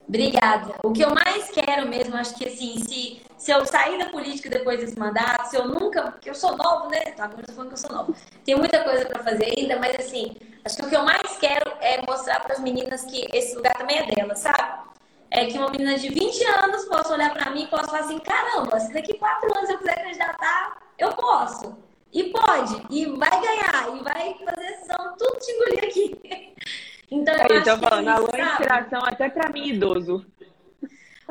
Obrigada. 0.08 0.74
O 0.82 0.92
que 0.92 1.04
eu 1.04 1.10
mais 1.10 1.50
quero 1.50 1.88
mesmo, 1.88 2.16
acho 2.16 2.34
que 2.36 2.48
assim, 2.48 2.78
se, 2.78 3.20
se 3.36 3.50
eu 3.50 3.64
sair 3.66 3.98
da 3.98 4.06
política 4.06 4.48
depois 4.48 4.80
desse 4.80 4.98
mandato, 4.98 5.50
se 5.50 5.56
eu 5.56 5.68
nunca. 5.68 6.12
Porque 6.12 6.30
eu 6.30 6.34
sou 6.34 6.56
novo, 6.56 6.88
né? 6.88 7.00
Tá, 7.16 7.24
agora 7.24 7.42
eu 7.42 7.46
tô 7.46 7.52
falando 7.52 7.68
que 7.68 7.74
eu 7.74 7.78
sou 7.78 7.96
novo. 7.96 8.14
Tem 8.44 8.56
muita 8.56 8.82
coisa 8.82 9.04
para 9.06 9.22
fazer 9.22 9.52
ainda, 9.56 9.78
mas 9.78 9.94
assim, 9.96 10.34
acho 10.64 10.76
que 10.76 10.82
o 10.82 10.88
que 10.88 10.96
eu 10.96 11.04
mais 11.04 11.36
quero 11.38 11.72
é 11.80 12.00
mostrar 12.06 12.40
para 12.40 12.54
as 12.54 12.60
meninas 12.60 13.04
que 13.04 13.26
esse 13.32 13.54
lugar 13.56 13.74
também 13.76 13.98
é 13.98 14.06
delas, 14.06 14.38
sabe? 14.40 14.90
É 15.30 15.46
que 15.46 15.56
uma 15.56 15.70
menina 15.70 15.96
de 15.96 16.08
20 16.08 16.44
anos 16.64 16.84
possa 16.86 17.14
olhar 17.14 17.32
para 17.32 17.50
mim 17.50 17.64
e 17.64 17.66
possa 17.68 17.86
falar 17.86 18.00
assim: 18.00 18.18
caramba, 18.18 18.80
se 18.80 18.92
daqui 18.92 19.14
quatro 19.14 19.56
anos 19.56 19.70
eu 19.70 19.78
quiser 19.78 20.02
candidatar, 20.02 20.78
eu 20.98 21.12
posso. 21.12 21.76
E 22.12 22.24
pode, 22.24 22.82
e 22.90 23.06
vai 23.06 23.30
ganhar, 23.30 23.96
e 23.96 24.02
vai 24.02 24.34
fazer 24.44 24.66
sessão, 24.78 25.16
tudo 25.16 25.38
te 25.38 25.52
engolir 25.52 25.84
aqui. 25.84 26.54
Então, 27.12 27.34
eu 27.34 27.56
Aí, 27.56 27.64
tô 27.64 27.76
falando, 27.76 28.06
a 28.06 28.18
Lua 28.18 28.30
é 28.34 28.40
inspiração 28.40 29.04
até 29.04 29.28
para 29.28 29.48
mim, 29.48 29.70
idoso. 29.70 30.24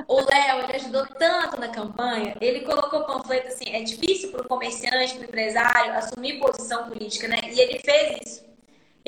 O 0.08 0.16
Léo, 0.16 0.64
ele 0.64 0.76
ajudou 0.76 1.06
tanto 1.08 1.58
na 1.58 1.70
campanha, 1.70 2.36
ele 2.42 2.62
colocou 2.62 3.06
panfleto 3.06 3.48
assim, 3.48 3.66
é 3.72 3.82
difícil 3.82 4.30
para 4.32 4.42
o 4.42 4.48
comerciante, 4.48 5.14
para 5.14 5.22
o 5.22 5.24
empresário 5.24 5.94
assumir 5.94 6.40
posição 6.40 6.90
política, 6.90 7.30
né? 7.30 7.38
E 7.44 7.60
ele 7.62 7.80
fez 7.80 8.20
isso. 8.26 8.49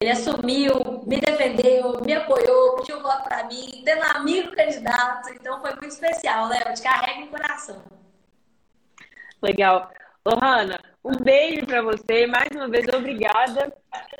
Ele 0.01 0.09
assumiu, 0.09 1.03
me 1.05 1.21
defendeu, 1.21 2.01
me 2.01 2.13
apoiou, 2.13 2.77
pediu 2.77 2.97
um 2.97 3.03
voto 3.03 3.23
para 3.23 3.43
mim, 3.43 3.83
tendo 3.85 4.01
um 4.01 4.17
amigo 4.17 4.51
candidato. 4.55 5.29
Então 5.29 5.61
foi 5.61 5.69
muito 5.73 5.89
especial, 5.89 6.47
Léo. 6.47 6.73
Te 6.73 6.81
carrega 6.81 7.19
no 7.19 7.27
coração. 7.27 7.83
Legal. 9.43 9.91
Lohana, 10.25 10.79
um 11.05 11.15
beijo 11.17 11.67
para 11.67 11.83
você. 11.83 12.25
Mais 12.25 12.49
uma 12.51 12.67
vez, 12.67 12.87
obrigada. 12.91 13.71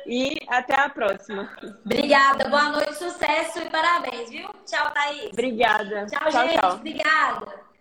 E 0.06 0.36
até 0.46 0.80
a 0.80 0.88
próxima. 0.88 1.50
Obrigada. 1.84 2.48
Boa 2.48 2.68
noite, 2.70 2.94
sucesso 2.94 3.58
e 3.58 3.68
parabéns, 3.68 4.30
viu? 4.30 4.48
Tchau, 4.64 4.88
Thaís. 4.92 5.32
Obrigada. 5.32 6.06
Tchau, 6.06 6.30
tchau 6.30 6.46
gente. 6.46 6.60
Tchau. 6.60 6.74
Obrigada. 6.74 7.71